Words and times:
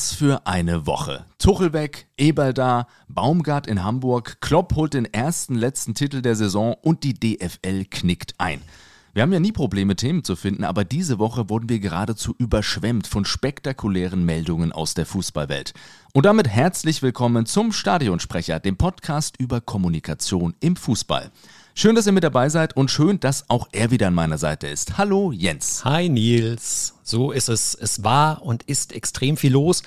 Was 0.00 0.14
für 0.14 0.46
eine 0.46 0.86
Woche. 0.86 1.26
Tuchel 1.36 1.74
weg, 1.74 2.06
Eberl 2.16 2.54
da, 2.54 2.86
Baumgart 3.08 3.66
in 3.66 3.84
Hamburg, 3.84 4.40
Klopp 4.40 4.74
holt 4.74 4.94
den 4.94 5.04
ersten 5.04 5.54
letzten 5.54 5.92
Titel 5.92 6.22
der 6.22 6.36
Saison 6.36 6.74
und 6.80 7.04
die 7.04 7.12
DFL 7.12 7.84
knickt 7.84 8.32
ein. 8.38 8.62
Wir 9.12 9.22
haben 9.22 9.32
ja 9.34 9.40
nie 9.40 9.52
Probleme, 9.52 9.96
Themen 9.96 10.24
zu 10.24 10.36
finden, 10.36 10.64
aber 10.64 10.84
diese 10.84 11.18
Woche 11.18 11.50
wurden 11.50 11.68
wir 11.68 11.80
geradezu 11.80 12.34
überschwemmt 12.38 13.08
von 13.08 13.26
spektakulären 13.26 14.24
Meldungen 14.24 14.72
aus 14.72 14.94
der 14.94 15.04
Fußballwelt. 15.04 15.74
Und 16.14 16.24
damit 16.24 16.48
herzlich 16.48 17.02
willkommen 17.02 17.44
zum 17.44 17.70
Stadionsprecher, 17.70 18.58
dem 18.58 18.78
Podcast 18.78 19.36
über 19.38 19.60
Kommunikation 19.60 20.54
im 20.60 20.76
Fußball. 20.76 21.30
Schön, 21.74 21.94
dass 21.94 22.06
ihr 22.06 22.12
mit 22.12 22.24
dabei 22.24 22.48
seid 22.48 22.76
und 22.76 22.90
schön, 22.90 23.20
dass 23.20 23.48
auch 23.48 23.68
er 23.72 23.90
wieder 23.90 24.08
an 24.08 24.14
meiner 24.14 24.38
Seite 24.38 24.66
ist. 24.66 24.98
Hallo 24.98 25.30
Jens. 25.30 25.84
Hi 25.84 26.08
Nils. 26.08 26.94
So 27.04 27.30
ist 27.30 27.48
es. 27.48 27.74
Es 27.74 28.02
war 28.02 28.42
und 28.42 28.64
ist 28.64 28.92
extrem 28.92 29.36
viel 29.36 29.52
los. 29.52 29.82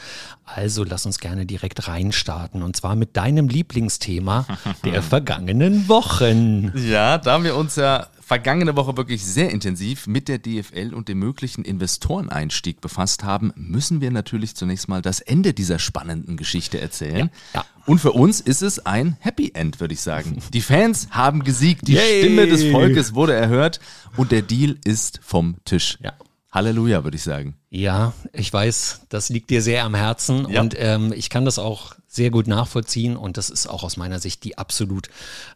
Also 0.46 0.84
lass 0.86 1.06
uns 1.06 1.20
gerne 1.20 1.46
direkt 1.46 1.88
reinstarten 1.88 2.64
und 2.64 2.76
zwar 2.76 2.96
mit 2.96 3.18
deinem 3.18 3.50
Lieblingsthema 3.50 4.46
der 4.86 5.04
vergangenen 5.04 5.88
Wochen. 5.90 6.72
Ja, 6.76 7.18
da 7.18 7.34
haben 7.34 7.44
wir 7.44 7.56
uns 7.56 7.76
ja 7.76 8.08
vergangene 8.26 8.76
Woche 8.76 8.98
wirklich 8.98 9.23
sehr 9.23 9.50
intensiv 9.52 10.08
mit 10.08 10.27
der 10.27 10.40
DFL 10.40 10.94
und 10.94 11.09
dem 11.09 11.20
möglichen 11.20 11.66
Investoreneinstieg 11.66 12.81
befasst 12.81 13.23
haben, 13.23 13.52
müssen 13.56 14.02
wir 14.02 14.11
natürlich 14.11 14.56
zunächst 14.56 14.88
mal 14.88 15.02
das 15.02 15.20
Ende 15.20 15.53
dieser 15.53 15.80
spannenden 15.80 16.38
Geschichte 16.38 16.80
erzählen. 16.80 17.30
Ja, 17.53 17.62
ja. 17.62 17.66
Und 17.86 18.00
für 18.00 18.14
uns 18.14 18.39
ist 18.39 18.62
es 18.62 18.86
ein 18.86 19.17
Happy 19.20 19.52
End, 19.53 19.80
würde 19.80 19.94
ich 19.94 20.02
sagen. 20.02 20.38
Die 20.53 20.62
Fans 20.62 21.09
haben 21.12 21.44
gesiegt, 21.44 21.88
die 21.88 21.94
Yay. 21.94 22.22
Stimme 22.22 22.47
des 22.47 22.64
Volkes 22.64 23.14
wurde 23.14 23.34
erhört 23.34 23.80
und 24.16 24.31
der 24.31 24.42
Deal 24.42 24.78
ist 24.86 25.19
vom 25.22 25.58
Tisch. 25.66 25.97
Ja. 26.02 26.14
Halleluja, 26.52 27.03
würde 27.03 27.17
ich 27.17 27.23
sagen. 27.23 27.56
Ja, 27.72 28.14
ich 28.31 28.53
weiß, 28.53 29.08
das 29.09 29.30
liegt 29.30 29.50
dir 29.50 29.62
sehr 29.62 29.84
am 29.84 29.95
Herzen 29.95 30.45
und 30.45 30.75
ähm, 30.78 31.12
ich 31.16 31.30
kann 31.30 31.45
das 31.45 31.58
auch 31.58 31.95
sehr 32.16 32.30
gut 32.30 32.47
nachvollziehen 32.47 33.17
und 33.17 33.38
das 33.38 33.50
ist 33.50 33.67
auch 33.67 33.83
aus 33.83 33.97
meiner 33.97 34.19
Sicht 34.19 34.44
die 34.44 34.58
absolut 34.58 35.09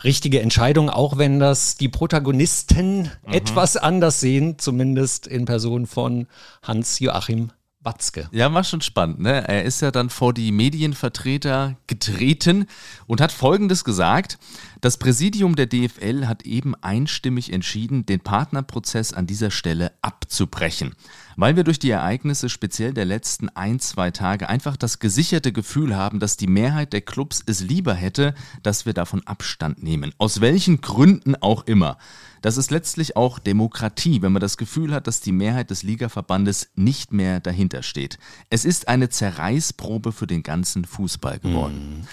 richtige 0.03 0.41
Entscheidung, 0.41 0.89
auch 0.89 1.17
wenn 1.17 1.39
das 1.39 1.77
die 1.77 1.89
Protagonisten 1.89 3.03
mhm. 3.03 3.09
etwas 3.33 3.77
anders 3.77 4.19
sehen, 4.19 4.57
zumindest 4.57 5.27
in 5.27 5.45
Person 5.45 5.85
von 5.85 6.27
Hans-Joachim 6.63 7.51
Watzke. 7.87 8.27
Ja, 8.31 8.53
war 8.53 8.63
schon 8.63 8.81
spannend. 8.81 9.19
Ne? 9.19 9.47
Er 9.47 9.63
ist 9.63 9.81
ja 9.81 9.91
dann 9.91 10.09
vor 10.09 10.33
die 10.33 10.51
Medienvertreter 10.51 11.77
getreten 11.87 12.65
und 13.05 13.21
hat 13.21 13.31
Folgendes 13.31 13.85
gesagt. 13.85 14.37
Das 14.81 14.97
Präsidium 14.97 15.55
der 15.55 15.67
DFL 15.67 16.27
hat 16.27 16.43
eben 16.43 16.75
einstimmig 16.75 17.51
entschieden, 17.51 18.05
den 18.05 18.19
Partnerprozess 18.19 19.13
an 19.13 19.27
dieser 19.27 19.51
Stelle 19.51 19.91
abzubrechen 20.01 20.95
weil 21.37 21.55
wir 21.55 21.63
durch 21.63 21.79
die 21.79 21.91
Ereignisse 21.91 22.49
speziell 22.49 22.93
der 22.93 23.05
letzten 23.05 23.47
ein, 23.49 23.79
zwei 23.79 24.11
Tage 24.11 24.49
einfach 24.49 24.75
das 24.75 24.99
gesicherte 24.99 25.53
Gefühl 25.53 25.95
haben, 25.95 26.19
dass 26.19 26.35
die 26.35 26.47
Mehrheit 26.47 26.93
der 26.93 27.01
Clubs 27.01 27.43
es 27.45 27.61
lieber 27.61 27.93
hätte, 27.93 28.33
dass 28.63 28.87
wir 28.87 28.93
davon 28.93 29.25
Abstand 29.25 29.81
nehmen. 29.81 30.13
Aus 30.17 30.41
welchen 30.41 30.81
Gründen 30.81 31.35
auch 31.35 31.65
immer. 31.67 31.97
Das 32.41 32.57
ist 32.57 32.71
letztlich 32.71 33.15
auch 33.15 33.39
Demokratie, 33.39 34.21
wenn 34.21 34.31
man 34.31 34.41
das 34.41 34.57
Gefühl 34.57 34.93
hat, 34.93 35.05
dass 35.05 35.21
die 35.21 35.31
Mehrheit 35.31 35.69
des 35.69 35.83
Ligaverbandes 35.83 36.71
nicht 36.75 37.13
mehr 37.13 37.39
dahinter 37.39 37.83
steht. 37.83 38.17
Es 38.49 38.65
ist 38.65 38.87
eine 38.87 39.09
Zerreißprobe 39.09 40.11
für 40.11 40.27
den 40.27 40.41
ganzen 40.41 40.85
Fußball 40.85 41.39
geworden. 41.39 41.99
Mhm. 41.99 42.07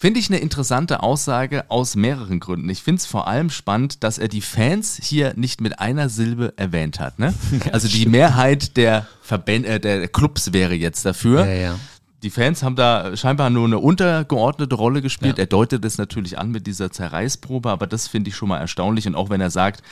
Finde 0.00 0.20
ich 0.20 0.30
eine 0.30 0.38
interessante 0.38 1.02
Aussage 1.02 1.68
aus 1.72 1.96
mehreren 1.96 2.38
Gründen. 2.38 2.68
Ich 2.70 2.84
finde 2.84 3.00
es 3.00 3.06
vor 3.06 3.26
allem 3.26 3.50
spannend, 3.50 4.04
dass 4.04 4.18
er 4.18 4.28
die 4.28 4.42
Fans 4.42 5.00
hier 5.02 5.34
nicht 5.34 5.60
mit 5.60 5.80
einer 5.80 6.08
Silbe 6.08 6.54
erwähnt 6.56 7.00
hat. 7.00 7.18
Ne? 7.18 7.34
Also 7.72 7.88
die 7.88 8.06
Mehrheit 8.06 8.76
der, 8.76 9.08
Verbände, 9.22 9.68
äh, 9.68 9.80
der 9.80 10.06
Clubs 10.06 10.52
wäre 10.52 10.74
jetzt 10.74 11.04
dafür. 11.04 11.44
Ja, 11.46 11.52
ja. 11.52 11.78
Die 12.22 12.30
Fans 12.30 12.62
haben 12.62 12.76
da 12.76 13.16
scheinbar 13.16 13.50
nur 13.50 13.66
eine 13.66 13.78
untergeordnete 13.78 14.76
Rolle 14.76 15.02
gespielt. 15.02 15.38
Ja. 15.38 15.42
Er 15.42 15.46
deutet 15.46 15.84
es 15.84 15.98
natürlich 15.98 16.38
an 16.38 16.52
mit 16.52 16.68
dieser 16.68 16.92
Zerreißprobe, 16.92 17.68
aber 17.68 17.88
das 17.88 18.06
finde 18.06 18.30
ich 18.30 18.36
schon 18.36 18.48
mal 18.48 18.58
erstaunlich. 18.58 19.08
Und 19.08 19.16
auch 19.16 19.30
wenn 19.30 19.40
er 19.40 19.50
sagt, 19.50 19.82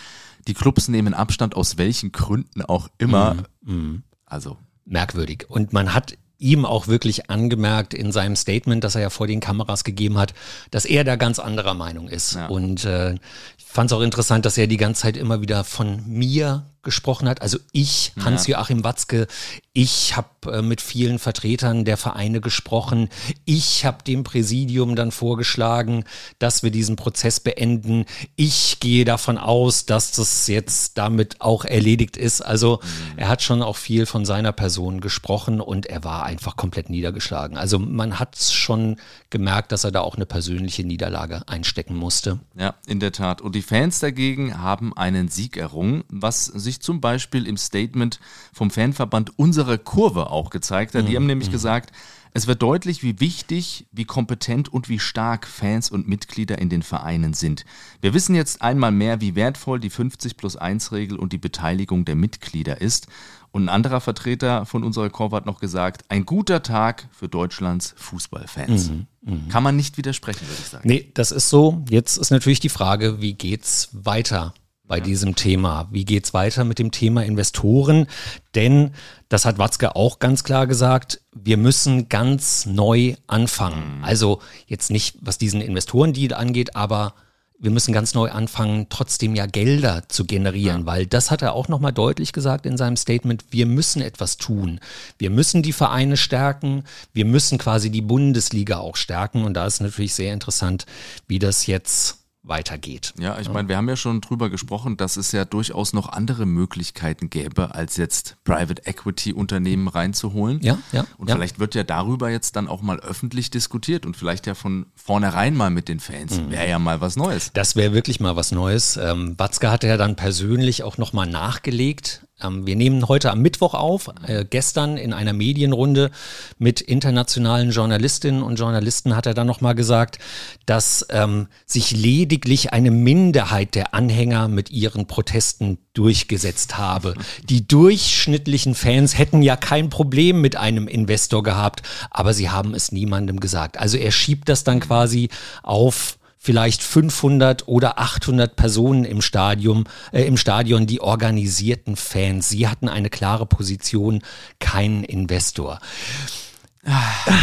die 0.46 0.54
Clubs 0.54 0.86
nehmen 0.86 1.14
Abstand 1.14 1.56
aus 1.56 1.78
welchen 1.78 2.12
Gründen 2.12 2.62
auch 2.62 2.88
immer. 2.98 3.34
Mhm. 3.62 3.74
Mhm. 3.74 4.02
Also 4.24 4.56
merkwürdig. 4.84 5.46
Und 5.48 5.72
man 5.72 5.94
hat 5.94 6.16
ihm 6.38 6.64
auch 6.64 6.86
wirklich 6.86 7.30
angemerkt 7.30 7.94
in 7.94 8.12
seinem 8.12 8.36
Statement, 8.36 8.84
das 8.84 8.94
er 8.94 9.02
ja 9.02 9.10
vor 9.10 9.26
den 9.26 9.40
Kameras 9.40 9.84
gegeben 9.84 10.18
hat, 10.18 10.34
dass 10.70 10.84
er 10.84 11.04
da 11.04 11.16
ganz 11.16 11.38
anderer 11.38 11.74
Meinung 11.74 12.08
ist. 12.08 12.34
Ja. 12.34 12.46
Und 12.46 12.84
äh, 12.84 13.14
ich 13.58 13.64
fand 13.64 13.90
es 13.90 13.96
auch 13.96 14.02
interessant, 14.02 14.44
dass 14.44 14.58
er 14.58 14.66
die 14.66 14.76
ganze 14.76 15.02
Zeit 15.02 15.16
immer 15.16 15.40
wieder 15.40 15.64
von 15.64 16.02
mir 16.06 16.66
gesprochen 16.86 17.28
hat. 17.28 17.42
Also 17.42 17.58
ich, 17.72 18.12
Hans-Joachim 18.24 18.82
Watzke, 18.84 19.26
ich 19.74 20.16
habe 20.16 20.30
äh, 20.50 20.62
mit 20.62 20.80
vielen 20.80 21.18
Vertretern 21.18 21.84
der 21.84 21.98
Vereine 21.98 22.40
gesprochen. 22.40 23.10
Ich 23.44 23.84
habe 23.84 24.02
dem 24.04 24.24
Präsidium 24.24 24.96
dann 24.96 25.10
vorgeschlagen, 25.10 26.04
dass 26.38 26.62
wir 26.62 26.70
diesen 26.70 26.96
Prozess 26.96 27.40
beenden. 27.40 28.06
Ich 28.36 28.80
gehe 28.80 29.04
davon 29.04 29.36
aus, 29.36 29.84
dass 29.84 30.12
das 30.12 30.46
jetzt 30.46 30.96
damit 30.96 31.42
auch 31.42 31.66
erledigt 31.66 32.16
ist. 32.16 32.40
Also 32.40 32.80
mhm. 32.82 33.18
er 33.18 33.28
hat 33.28 33.42
schon 33.42 33.60
auch 33.60 33.76
viel 33.76 34.06
von 34.06 34.24
seiner 34.24 34.52
Person 34.52 35.02
gesprochen 35.02 35.60
und 35.60 35.84
er 35.84 36.04
war 36.04 36.24
einfach 36.24 36.56
komplett 36.56 36.88
niedergeschlagen. 36.88 37.58
Also 37.58 37.78
man 37.78 38.18
hat 38.18 38.38
schon 38.38 38.96
gemerkt, 39.28 39.72
dass 39.72 39.84
er 39.84 39.90
da 39.90 40.00
auch 40.00 40.16
eine 40.16 40.24
persönliche 40.24 40.84
Niederlage 40.84 41.42
einstecken 41.48 41.96
musste. 41.96 42.38
Ja, 42.56 42.76
in 42.86 43.00
der 43.00 43.12
Tat. 43.12 43.42
Und 43.42 43.54
die 43.54 43.62
Fans 43.62 44.00
dagegen 44.00 44.62
haben 44.62 44.96
einen 44.96 45.28
Sieg 45.28 45.58
errungen, 45.58 46.04
was 46.08 46.46
sich 46.46 46.75
sich 46.76 46.80
zum 46.80 47.00
Beispiel 47.00 47.46
im 47.46 47.56
Statement 47.56 48.20
vom 48.52 48.70
Fanverband 48.70 49.38
Unsere 49.38 49.78
Kurve 49.78 50.30
auch 50.30 50.50
gezeigt 50.50 50.94
hat. 50.94 51.06
Die 51.06 51.12
mhm. 51.12 51.16
haben 51.16 51.26
nämlich 51.26 51.48
mhm. 51.48 51.52
gesagt, 51.52 51.92
es 52.32 52.46
wird 52.46 52.60
deutlich, 52.60 53.02
wie 53.02 53.18
wichtig, 53.18 53.86
wie 53.92 54.04
kompetent 54.04 54.70
und 54.70 54.90
wie 54.90 54.98
stark 54.98 55.46
Fans 55.46 55.90
und 55.90 56.06
Mitglieder 56.06 56.58
in 56.58 56.68
den 56.68 56.82
Vereinen 56.82 57.32
sind. 57.32 57.64
Wir 58.02 58.12
wissen 58.12 58.34
jetzt 58.34 58.60
einmal 58.60 58.92
mehr, 58.92 59.22
wie 59.22 59.34
wertvoll 59.34 59.80
die 59.80 59.88
50 59.88 60.36
plus 60.36 60.54
1 60.54 60.92
Regel 60.92 61.18
und 61.18 61.32
die 61.32 61.38
Beteiligung 61.38 62.04
der 62.04 62.14
Mitglieder 62.14 62.80
ist. 62.82 63.06
Und 63.52 63.64
ein 63.64 63.68
anderer 63.70 64.02
Vertreter 64.02 64.66
von 64.66 64.84
unserer 64.84 65.08
Kurve 65.08 65.36
hat 65.36 65.46
noch 65.46 65.60
gesagt, 65.60 66.04
ein 66.10 66.26
guter 66.26 66.62
Tag 66.62 67.08
für 67.10 67.26
Deutschlands 67.26 67.94
Fußballfans. 67.96 68.90
Mhm, 68.90 69.06
mh. 69.22 69.38
Kann 69.50 69.62
man 69.62 69.76
nicht 69.76 69.96
widersprechen, 69.96 70.46
würde 70.46 70.60
ich 70.60 70.68
sagen. 70.68 70.86
Nee, 70.86 71.10
das 71.14 71.30
ist 71.30 71.48
so. 71.48 71.82
Jetzt 71.88 72.18
ist 72.18 72.30
natürlich 72.30 72.60
die 72.60 72.68
Frage, 72.68 73.22
wie 73.22 73.32
geht's 73.32 73.88
weiter? 73.92 74.52
Bei 74.88 74.98
ja. 74.98 75.04
diesem 75.04 75.34
Thema. 75.34 75.88
Wie 75.90 76.04
geht's 76.04 76.34
weiter 76.34 76.64
mit 76.64 76.78
dem 76.78 76.90
Thema 76.90 77.24
Investoren? 77.24 78.06
Denn, 78.54 78.92
das 79.28 79.44
hat 79.44 79.58
Watzke 79.58 79.96
auch 79.96 80.18
ganz 80.18 80.44
klar 80.44 80.66
gesagt, 80.66 81.20
wir 81.34 81.56
müssen 81.56 82.08
ganz 82.08 82.66
neu 82.66 83.14
anfangen. 83.26 83.98
Mhm. 83.98 84.04
Also 84.04 84.40
jetzt 84.66 84.90
nicht, 84.90 85.16
was 85.20 85.38
diesen 85.38 85.60
Investorendeal 85.60 86.34
angeht, 86.34 86.76
aber 86.76 87.14
wir 87.58 87.70
müssen 87.70 87.92
ganz 87.92 88.14
neu 88.14 88.30
anfangen, 88.30 88.86
trotzdem 88.90 89.34
ja 89.34 89.46
Gelder 89.46 90.04
zu 90.08 90.24
generieren, 90.26 90.80
ja. 90.80 90.86
weil 90.86 91.06
das 91.06 91.30
hat 91.30 91.42
er 91.42 91.54
auch 91.54 91.68
nochmal 91.68 91.92
deutlich 91.92 92.32
gesagt 92.32 92.66
in 92.66 92.76
seinem 92.76 92.96
Statement. 92.96 93.46
Wir 93.50 93.66
müssen 93.66 94.02
etwas 94.02 94.36
tun. 94.36 94.80
Wir 95.18 95.30
müssen 95.30 95.62
die 95.62 95.72
Vereine 95.72 96.16
stärken. 96.16 96.84
Wir 97.12 97.24
müssen 97.24 97.58
quasi 97.58 97.90
die 97.90 98.02
Bundesliga 98.02 98.78
auch 98.78 98.96
stärken. 98.96 99.44
Und 99.44 99.54
da 99.54 99.66
ist 99.66 99.80
natürlich 99.80 100.14
sehr 100.14 100.34
interessant, 100.34 100.86
wie 101.28 101.38
das 101.38 101.66
jetzt 101.66 102.25
weitergeht. 102.46 103.12
Ja, 103.18 103.38
ich 103.38 103.50
meine, 103.50 103.68
wir 103.68 103.76
haben 103.76 103.88
ja 103.88 103.96
schon 103.96 104.20
drüber 104.20 104.50
gesprochen, 104.50 104.96
dass 104.96 105.16
es 105.16 105.32
ja 105.32 105.44
durchaus 105.44 105.92
noch 105.92 106.08
andere 106.08 106.46
Möglichkeiten 106.46 107.28
gäbe, 107.30 107.74
als 107.74 107.96
jetzt 107.96 108.36
Private 108.44 108.86
Equity 108.86 109.32
Unternehmen 109.32 109.88
reinzuholen. 109.88 110.60
Ja, 110.62 110.78
ja. 110.92 111.04
Und 111.18 111.28
ja. 111.28 111.34
vielleicht 111.34 111.58
wird 111.58 111.74
ja 111.74 111.82
darüber 111.82 112.30
jetzt 112.30 112.56
dann 112.56 112.68
auch 112.68 112.82
mal 112.82 113.00
öffentlich 113.00 113.50
diskutiert 113.50 114.06
und 114.06 114.16
vielleicht 114.16 114.46
ja 114.46 114.54
von 114.54 114.86
vornherein 114.94 115.56
mal 115.56 115.70
mit 115.70 115.88
den 115.88 116.00
Fans. 116.00 116.38
Mhm. 116.38 116.50
Wäre 116.50 116.68
ja 116.68 116.78
mal 116.78 117.00
was 117.00 117.16
Neues. 117.16 117.50
Das 117.54 117.76
wäre 117.76 117.92
wirklich 117.92 118.20
mal 118.20 118.36
was 118.36 118.52
Neues. 118.52 118.96
Ähm, 118.96 119.34
Watzke 119.38 119.70
hatte 119.70 119.88
ja 119.88 119.96
dann 119.96 120.16
persönlich 120.16 120.82
auch 120.82 120.98
nochmal 120.98 121.26
nachgelegt 121.26 122.25
wir 122.38 122.76
nehmen 122.76 123.08
heute 123.08 123.30
am 123.30 123.40
Mittwoch 123.40 123.72
auf, 123.72 124.10
äh, 124.26 124.44
gestern 124.44 124.98
in 124.98 125.14
einer 125.14 125.32
Medienrunde 125.32 126.10
mit 126.58 126.82
internationalen 126.82 127.70
Journalistinnen 127.70 128.42
und 128.42 128.56
Journalisten 128.56 129.16
hat 129.16 129.24
er 129.24 129.32
dann 129.32 129.46
nochmal 129.46 129.74
gesagt, 129.74 130.18
dass 130.66 131.06
ähm, 131.08 131.48
sich 131.64 131.92
lediglich 131.92 132.74
eine 132.74 132.90
Minderheit 132.90 133.74
der 133.74 133.94
Anhänger 133.94 134.48
mit 134.48 134.70
ihren 134.70 135.06
Protesten 135.06 135.78
durchgesetzt 135.94 136.76
habe. 136.76 137.14
Die 137.48 137.66
durchschnittlichen 137.66 138.74
Fans 138.74 139.16
hätten 139.16 139.40
ja 139.40 139.56
kein 139.56 139.88
Problem 139.88 140.42
mit 140.42 140.56
einem 140.56 140.88
Investor 140.88 141.42
gehabt, 141.42 141.82
aber 142.10 142.34
sie 142.34 142.50
haben 142.50 142.74
es 142.74 142.92
niemandem 142.92 143.40
gesagt. 143.40 143.78
Also 143.78 143.96
er 143.96 144.12
schiebt 144.12 144.50
das 144.50 144.62
dann 144.62 144.80
quasi 144.80 145.30
auf 145.62 146.15
vielleicht 146.46 146.80
500 146.84 147.66
oder 147.66 147.98
800 147.98 148.54
Personen 148.54 149.04
im 149.04 149.20
Stadion, 149.20 149.88
äh, 150.12 150.22
im 150.22 150.36
Stadion, 150.36 150.86
die 150.86 151.00
organisierten 151.00 151.96
Fans. 151.96 152.48
Sie 152.48 152.68
hatten 152.68 152.88
eine 152.88 153.10
klare 153.10 153.46
Position, 153.46 154.22
keinen 154.60 155.02
Investor. 155.02 155.80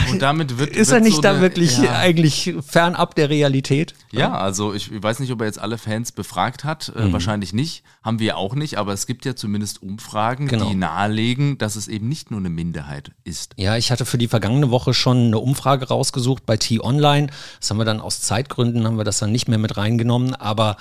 Und 0.09 0.21
damit 0.21 0.57
wird. 0.57 0.69
Ist 0.71 0.89
wird 0.91 1.01
er 1.01 1.03
nicht 1.03 1.15
so 1.15 1.21
da 1.21 1.31
eine- 1.31 1.41
wirklich 1.41 1.77
ja. 1.77 1.97
eigentlich 1.97 2.53
fernab 2.65 3.15
der 3.15 3.29
Realität? 3.29 3.93
Ja, 4.11 4.33
also 4.37 4.73
ich 4.73 4.89
weiß 5.01 5.19
nicht, 5.19 5.31
ob 5.31 5.41
er 5.41 5.47
jetzt 5.47 5.59
alle 5.59 5.77
Fans 5.77 6.11
befragt 6.11 6.63
hat. 6.63 6.91
Mhm. 6.95 7.09
Äh, 7.09 7.13
wahrscheinlich 7.13 7.53
nicht. 7.53 7.83
Haben 8.03 8.19
wir 8.19 8.37
auch 8.37 8.55
nicht. 8.55 8.77
Aber 8.77 8.93
es 8.93 9.05
gibt 9.07 9.25
ja 9.25 9.35
zumindest 9.35 9.81
Umfragen, 9.83 10.47
Genau. 10.47 10.69
die 10.69 10.75
nahelegen, 10.75 11.57
dass 11.57 11.75
es 11.75 11.87
eben 11.87 12.07
nicht 12.09 12.31
nur 12.31 12.39
eine 12.39 12.49
Minderheit 12.49 13.11
ist. 13.23 13.53
Ja, 13.57 13.75
ich 13.77 13.91
hatte 13.91 14.05
für 14.05 14.17
die 14.17 14.27
vergangene 14.27 14.69
Woche 14.71 14.93
schon 14.93 15.17
eine 15.27 15.39
Umfrage 15.39 15.87
rausgesucht 15.87 16.45
bei 16.45 16.57
T-Online. 16.57 17.27
Das 17.59 17.69
haben 17.69 17.77
wir 17.77 17.85
dann 17.85 17.99
aus 18.01 18.21
Zeitgründen, 18.21 18.85
haben 18.85 18.97
wir 18.97 19.03
das 19.03 19.19
dann 19.19 19.31
nicht 19.31 19.47
mehr 19.47 19.57
mit 19.57 19.77
reingenommen. 19.77 20.35
Aber 20.35 20.77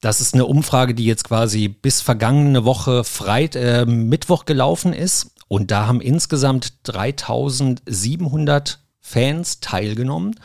das 0.00 0.20
ist 0.20 0.34
eine 0.34 0.46
Umfrage, 0.46 0.94
die 0.94 1.04
jetzt 1.04 1.22
quasi 1.24 1.68
bis 1.68 2.00
vergangene 2.00 2.64
Woche 2.64 3.04
Freit 3.04 3.54
äh, 3.54 3.86
Mittwoch 3.86 4.46
gelaufen 4.46 4.92
ist. 4.92 5.30
Und 5.52 5.70
da 5.70 5.86
haben 5.86 6.00
insgesamt 6.00 6.72
3700 6.84 8.78
Fans 9.00 9.60
teilgenommen. 9.60 10.40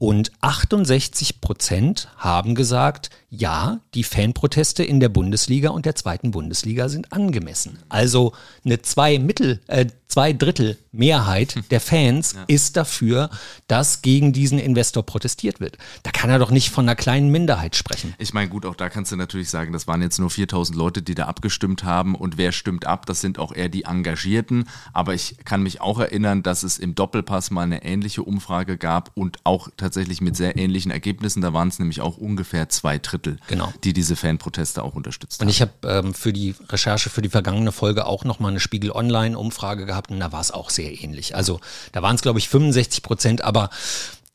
Und 0.00 0.32
68 0.40 1.42
Prozent 1.42 2.08
haben 2.16 2.54
gesagt, 2.54 3.10
ja, 3.28 3.80
die 3.94 4.02
Fanproteste 4.02 4.82
in 4.82 4.98
der 4.98 5.10
Bundesliga 5.10 5.68
und 5.68 5.84
der 5.84 5.94
zweiten 5.94 6.30
Bundesliga 6.30 6.88
sind 6.88 7.12
angemessen. 7.12 7.78
Also 7.90 8.32
eine 8.64 8.80
zwei 8.80 9.18
Mittel, 9.18 9.60
äh, 9.66 9.86
zwei 10.08 10.32
Drittel 10.32 10.78
Mehrheit 10.90 11.54
der 11.70 11.80
Fans 11.80 12.34
ist 12.48 12.76
dafür, 12.76 13.30
dass 13.68 14.02
gegen 14.02 14.32
diesen 14.32 14.58
Investor 14.58 15.04
protestiert 15.04 15.60
wird. 15.60 15.78
Da 16.02 16.10
kann 16.10 16.30
er 16.30 16.40
doch 16.40 16.50
nicht 16.50 16.70
von 16.70 16.86
einer 16.86 16.96
kleinen 16.96 17.30
Minderheit 17.30 17.76
sprechen. 17.76 18.14
Ich 18.18 18.32
meine, 18.32 18.48
gut, 18.48 18.66
auch 18.66 18.74
da 18.74 18.88
kannst 18.88 19.12
du 19.12 19.16
natürlich 19.16 19.50
sagen, 19.50 19.72
das 19.72 19.86
waren 19.86 20.02
jetzt 20.02 20.18
nur 20.18 20.30
4000 20.30 20.76
Leute, 20.76 21.02
die 21.02 21.14
da 21.14 21.26
abgestimmt 21.26 21.84
haben. 21.84 22.16
Und 22.16 22.38
wer 22.38 22.50
stimmt 22.50 22.86
ab? 22.86 23.06
Das 23.06 23.20
sind 23.20 23.38
auch 23.38 23.52
eher 23.52 23.68
die 23.68 23.84
Engagierten. 23.84 24.64
Aber 24.92 25.14
ich 25.14 25.36
kann 25.44 25.62
mich 25.62 25.80
auch 25.80 26.00
erinnern, 26.00 26.42
dass 26.42 26.64
es 26.64 26.78
im 26.78 26.96
Doppelpass 26.96 27.52
mal 27.52 27.62
eine 27.62 27.84
ähnliche 27.84 28.24
Umfrage 28.24 28.76
gab 28.76 29.12
und 29.14 29.38
auch 29.44 29.68
tatsächlich 29.76 29.89
mit 30.20 30.36
sehr 30.36 30.56
ähnlichen 30.56 30.90
Ergebnissen. 30.90 31.40
Da 31.42 31.52
waren 31.52 31.68
es 31.68 31.78
nämlich 31.78 32.00
auch 32.00 32.16
ungefähr 32.16 32.68
zwei 32.68 32.98
Drittel, 32.98 33.38
Genau. 33.48 33.72
die 33.84 33.92
diese 33.92 34.16
Fanproteste 34.16 34.82
auch 34.82 34.94
unterstützt 34.94 35.40
Und 35.40 35.46
haben. 35.46 35.50
ich 35.50 35.60
habe 35.60 35.72
ähm, 35.84 36.14
für 36.14 36.32
die 36.32 36.54
Recherche 36.68 37.10
für 37.10 37.22
die 37.22 37.28
vergangene 37.28 37.72
Folge 37.72 38.06
auch 38.06 38.24
nochmal 38.24 38.50
eine 38.50 38.60
Spiegel 38.60 38.90
Online-Umfrage 38.92 39.86
gehabt 39.86 40.10
und 40.10 40.20
da 40.20 40.32
war 40.32 40.40
es 40.40 40.50
auch 40.50 40.70
sehr 40.70 41.02
ähnlich. 41.02 41.34
Also 41.36 41.60
da 41.92 42.02
waren 42.02 42.16
es, 42.16 42.22
glaube 42.22 42.38
ich, 42.38 42.48
65 42.48 43.02
Prozent, 43.02 43.42
aber 43.42 43.70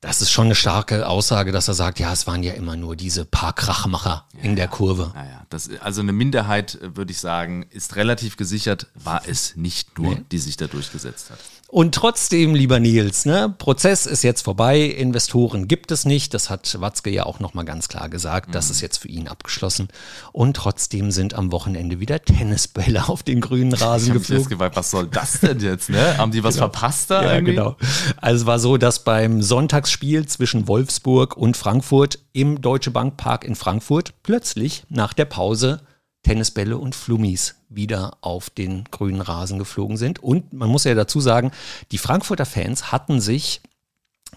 das 0.01 0.21
ist 0.21 0.29
schon 0.29 0.45
eine 0.45 0.55
starke 0.55 1.07
Aussage, 1.07 1.51
dass 1.51 1.67
er 1.67 1.73
sagt, 1.73 1.99
ja, 1.99 2.13
es 2.13 2.27
waren 2.27 2.43
ja 2.43 2.53
immer 2.53 2.75
nur 2.75 2.95
diese 2.95 3.25
paar 3.25 3.53
Krachmacher 3.53 4.25
in 4.43 4.55
der 4.55 4.67
Kurve. 4.67 5.11
Naja, 5.15 5.45
das, 5.49 5.67
also 5.79 6.01
eine 6.01 6.13
Minderheit, 6.13 6.75
äh, 6.75 6.95
würde 6.95 7.11
ich 7.11 7.17
sagen, 7.19 7.65
ist 7.71 7.95
relativ 7.95 8.37
gesichert, 8.37 8.87
war 8.93 9.23
es 9.27 9.55
nicht 9.55 9.97
nur, 9.97 10.15
die 10.31 10.37
sich 10.37 10.57
da 10.57 10.67
durchgesetzt 10.67 11.31
hat. 11.31 11.39
Und 11.75 11.93
trotzdem, 11.93 12.55
lieber 12.55 12.79
Nils, 12.79 13.25
ne, 13.25 13.53
Prozess 13.57 14.05
ist 14.05 14.23
jetzt 14.23 14.43
vorbei, 14.43 14.79
Investoren 14.79 15.67
gibt 15.67 15.91
es 15.91 16.05
nicht. 16.05 16.33
Das 16.33 16.49
hat 16.49 16.79
Watzke 16.79 17.09
ja 17.09 17.25
auch 17.25 17.41
nochmal 17.41 17.65
ganz 17.65 17.89
klar 17.89 18.07
gesagt. 18.07 18.55
Das 18.55 18.69
ist 18.69 18.79
jetzt 18.79 18.99
für 18.99 19.09
ihn 19.09 19.27
abgeschlossen. 19.27 19.89
Und 20.31 20.55
trotzdem 20.55 21.11
sind 21.11 21.33
am 21.33 21.51
Wochenende 21.51 21.99
wieder 21.99 22.21
Tennisbälle 22.23 23.09
auf 23.09 23.23
den 23.23 23.41
grünen 23.41 23.73
Ich 23.73 23.81
Rasen 23.81 24.13
erst 24.13 24.29
geflogen. 24.29 24.47
gefragt, 24.51 24.77
was 24.77 24.89
soll 24.89 25.07
das 25.07 25.41
denn 25.41 25.59
jetzt, 25.59 25.89
ne? 25.89 26.17
Haben 26.17 26.31
die 26.31 26.45
was 26.45 26.55
verpasst 26.55 27.11
da 27.11 27.21
Ja, 27.23 27.33
irgendwie? 27.33 27.55
genau. 27.55 27.75
Also 28.21 28.43
es 28.43 28.45
war 28.45 28.59
so, 28.59 28.77
dass 28.77 29.03
beim 29.03 29.41
Sonntagsspiel 29.41 30.25
zwischen 30.27 30.69
Wolfsburg 30.69 31.35
und 31.35 31.57
Frankfurt 31.57 32.19
im 32.31 32.61
Deutsche 32.61 32.91
Bank 32.91 33.17
Park 33.17 33.43
in 33.43 33.55
Frankfurt 33.55 34.13
plötzlich 34.23 34.83
nach 34.87 35.11
der 35.11 35.25
Pause 35.25 35.81
Tennisbälle 36.25 36.79
und 36.79 36.95
Flummis 36.95 37.55
wieder 37.69 38.17
auf 38.21 38.49
den 38.49 38.85
grünen 38.85 39.21
Rasen 39.21 39.59
geflogen 39.59 39.95
sind. 39.95 40.17
Und 40.23 40.53
man 40.53 40.69
muss 40.69 40.83
ja 40.83 40.95
dazu 40.95 41.19
sagen, 41.21 41.51
die 41.91 41.99
Frankfurter 41.99 42.47
Fans 42.47 42.91
hatten 42.91 43.21
sich 43.21 43.61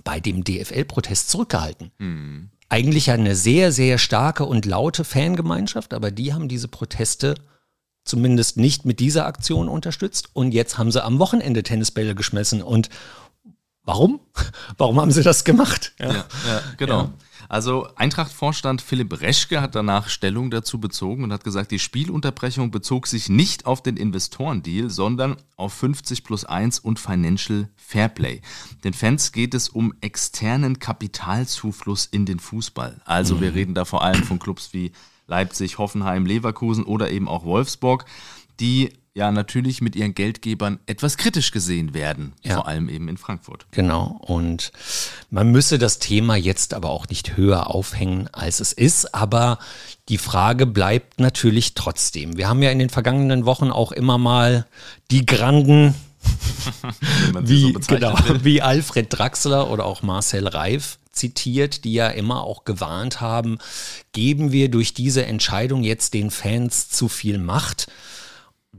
bei 0.05 0.21
dem 0.21 0.45
DFL-Protest 0.45 1.31
zurückgehalten. 1.31 1.91
Eigentlich 2.69 3.11
eine 3.11 3.35
sehr, 3.35 3.73
sehr 3.73 3.97
starke 3.97 4.45
und 4.45 4.67
laute 4.67 5.03
Fangemeinschaft, 5.03 5.95
aber 5.95 6.11
die 6.11 6.35
haben 6.35 6.49
diese 6.49 6.69
Proteste 6.69 7.37
zumindest 8.05 8.59
nicht 8.59 8.85
mit 8.85 9.01
dieser 9.01 9.25
Aktion 9.25 9.67
unterstützt. 9.67 10.29
Und 10.35 10.53
jetzt 10.53 10.77
haben 10.77 10.93
sie 10.93 11.03
am 11.03 11.19
Wochenende 11.19 11.63
Tennisbälle 11.63 12.15
geschmissen. 12.15 12.63
Und 12.63 12.91
warum? 13.89 14.21
Warum 14.77 15.01
haben 15.01 15.11
sie 15.11 15.23
das 15.23 15.45
gemacht? 15.45 15.95
Ja, 15.99 16.13
ja 16.13 16.25
genau. 16.77 17.11
Also 17.49 17.89
Eintracht-Vorstand 17.97 18.83
Philipp 18.83 19.23
Reschke 19.23 19.63
hat 19.63 19.75
danach 19.75 20.11
Stellung 20.11 20.51
dazu 20.51 20.79
bezogen 20.79 21.25
und 21.25 21.33
hat 21.33 21.43
gesagt, 21.43 21.71
die 21.71 21.79
Spielunterbrechung 21.79 22.71
bezog 22.71 23.07
sich 23.07 23.31
nicht 23.31 23.65
auf 23.65 23.83
den 23.83 23.97
Investorendeal, 23.97 24.91
sondern 24.91 25.37
auf 25.57 25.73
50 25.73 26.23
plus 26.23 26.45
1 26.45 26.81
und 26.81 26.99
Financial 26.99 27.71
Fairplay. 27.77 28.43
Den 28.85 28.93
Fans 28.93 29.33
geht 29.33 29.55
es 29.55 29.71
um 29.71 29.95
externen 30.03 30.79
Kapitalzufluss 30.79 32.05
in 32.05 32.27
den 32.27 32.41
Fußball. 32.41 33.01
Also 33.07 33.41
wir 33.41 33.55
reden 33.55 33.73
da 33.73 33.87
vor 33.87 34.05
allem 34.05 34.23
von 34.23 34.39
Clubs 34.39 34.75
wie 34.75 34.93
Leipzig, 35.27 35.79
Hoffenheim, 35.79 36.27
Leverkusen 36.27 36.85
oder 36.85 37.11
eben 37.11 37.27
auch 37.27 37.45
Wolfsburg, 37.45 38.05
die 38.61 38.93
ja 39.19 39.31
natürlich 39.33 39.81
mit 39.83 39.97
ihren 39.97 40.15
Geldgebern 40.15 40.79
etwas 40.87 41.17
kritisch 41.17 41.51
gesehen 41.51 41.93
werden, 41.93 42.33
Ja. 42.45 42.55
vor 42.55 42.69
allem 42.69 42.89
eben 42.89 43.09
in 43.09 43.17
Frankfurt. 43.19 43.67
Genau. 43.73 44.19
Und 44.23 44.73
man 45.29 45.51
müsse 45.51 45.79
das 45.79 45.99
Thema 45.99 46.37
jetzt 46.37 46.73
aber 46.73 46.91
auch 46.91 47.09
nicht 47.09 47.37
höher 47.37 47.69
aufhängen, 47.75 48.29
als 48.33 48.61
es 48.61 48.73
ist. 48.73 49.15
Aber 49.15 49.59
die 50.09 50.19
Frage 50.19 50.65
bleibt 50.67 51.19
natürlich 51.21 51.75
trotzdem. 51.75 52.37
Wir 52.39 52.49
haben 52.49 52.63
ja 52.63 52.71
in 52.71 52.79
den 52.79 52.91
vergangenen 52.91 53.45
Wochen 53.45 53.71
auch 53.71 53.93
immer 53.93 54.17
mal 54.19 54.67
die 55.11 55.27
Granden 55.27 55.95
wie, 57.41 57.73
so 57.73 57.95
genau, 57.95 58.17
wie 58.43 58.63
Alfred 58.63 59.07
Draxler 59.11 59.71
oder 59.71 59.85
auch 59.85 60.03
Marcel 60.03 60.47
Reif 60.47 60.99
zitiert, 61.13 61.85
die 61.85 61.95
ja 61.95 62.09
immer 62.09 62.45
auch 62.45 62.65
gewarnt 62.65 63.21
haben, 63.21 63.59
geben 64.13 64.53
wir 64.53 64.71
durch 64.71 64.95
diese 64.95 65.27
Entscheidung 65.27 65.83
jetzt 65.83 66.15
den 66.15 66.31
Fans 66.31 66.89
zu 66.91 67.09
viel 67.09 67.39
Macht? 67.39 67.89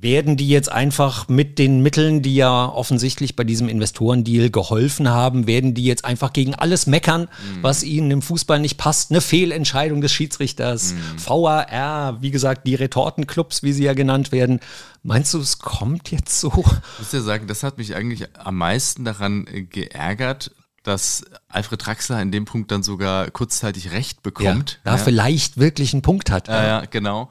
Werden 0.02 0.38
die 0.38 0.48
jetzt 0.48 0.72
einfach 0.72 1.28
mit 1.28 1.60
den 1.60 1.82
Mitteln, 1.82 2.22
die 2.22 2.36
ja 2.36 2.66
offensichtlich 2.68 3.36
bei 3.36 3.44
diesem 3.44 3.68
Investorendeal 3.68 4.50
geholfen 4.50 5.10
haben, 5.10 5.46
werden 5.46 5.74
die 5.74 5.84
jetzt 5.84 6.06
einfach 6.06 6.32
gegen 6.32 6.56
alles 6.56 6.88
meckern, 6.88 7.28
was 7.62 7.84
ihnen 7.84 8.10
im 8.12 8.22
Fußball 8.22 8.60
nicht 8.60 8.78
passt? 8.78 9.12
Eine 9.12 9.20
Fehlentscheidung 9.20 10.00
des 10.00 10.14
Schiedsrichters, 10.14 10.94
VAR, 11.18 12.22
wie 12.22 12.32
gesagt, 12.32 12.66
die 12.66 12.76
Retortenclubs, 12.76 13.62
wie 13.64 13.74
sie 13.74 13.84
ja 13.84 13.94
genannt 13.94 14.32
werden. 14.32 14.62
Meinst 15.04 15.34
du, 15.34 15.40
es 15.40 15.60
kommt 15.60 16.12
jetzt 16.12 16.40
so? 16.40 16.50
Ich 16.50 17.00
muss 17.00 17.12
ja 17.12 17.22
sagen, 17.22 17.48
das 17.48 17.64
hat 17.64 17.78
mich 17.78 17.96
eigentlich 17.96 18.28
am 18.38 18.56
meisten 18.58 19.04
daran 19.06 19.48
äh, 19.48 19.64
geärgert, 19.64 20.52
dass 20.84 21.26
Alfred 21.50 21.86
Draxler 21.86 22.22
in 22.22 22.32
dem 22.32 22.46
Punkt 22.46 22.72
dann 22.72 22.84
sogar 22.84 23.30
kurzzeitig 23.32 23.92
Recht 23.92 24.24
bekommt. 24.24 24.80
da 24.84 24.98
vielleicht 24.98 25.58
wirklich 25.58 25.94
einen 25.94 26.02
Punkt 26.02 26.32
hat. 26.32 26.48
Ja, 26.48 26.66
ja, 26.66 26.86
genau. 26.86 27.30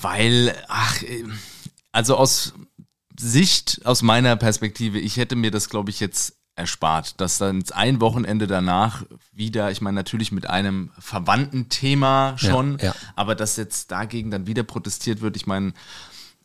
Weil, 0.00 0.54
ach, 0.68 1.02
äh, 1.02 1.24
also 1.98 2.16
aus 2.16 2.54
Sicht, 3.18 3.80
aus 3.84 4.02
meiner 4.02 4.36
Perspektive, 4.36 5.00
ich 5.00 5.16
hätte 5.16 5.34
mir 5.34 5.50
das, 5.50 5.68
glaube 5.68 5.90
ich, 5.90 5.98
jetzt 5.98 6.36
erspart, 6.54 7.20
dass 7.20 7.38
dann 7.38 7.64
ein 7.72 8.00
Wochenende 8.00 8.46
danach 8.46 9.04
wieder, 9.32 9.72
ich 9.72 9.80
meine 9.80 9.96
natürlich 9.96 10.30
mit 10.30 10.48
einem 10.48 10.90
verwandten 11.00 11.68
Thema 11.70 12.38
schon, 12.38 12.78
Ja, 12.78 12.86
ja. 12.86 12.94
aber 13.16 13.34
dass 13.34 13.56
jetzt 13.56 13.90
dagegen 13.90 14.30
dann 14.30 14.46
wieder 14.46 14.62
protestiert 14.62 15.22
wird, 15.22 15.34
ich 15.34 15.48
meine, 15.48 15.72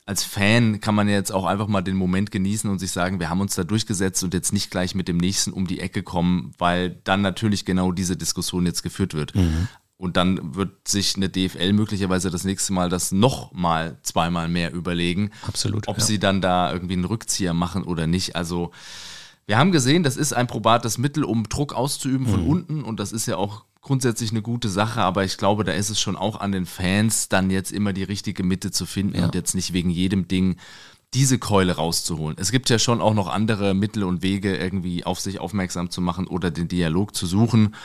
als 0.08 0.24
Fan 0.24 0.82
kann 0.82 0.96
man 0.96 1.08
ja 1.08 1.14
jetzt 1.14 1.32
auch 1.32 1.46
einfach 1.46 1.68
mal 1.68 1.84
den 1.84 1.98
Moment 1.98 2.32
genießen 2.32 2.68
und 2.68 2.80
sich 2.80 2.92
sagen, 2.92 3.20
wir 3.20 3.30
haben 3.30 3.40
uns 3.40 3.54
da 3.54 3.64
durchgesetzt 3.64 4.24
und 4.24 4.34
jetzt 4.34 4.54
nicht 4.54 4.72
gleich 4.72 4.96
mit 4.96 5.08
dem 5.08 5.18
nächsten 5.18 5.54
um 5.54 5.68
die 5.68 5.80
Ecke 5.82 6.02
kommen, 6.02 6.52
weil 6.58 6.90
dann 7.04 7.22
natürlich 7.22 7.64
genau 7.64 7.92
diese 7.92 8.18
Diskussion 8.18 8.66
jetzt 8.66 8.82
geführt 8.82 9.14
wird. 9.14 9.34
Und 10.04 10.18
dann 10.18 10.56
wird 10.56 10.86
sich 10.86 11.16
eine 11.16 11.30
DFL 11.30 11.72
möglicherweise 11.72 12.30
das 12.30 12.44
nächste 12.44 12.74
Mal 12.74 12.90
das 12.90 13.14
noch 13.14 13.54
mal 13.54 13.98
zweimal 14.04 14.50
mehr 14.50 14.74
überlegen, 14.74 15.32
Absolut, 15.48 15.88
ob 15.88 15.98
ja. 16.00 16.04
sie 16.04 16.20
dann 16.20 16.42
da 16.42 16.74
irgendwie 16.74 16.96
einen 16.96 17.06
Rückzieher 17.06 17.54
machen 17.54 17.84
oder 17.84 18.06
nicht. 18.06 18.36
Also 18.36 18.72
wir 19.46 19.58
haben 19.58 19.72
gesehen, 19.72 20.04
das 20.04 20.18
ist 20.18 20.34
ein 20.34 20.48
probates 20.48 20.98
Mittel, 20.98 21.24
um 21.24 21.48
Druck 21.48 21.72
auszuüben 21.74 22.28
Mhm. 22.28 22.32
von 22.32 22.48
unten 22.48 22.84
und 22.84 23.00
das 23.00 23.14
ist 23.14 23.28
ja 23.28 23.38
auch 23.38 23.64
grundsätzlich 23.80 24.32
eine 24.32 24.42
gute 24.42 24.68
Sache, 24.68 25.02
aber 25.02 25.24
ich 25.24 25.38
glaube, 25.38 25.64
da 25.64 25.72
ist 25.72 25.90
es 25.90 26.02
schon 26.02 26.18
auch 26.18 26.40
an 26.42 26.52
den 26.52 26.66
Fans, 26.66 27.30
dann 27.30 27.50
jetzt 27.50 27.72
immer 27.72 27.94
die 27.94 28.04
richtige 28.04 28.44
Mitte 28.44 28.72
zu 28.72 28.86
finden 28.86 29.18
Ja. 29.20 29.24
und 29.26 29.36
jetzt 29.36 29.56
nicht 29.56 29.72
wegen 29.72 29.90
jedem 29.90 30.28
Ding 30.28 30.58
diese 31.14 31.40
Keule 31.40 31.78
rauszuholen. 31.78 32.36
Es 32.40 32.52
gibt 32.52 32.70
ja 32.70 32.78
schon 32.78 33.00
auch 33.02 33.14
noch 33.14 33.28
andere 33.30 33.74
Mittel 33.74 34.04
und 34.04 34.22
Wege, 34.22 34.58
irgendwie 34.58 35.06
auf 35.06 35.22
sich 35.22 35.40
aufmerksam 35.40 35.90
zu 35.90 36.02
machen 36.02 36.28
oder 36.28 36.52
den 36.52 36.68
Dialog 36.68 37.16
zu 37.16 37.26
suchen. 37.26 37.76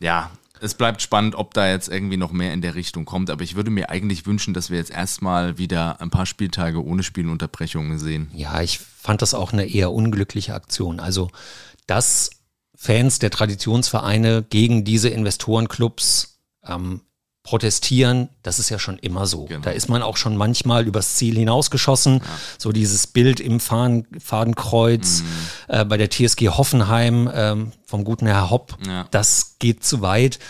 Ja, 0.00 0.30
es 0.60 0.74
bleibt 0.74 1.02
spannend, 1.02 1.34
ob 1.34 1.54
da 1.54 1.68
jetzt 1.68 1.88
irgendwie 1.88 2.16
noch 2.16 2.32
mehr 2.32 2.52
in 2.52 2.62
der 2.62 2.74
Richtung 2.74 3.04
kommt, 3.04 3.30
aber 3.30 3.42
ich 3.42 3.56
würde 3.56 3.70
mir 3.70 3.90
eigentlich 3.90 4.26
wünschen, 4.26 4.54
dass 4.54 4.70
wir 4.70 4.78
jetzt 4.78 4.90
erstmal 4.90 5.58
wieder 5.58 6.00
ein 6.00 6.10
paar 6.10 6.26
Spieltage 6.26 6.84
ohne 6.84 7.02
Spielunterbrechungen 7.02 7.98
sehen. 7.98 8.30
Ja, 8.34 8.60
ich 8.60 8.78
fand 8.78 9.22
das 9.22 9.34
auch 9.34 9.52
eine 9.52 9.66
eher 9.66 9.92
unglückliche 9.92 10.54
Aktion. 10.54 11.00
Also, 11.00 11.30
dass 11.86 12.30
Fans 12.74 13.18
der 13.18 13.30
Traditionsvereine 13.30 14.44
gegen 14.48 14.84
diese 14.84 15.08
Investorenclubs 15.08 16.40
ähm, 16.64 17.00
protestieren, 17.46 18.28
das 18.42 18.58
ist 18.58 18.70
ja 18.70 18.78
schon 18.80 18.98
immer 18.98 19.26
so. 19.26 19.44
Genau. 19.44 19.60
Da 19.60 19.70
ist 19.70 19.88
man 19.88 20.02
auch 20.02 20.16
schon 20.16 20.36
manchmal 20.36 20.84
übers 20.84 21.14
Ziel 21.14 21.36
hinausgeschossen. 21.36 22.14
Ja. 22.14 22.24
So 22.58 22.72
dieses 22.72 23.06
Bild 23.06 23.38
im 23.38 23.60
Faden, 23.60 24.04
Fadenkreuz 24.18 25.22
mhm. 25.22 25.26
äh, 25.68 25.84
bei 25.84 25.96
der 25.96 26.10
TSG 26.10 26.48
Hoffenheim 26.48 27.30
ähm, 27.32 27.72
vom 27.86 28.02
guten 28.02 28.26
Herr 28.26 28.50
Hopp, 28.50 28.76
ja. 28.84 29.06
das 29.12 29.56
geht 29.60 29.84
zu 29.84 30.02
weit. 30.02 30.40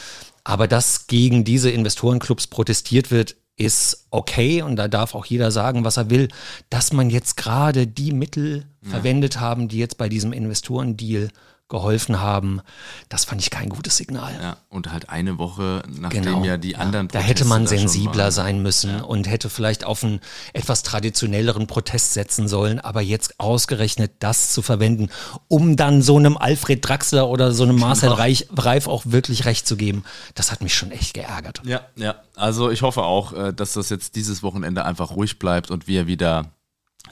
Aber 0.42 0.66
dass 0.66 1.06
gegen 1.06 1.44
diese 1.44 1.70
Investorenclubs 1.70 2.46
protestiert 2.46 3.10
wird, 3.10 3.36
ist 3.56 4.06
okay 4.10 4.62
und 4.62 4.76
da 4.76 4.88
darf 4.88 5.14
auch 5.14 5.26
jeder 5.26 5.50
sagen, 5.50 5.84
was 5.84 5.98
er 5.98 6.08
will. 6.08 6.28
Dass 6.70 6.94
man 6.94 7.10
jetzt 7.10 7.36
gerade 7.36 7.86
die 7.86 8.12
Mittel 8.12 8.64
ja. 8.82 8.90
verwendet 8.90 9.38
haben, 9.38 9.68
die 9.68 9.78
jetzt 9.78 9.98
bei 9.98 10.08
diesem 10.08 10.32
Investorendeal 10.32 11.28
geholfen 11.68 12.20
haben. 12.20 12.60
Das 13.08 13.24
fand 13.24 13.40
ich 13.40 13.50
kein 13.50 13.68
gutes 13.68 13.96
Signal. 13.96 14.32
Ja, 14.40 14.56
und 14.68 14.92
halt 14.92 15.08
eine 15.08 15.38
Woche, 15.38 15.82
nachdem 15.88 16.22
genau. 16.22 16.44
ja 16.44 16.56
die 16.58 16.76
anderen 16.76 17.06
ja, 17.06 17.12
Da 17.12 17.18
hätte 17.18 17.44
man 17.44 17.66
sensibler 17.66 18.30
sein 18.30 18.62
müssen 18.62 18.98
ja. 18.98 19.02
und 19.02 19.28
hätte 19.28 19.50
vielleicht 19.50 19.84
auf 19.84 20.04
einen 20.04 20.20
etwas 20.52 20.84
traditionelleren 20.84 21.66
Protest 21.66 22.14
setzen 22.14 22.46
sollen, 22.46 22.78
aber 22.78 23.00
jetzt 23.00 23.40
ausgerechnet 23.40 24.12
das 24.20 24.52
zu 24.52 24.62
verwenden, 24.62 25.08
um 25.48 25.76
dann 25.76 26.02
so 26.02 26.16
einem 26.16 26.36
Alfred 26.36 26.86
Draxler 26.86 27.28
oder 27.28 27.52
so 27.52 27.64
einem 27.64 27.78
Marcel 27.80 28.10
genau. 28.10 28.20
Reich, 28.20 28.46
Reif 28.56 28.86
auch 28.86 29.02
wirklich 29.06 29.44
recht 29.44 29.66
zu 29.66 29.76
geben, 29.76 30.04
das 30.34 30.52
hat 30.52 30.62
mich 30.62 30.74
schon 30.74 30.92
echt 30.92 31.14
geärgert. 31.14 31.62
Ja, 31.64 31.80
ja. 31.96 32.14
Also 32.36 32.70
ich 32.70 32.82
hoffe 32.82 33.02
auch, 33.02 33.32
äh, 33.32 33.52
dass 33.52 33.72
das 33.72 33.88
jetzt 33.88 34.14
dieses 34.14 34.42
Wochenende 34.42 34.84
einfach 34.84 35.10
ruhig 35.10 35.38
bleibt 35.38 35.70
und 35.70 35.88
wir 35.88 36.06
wieder 36.06 36.52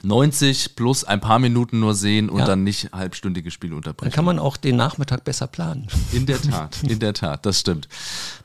90 0.03 0.75
plus 0.75 1.03
ein 1.03 1.19
paar 1.19 1.39
Minuten 1.39 1.79
nur 1.79 1.95
sehen 1.95 2.29
und 2.29 2.39
ja. 2.39 2.45
dann 2.45 2.63
nicht 2.63 2.91
halbstündige 2.91 3.51
Spiele 3.51 3.75
unterbrechen. 3.75 4.11
Dann 4.11 4.15
kann 4.15 4.25
man 4.25 4.39
auch 4.39 4.57
den 4.57 4.75
Nachmittag 4.75 5.23
besser 5.23 5.47
planen. 5.47 5.87
In 6.11 6.25
der 6.25 6.41
Tat, 6.41 6.83
in 6.83 6.99
der 6.99 7.13
Tat, 7.13 7.45
das 7.45 7.59
stimmt. 7.59 7.87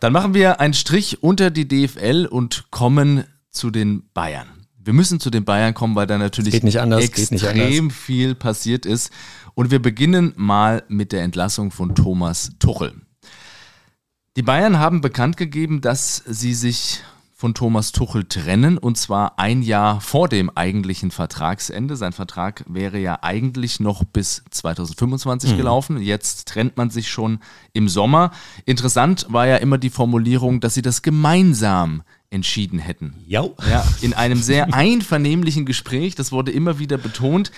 Dann 0.01 0.13
machen 0.13 0.35
wir 0.35 0.61
einen 0.61 0.75
Strich 0.75 1.23
unter 1.23 1.51
die 1.51 1.69
DFL 1.69 2.27
und 2.31 2.71
kommen 2.71 3.25
zu 3.51 3.71
den 3.71 4.09
Bayern. 4.15 4.49
Wir 4.83 4.95
müssen 4.95 5.21
zu 5.21 5.31
den 5.31 5.45
Bayern 5.45 5.75
kommen, 5.75 5.95
weil 5.95 6.07
da 6.07 6.17
natürlich 6.17 6.81
anders, 6.81 7.05
extrem 7.05 7.91
viel 7.91 8.35
passiert 8.35 8.87
ist. 8.87 9.11
Und 9.55 9.71
wir 9.71 9.81
beginnen 9.81 10.33
mal 10.37 10.85
mit 10.89 11.13
der 11.13 11.23
Entlassung 11.23 11.71
von 11.71 11.95
Thomas 11.95 12.53
Tuchel. 12.59 12.95
Die 14.37 14.43
Bayern 14.43 14.79
haben 14.79 15.01
bekannt 15.01 15.37
gegeben, 15.37 15.81
dass 15.81 16.23
sie 16.27 16.55
sich 16.55 17.03
von 17.41 17.55
Thomas 17.55 17.93
Tuchel 17.93 18.25
trennen 18.25 18.77
und 18.77 18.99
zwar 18.99 19.39
ein 19.39 19.63
Jahr 19.63 20.03
vor 20.03 20.29
dem 20.29 20.51
eigentlichen 20.51 21.11
Vertragsende. 21.11 21.97
Sein 21.97 22.13
Vertrag 22.13 22.67
wäre 22.69 22.99
ja 22.99 23.21
eigentlich 23.23 23.81
noch 23.81 24.05
bis 24.05 24.45
2025 24.51 25.53
mhm. 25.53 25.57
gelaufen. 25.57 26.03
Jetzt 26.03 26.49
trennt 26.49 26.77
man 26.77 26.91
sich 26.91 27.09
schon 27.11 27.39
im 27.73 27.89
Sommer. 27.89 28.33
Interessant 28.67 29.25
war 29.31 29.47
ja 29.47 29.57
immer 29.57 29.79
die 29.79 29.89
Formulierung, 29.89 30.61
dass 30.61 30.75
sie 30.75 30.83
das 30.83 31.01
gemeinsam 31.01 32.03
entschieden 32.29 32.79
hätten. 32.79 33.15
Ja. 33.27 33.47
ja. 33.71 33.87
In 34.03 34.13
einem 34.13 34.43
sehr 34.43 34.75
einvernehmlichen 34.75 35.65
Gespräch, 35.65 36.15
das 36.15 36.33
wurde 36.33 36.53
immer 36.53 36.79
wieder 36.79 36.99
betont. 36.99 37.53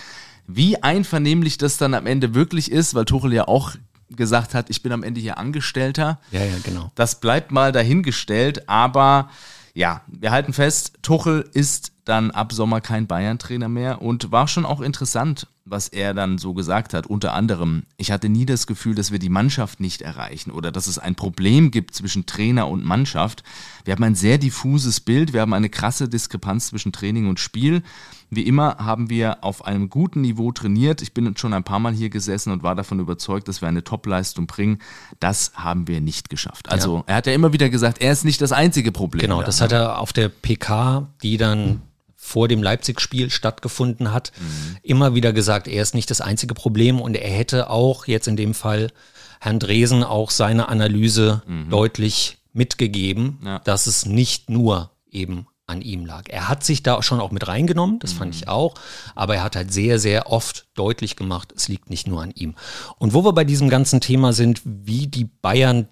Wie 0.47 0.81
einvernehmlich 0.81 1.59
das 1.59 1.77
dann 1.77 1.95
am 1.95 2.07
Ende 2.07 2.37
wirklich 2.37 2.71
ist, 2.71 2.95
weil 2.95 3.05
Tuchel 3.05 3.33
ja 3.33 3.49
auch 3.49 3.75
gesagt 4.11 4.55
hat, 4.55 4.71
ich 4.71 4.81
bin 4.81 4.93
am 4.93 5.03
Ende 5.03 5.21
hier 5.21 5.39
Angestellter. 5.39 6.21
Ja, 6.31 6.45
ja, 6.45 6.55
genau. 6.63 6.93
Das 6.95 7.19
bleibt 7.19 7.51
mal 7.51 7.73
dahingestellt, 7.73 8.69
aber 8.69 9.29
ja, 9.75 10.03
wir 10.07 10.31
halten 10.31 10.53
fest, 10.53 10.99
Tuchel 11.03 11.49
ist 11.55 11.93
dann 12.05 12.31
ab 12.31 12.53
Sommer 12.53 12.81
kein 12.81 13.07
Bayern-Trainer 13.07 13.69
mehr 13.69 14.03
und 14.03 14.33
war 14.33 14.49
schon 14.49 14.67
auch 14.67 14.81
interessant, 14.81 15.47
was 15.65 15.89
er 15.89 16.13
dann 16.13 16.39
so 16.39 16.55
gesagt 16.55 16.93
hat. 16.93 17.07
Unter 17.07 17.35
anderem, 17.35 17.85
ich 17.97 18.11
hatte 18.11 18.29
nie 18.29 18.47
das 18.47 18.67
Gefühl, 18.67 18.95
dass 18.95 19.13
wir 19.13 19.19
die 19.19 19.29
Mannschaft 19.29 19.81
nicht 19.81 20.03
erreichen 20.03 20.51
oder 20.51 20.73
dass 20.73 20.87
es 20.87 20.99
ein 20.99 21.15
Problem 21.15 21.71
gibt 21.71 21.95
zwischen 21.95 22.27
Trainer 22.27 22.69
und 22.69 22.85
Mannschaft. 22.85 23.45
Wir 23.85 23.93
haben 23.93 24.03
ein 24.03 24.15
sehr 24.15 24.39
diffuses 24.39 25.01
Bild, 25.01 25.33
wir 25.33 25.41
haben 25.41 25.53
eine 25.53 25.71
krasse 25.71 26.09
Diskrepanz 26.09 26.69
zwischen 26.69 26.93
Training 26.93 27.29
und 27.29 27.39
Spiel. 27.39 27.83
Wie 28.31 28.43
immer 28.43 28.79
haben 28.79 29.11
wir 29.11 29.45
auf 29.45 29.65
einem 29.65 29.91
guten 29.91 30.23
Niveau 30.23 30.53
trainiert. 30.53 31.03
Ich 31.03 31.13
bin 31.13 31.37
schon 31.37 31.53
ein 31.53 31.65
paar 31.65 31.79
Mal 31.79 31.93
hier 31.93 32.09
gesessen 32.09 32.51
und 32.51 32.63
war 32.63 32.75
davon 32.75 32.99
überzeugt, 32.99 33.47
dass 33.47 33.61
wir 33.61 33.69
eine 33.69 33.85
Topleistung 33.85 34.47
bringen. 34.47 34.79
Das 35.21 35.53
haben 35.55 35.87
wir 35.87 36.01
nicht 36.01 36.31
geschafft. 36.31 36.71
Also 36.71 36.99
ja. 36.99 37.05
er 37.09 37.17
hat 37.17 37.27
ja 37.27 37.35
immer 37.35 37.53
wieder 37.53 37.69
gesagt, 37.69 38.01
er 38.01 38.11
ist 38.11 38.25
nicht 38.25 38.41
das 38.41 38.53
einzige 38.53 38.91
Problem. 38.91 39.21
Genau, 39.21 39.43
das 39.43 39.61
hat 39.61 39.73
er 39.73 39.99
auf 39.99 40.15
der 40.15 40.31
PK, 40.31 41.09
die 41.23 41.37
dann 41.37 41.83
vor 42.25 42.47
dem 42.47 42.63
Leipzig-Spiel 42.63 43.31
stattgefunden 43.31 44.13
hat, 44.13 44.31
mhm. 44.39 44.77
immer 44.85 45.15
wieder 45.17 45.33
gesagt, 45.33 45.67
er 45.67 45.83
ist 45.83 45.93
nicht 45.93 46.09
das 46.09 46.21
einzige 46.21 46.55
Problem 46.55 47.01
und 47.01 47.17
er 47.17 47.29
hätte 47.29 47.69
auch 47.69 48.07
jetzt 48.07 48.29
in 48.29 48.37
dem 48.37 48.55
Fall 48.55 48.93
Herrn 49.41 49.59
Dresen 49.59 50.05
auch 50.05 50.31
seine 50.31 50.69
Analyse 50.69 51.43
mhm. 51.49 51.69
deutlich 51.69 52.39
mitgegeben, 52.53 53.41
ja. 53.45 53.59
dass 53.59 53.89
es 53.89 54.07
nicht 54.07 54.51
nur 54.51 54.93
eben 55.11 55.49
an 55.67 55.83
ihm 55.83 56.07
lag. 56.07 56.29
Er 56.29 56.49
hat 56.49 56.63
sich 56.63 56.85
da 56.85 57.03
schon 57.03 57.19
auch 57.19 57.33
mit 57.33 57.49
reingenommen, 57.49 57.99
das 57.99 58.15
mhm. 58.15 58.19
fand 58.19 58.35
ich 58.37 58.47
auch, 58.47 58.75
aber 59.17 59.35
er 59.35 59.43
hat 59.43 59.57
halt 59.57 59.73
sehr, 59.73 59.99
sehr 59.99 60.31
oft 60.31 60.69
deutlich 60.75 61.17
gemacht, 61.17 61.53
es 61.57 61.67
liegt 61.67 61.91
nicht 61.91 62.07
nur 62.07 62.23
an 62.23 62.31
ihm. 62.31 62.55
Und 62.99 63.15
wo 63.15 63.25
wir 63.25 63.33
bei 63.33 63.45
diesem 63.45 63.69
ganzen 63.69 64.01
Thema 64.01 64.33
sind, 64.33 64.63
wie 64.65 65.09
die 65.09 65.25
Bayern 65.25 65.89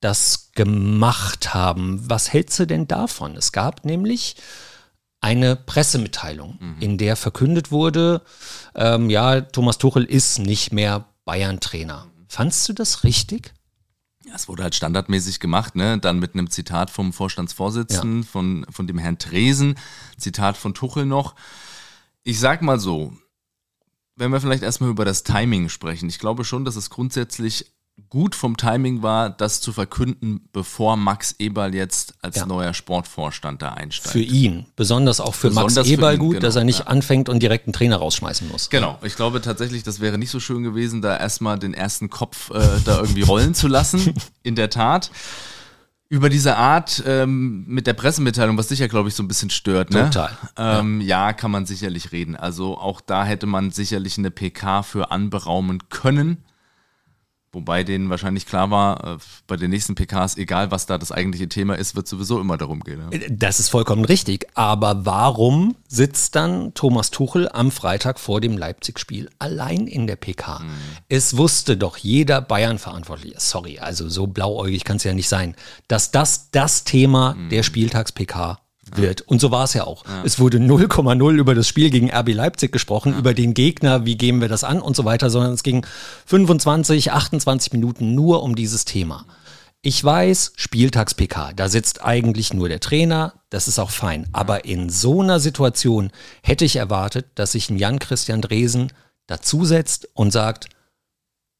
das 0.00 0.52
gemacht 0.54 1.52
haben, 1.52 2.08
was 2.08 2.32
hältst 2.32 2.60
du 2.60 2.66
denn 2.66 2.86
davon? 2.86 3.34
Es 3.34 3.50
gab 3.50 3.84
nämlich 3.84 4.36
eine 5.20 5.56
Pressemitteilung, 5.56 6.58
mhm. 6.60 6.76
in 6.80 6.98
der 6.98 7.16
verkündet 7.16 7.70
wurde, 7.70 8.22
ähm, 8.74 9.10
ja, 9.10 9.40
Thomas 9.40 9.78
Tuchel 9.78 10.04
ist 10.04 10.38
nicht 10.38 10.72
mehr 10.72 11.06
Bayern-Trainer. 11.24 12.06
Fandst 12.28 12.68
du 12.68 12.72
das 12.72 13.04
richtig? 13.04 13.54
Ja, 14.24 14.34
es 14.34 14.48
wurde 14.48 14.62
halt 14.62 14.74
standardmäßig 14.74 15.40
gemacht, 15.40 15.74
ne? 15.74 15.98
Dann 15.98 16.18
mit 16.18 16.34
einem 16.34 16.50
Zitat 16.50 16.90
vom 16.90 17.12
Vorstandsvorsitzenden, 17.12 18.22
ja. 18.22 18.28
von, 18.28 18.66
von 18.70 18.86
dem 18.86 18.98
Herrn 18.98 19.18
Tresen, 19.18 19.76
Zitat 20.18 20.56
von 20.56 20.74
Tuchel 20.74 21.06
noch. 21.06 21.34
Ich 22.22 22.38
sag 22.38 22.60
mal 22.60 22.78
so, 22.78 23.14
wenn 24.16 24.30
wir 24.30 24.40
vielleicht 24.40 24.62
erstmal 24.62 24.90
über 24.90 25.04
das 25.04 25.22
Timing 25.22 25.68
sprechen. 25.68 26.08
Ich 26.08 26.18
glaube 26.18 26.44
schon, 26.44 26.64
dass 26.64 26.76
es 26.76 26.90
grundsätzlich 26.90 27.72
gut 28.10 28.34
vom 28.34 28.56
Timing 28.56 29.02
war, 29.02 29.30
das 29.30 29.60
zu 29.60 29.72
verkünden, 29.72 30.48
bevor 30.52 30.96
Max 30.96 31.34
Eberl 31.38 31.74
jetzt 31.74 32.14
als 32.22 32.36
ja. 32.36 32.46
neuer 32.46 32.74
Sportvorstand 32.74 33.62
da 33.62 33.72
einsteigt. 33.72 34.12
Für 34.12 34.20
ihn, 34.20 34.66
besonders 34.76 35.20
auch 35.20 35.34
für 35.34 35.48
besonders 35.48 35.76
Max 35.76 35.88
Eberl 35.88 36.18
gut, 36.18 36.34
genau, 36.34 36.40
dass 36.42 36.56
er 36.56 36.64
nicht 36.64 36.80
ja. 36.80 36.86
anfängt 36.86 37.28
und 37.28 37.42
direkt 37.42 37.66
einen 37.66 37.72
Trainer 37.72 37.96
rausschmeißen 37.96 38.48
muss. 38.48 38.70
Genau, 38.70 38.98
ich 39.02 39.16
glaube 39.16 39.40
tatsächlich, 39.40 39.82
das 39.82 40.00
wäre 40.00 40.18
nicht 40.18 40.30
so 40.30 40.40
schön 40.40 40.62
gewesen, 40.62 41.02
da 41.02 41.16
erstmal 41.16 41.58
den 41.58 41.74
ersten 41.74 42.10
Kopf 42.10 42.50
äh, 42.50 42.60
da 42.84 43.00
irgendwie 43.00 43.22
rollen 43.22 43.54
zu 43.54 43.68
lassen. 43.68 44.14
In 44.42 44.54
der 44.54 44.70
Tat. 44.70 45.10
Über 46.10 46.30
diese 46.30 46.56
Art 46.56 47.02
ähm, 47.06 47.66
mit 47.66 47.86
der 47.86 47.92
Pressemitteilung, 47.92 48.56
was 48.56 48.68
dich 48.68 48.78
ja, 48.78 48.86
glaube 48.86 49.10
ich, 49.10 49.14
so 49.14 49.22
ein 49.22 49.28
bisschen 49.28 49.50
stört. 49.50 49.90
Ne? 49.90 50.04
Total. 50.04 50.38
Ähm, 50.56 51.02
ja. 51.02 51.26
ja, 51.26 51.32
kann 51.34 51.50
man 51.50 51.66
sicherlich 51.66 52.12
reden. 52.12 52.34
Also 52.34 52.78
auch 52.78 53.02
da 53.02 53.26
hätte 53.26 53.44
man 53.44 53.72
sicherlich 53.72 54.16
eine 54.16 54.30
PK 54.30 54.82
für 54.82 55.10
anberaumen 55.10 55.90
können. 55.90 56.38
Wobei 57.52 57.82
denen 57.82 58.10
wahrscheinlich 58.10 58.44
klar 58.44 58.70
war, 58.70 59.14
äh, 59.14 59.18
bei 59.46 59.56
den 59.56 59.70
nächsten 59.70 59.94
PKs, 59.94 60.36
egal 60.36 60.70
was 60.70 60.84
da 60.84 60.98
das 60.98 61.12
eigentliche 61.12 61.48
Thema 61.48 61.76
ist, 61.76 61.96
wird 61.96 62.06
sowieso 62.06 62.40
immer 62.40 62.58
darum 62.58 62.80
gehen. 62.80 63.00
Ja. 63.10 63.18
Das 63.30 63.58
ist 63.58 63.70
vollkommen 63.70 64.04
richtig. 64.04 64.46
Aber 64.54 65.06
warum 65.06 65.74
sitzt 65.88 66.34
dann 66.34 66.74
Thomas 66.74 67.10
Tuchel 67.10 67.48
am 67.48 67.70
Freitag 67.70 68.20
vor 68.20 68.42
dem 68.42 68.58
Leipzig-Spiel 68.58 69.30
allein 69.38 69.86
in 69.86 70.06
der 70.06 70.16
PK? 70.16 70.58
Mhm. 70.58 70.68
Es 71.08 71.36
wusste 71.38 71.78
doch 71.78 71.96
jeder 71.96 72.42
Bayern-Verantwortliche, 72.42 73.36
sorry, 73.38 73.78
also 73.78 74.08
so 74.08 74.26
blauäugig 74.26 74.84
kann 74.84 74.98
es 74.98 75.04
ja 75.04 75.14
nicht 75.14 75.28
sein, 75.28 75.54
dass 75.88 76.10
das 76.10 76.50
das 76.50 76.84
Thema 76.84 77.34
mhm. 77.34 77.48
der 77.48 77.62
Spieltags-PK 77.62 78.58
wird. 78.96 79.22
Und 79.22 79.40
so 79.40 79.50
war 79.50 79.64
es 79.64 79.74
ja 79.74 79.84
auch. 79.84 80.04
Ja. 80.04 80.22
Es 80.24 80.38
wurde 80.38 80.58
0,0 80.58 81.34
über 81.34 81.54
das 81.54 81.68
Spiel 81.68 81.90
gegen 81.90 82.10
RB 82.10 82.34
Leipzig 82.34 82.72
gesprochen, 82.72 83.12
ja. 83.12 83.18
über 83.18 83.34
den 83.34 83.54
Gegner, 83.54 84.04
wie 84.04 84.16
gehen 84.16 84.40
wir 84.40 84.48
das 84.48 84.64
an 84.64 84.80
und 84.80 84.96
so 84.96 85.04
weiter, 85.04 85.30
sondern 85.30 85.52
es 85.52 85.62
ging 85.62 85.86
25, 86.26 87.12
28 87.12 87.72
Minuten 87.72 88.14
nur 88.14 88.42
um 88.42 88.54
dieses 88.54 88.84
Thema. 88.84 89.26
Ich 89.80 90.02
weiß, 90.02 90.52
Spieltags-PK, 90.56 91.52
da 91.54 91.68
sitzt 91.68 92.04
eigentlich 92.04 92.52
nur 92.52 92.68
der 92.68 92.80
Trainer, 92.80 93.34
das 93.48 93.68
ist 93.68 93.78
auch 93.78 93.90
fein. 93.90 94.26
Aber 94.32 94.64
in 94.64 94.90
so 94.90 95.22
einer 95.22 95.38
Situation 95.38 96.10
hätte 96.42 96.64
ich 96.64 96.76
erwartet, 96.76 97.26
dass 97.36 97.52
sich 97.52 97.70
ein 97.70 97.78
Jan-Christian 97.78 98.42
Dresen 98.42 98.92
dazusetzt 99.28 100.08
und 100.14 100.32
sagt, 100.32 100.68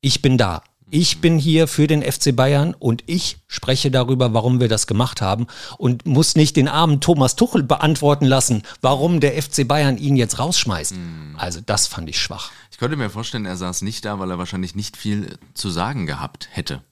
ich 0.01 0.21
bin 0.21 0.37
da, 0.37 0.63
ich 0.91 1.21
bin 1.21 1.39
hier 1.39 1.69
für 1.69 1.87
den 1.87 2.03
FC 2.03 2.35
Bayern 2.35 2.75
und 2.79 3.05
ich 3.07 3.39
spreche 3.47 3.91
darüber, 3.91 4.35
warum 4.35 4.61
wir 4.61 4.69
das 4.69 4.87
gemacht 4.87 5.21
haben 5.21 5.47
und 5.77 6.07
muss 6.07 6.35
nicht 6.35 6.57
den 6.57 6.69
armen 6.69 7.01
Thomas 7.01 7.37
Tuchel 7.37 7.63
beantworten 7.63 8.25
lassen, 8.25 8.63
warum 8.81 9.21
der 9.21 9.41
FC 9.41 9.67
Bayern 9.67 9.99
ihn 9.99 10.17
jetzt 10.17 10.39
rausschmeißt. 10.39 10.95
Mhm. 10.95 11.37
Also 11.37 11.61
das 11.65 11.87
fand 11.87 12.09
ich 12.09 12.21
schwach. 12.21 12.51
Ich 12.71 12.79
könnte 12.79 12.97
mir 12.97 13.11
vorstellen, 13.11 13.45
er 13.45 13.57
saß 13.57 13.83
nicht 13.83 14.05
da, 14.05 14.19
weil 14.19 14.31
er 14.31 14.39
wahrscheinlich 14.39 14.75
nicht 14.75 14.97
viel 14.97 15.39
zu 15.55 15.71
sagen 15.71 16.07
gehabt 16.07 16.49
hätte. 16.53 16.83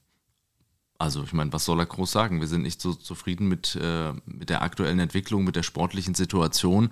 Also 0.98 1.22
ich 1.22 1.32
meine, 1.32 1.52
was 1.52 1.64
soll 1.64 1.80
er 1.80 1.86
groß 1.86 2.10
sagen? 2.10 2.40
Wir 2.40 2.48
sind 2.48 2.62
nicht 2.62 2.80
so 2.80 2.94
zufrieden 2.94 3.48
mit, 3.48 3.76
äh, 3.76 4.12
mit 4.24 4.48
der 4.50 4.62
aktuellen 4.62 4.98
Entwicklung, 4.98 5.44
mit 5.44 5.56
der 5.56 5.62
sportlichen 5.62 6.14
Situation. 6.14 6.90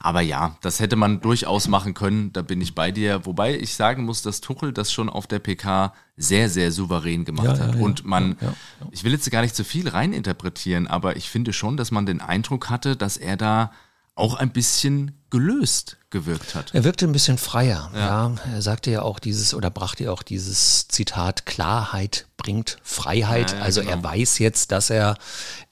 Aber 0.00 0.20
ja, 0.20 0.56
das 0.62 0.80
hätte 0.80 0.96
man 0.96 1.20
durchaus 1.20 1.68
machen 1.68 1.94
können, 1.94 2.32
da 2.32 2.42
bin 2.42 2.60
ich 2.60 2.74
bei 2.74 2.90
dir. 2.90 3.26
Wobei 3.26 3.58
ich 3.58 3.74
sagen 3.74 4.04
muss, 4.04 4.22
dass 4.22 4.40
Tuchel 4.40 4.72
das 4.72 4.92
schon 4.92 5.08
auf 5.10 5.26
der 5.26 5.38
PK 5.38 5.92
sehr, 6.16 6.48
sehr 6.48 6.72
souverän 6.72 7.24
gemacht 7.24 7.58
ja, 7.58 7.58
hat. 7.58 7.74
Ja, 7.74 7.80
Und 7.80 8.04
man, 8.04 8.36
ja, 8.40 8.54
ich 8.90 9.04
will 9.04 9.12
jetzt 9.12 9.30
gar 9.30 9.42
nicht 9.42 9.56
zu 9.56 9.64
viel 9.64 9.88
reininterpretieren, 9.88 10.86
aber 10.86 11.16
ich 11.16 11.28
finde 11.28 11.52
schon, 11.52 11.76
dass 11.76 11.90
man 11.90 12.06
den 12.06 12.20
Eindruck 12.20 12.70
hatte, 12.70 12.96
dass 12.96 13.16
er 13.16 13.36
da 13.36 13.72
auch 14.14 14.34
ein 14.34 14.50
bisschen 14.50 15.22
gelöst 15.30 15.96
gewirkt 16.10 16.54
hat. 16.54 16.74
Er 16.74 16.84
wirkte 16.84 17.06
ein 17.06 17.12
bisschen 17.12 17.38
freier. 17.38 17.90
Ja. 17.94 18.00
ja. 18.00 18.34
Er 18.52 18.62
sagte 18.62 18.90
ja 18.90 19.02
auch 19.02 19.18
dieses 19.18 19.54
oder 19.54 19.70
brachte 19.70 20.04
ja 20.04 20.12
auch 20.12 20.22
dieses 20.22 20.88
Zitat: 20.88 21.46
Klarheit 21.46 22.26
bringt 22.36 22.78
Freiheit. 22.82 23.52
Ja, 23.52 23.58
ja, 23.58 23.64
also 23.64 23.80
genau. 23.80 23.92
er 23.92 24.04
weiß 24.04 24.38
jetzt, 24.38 24.72
dass 24.72 24.90
er 24.90 25.16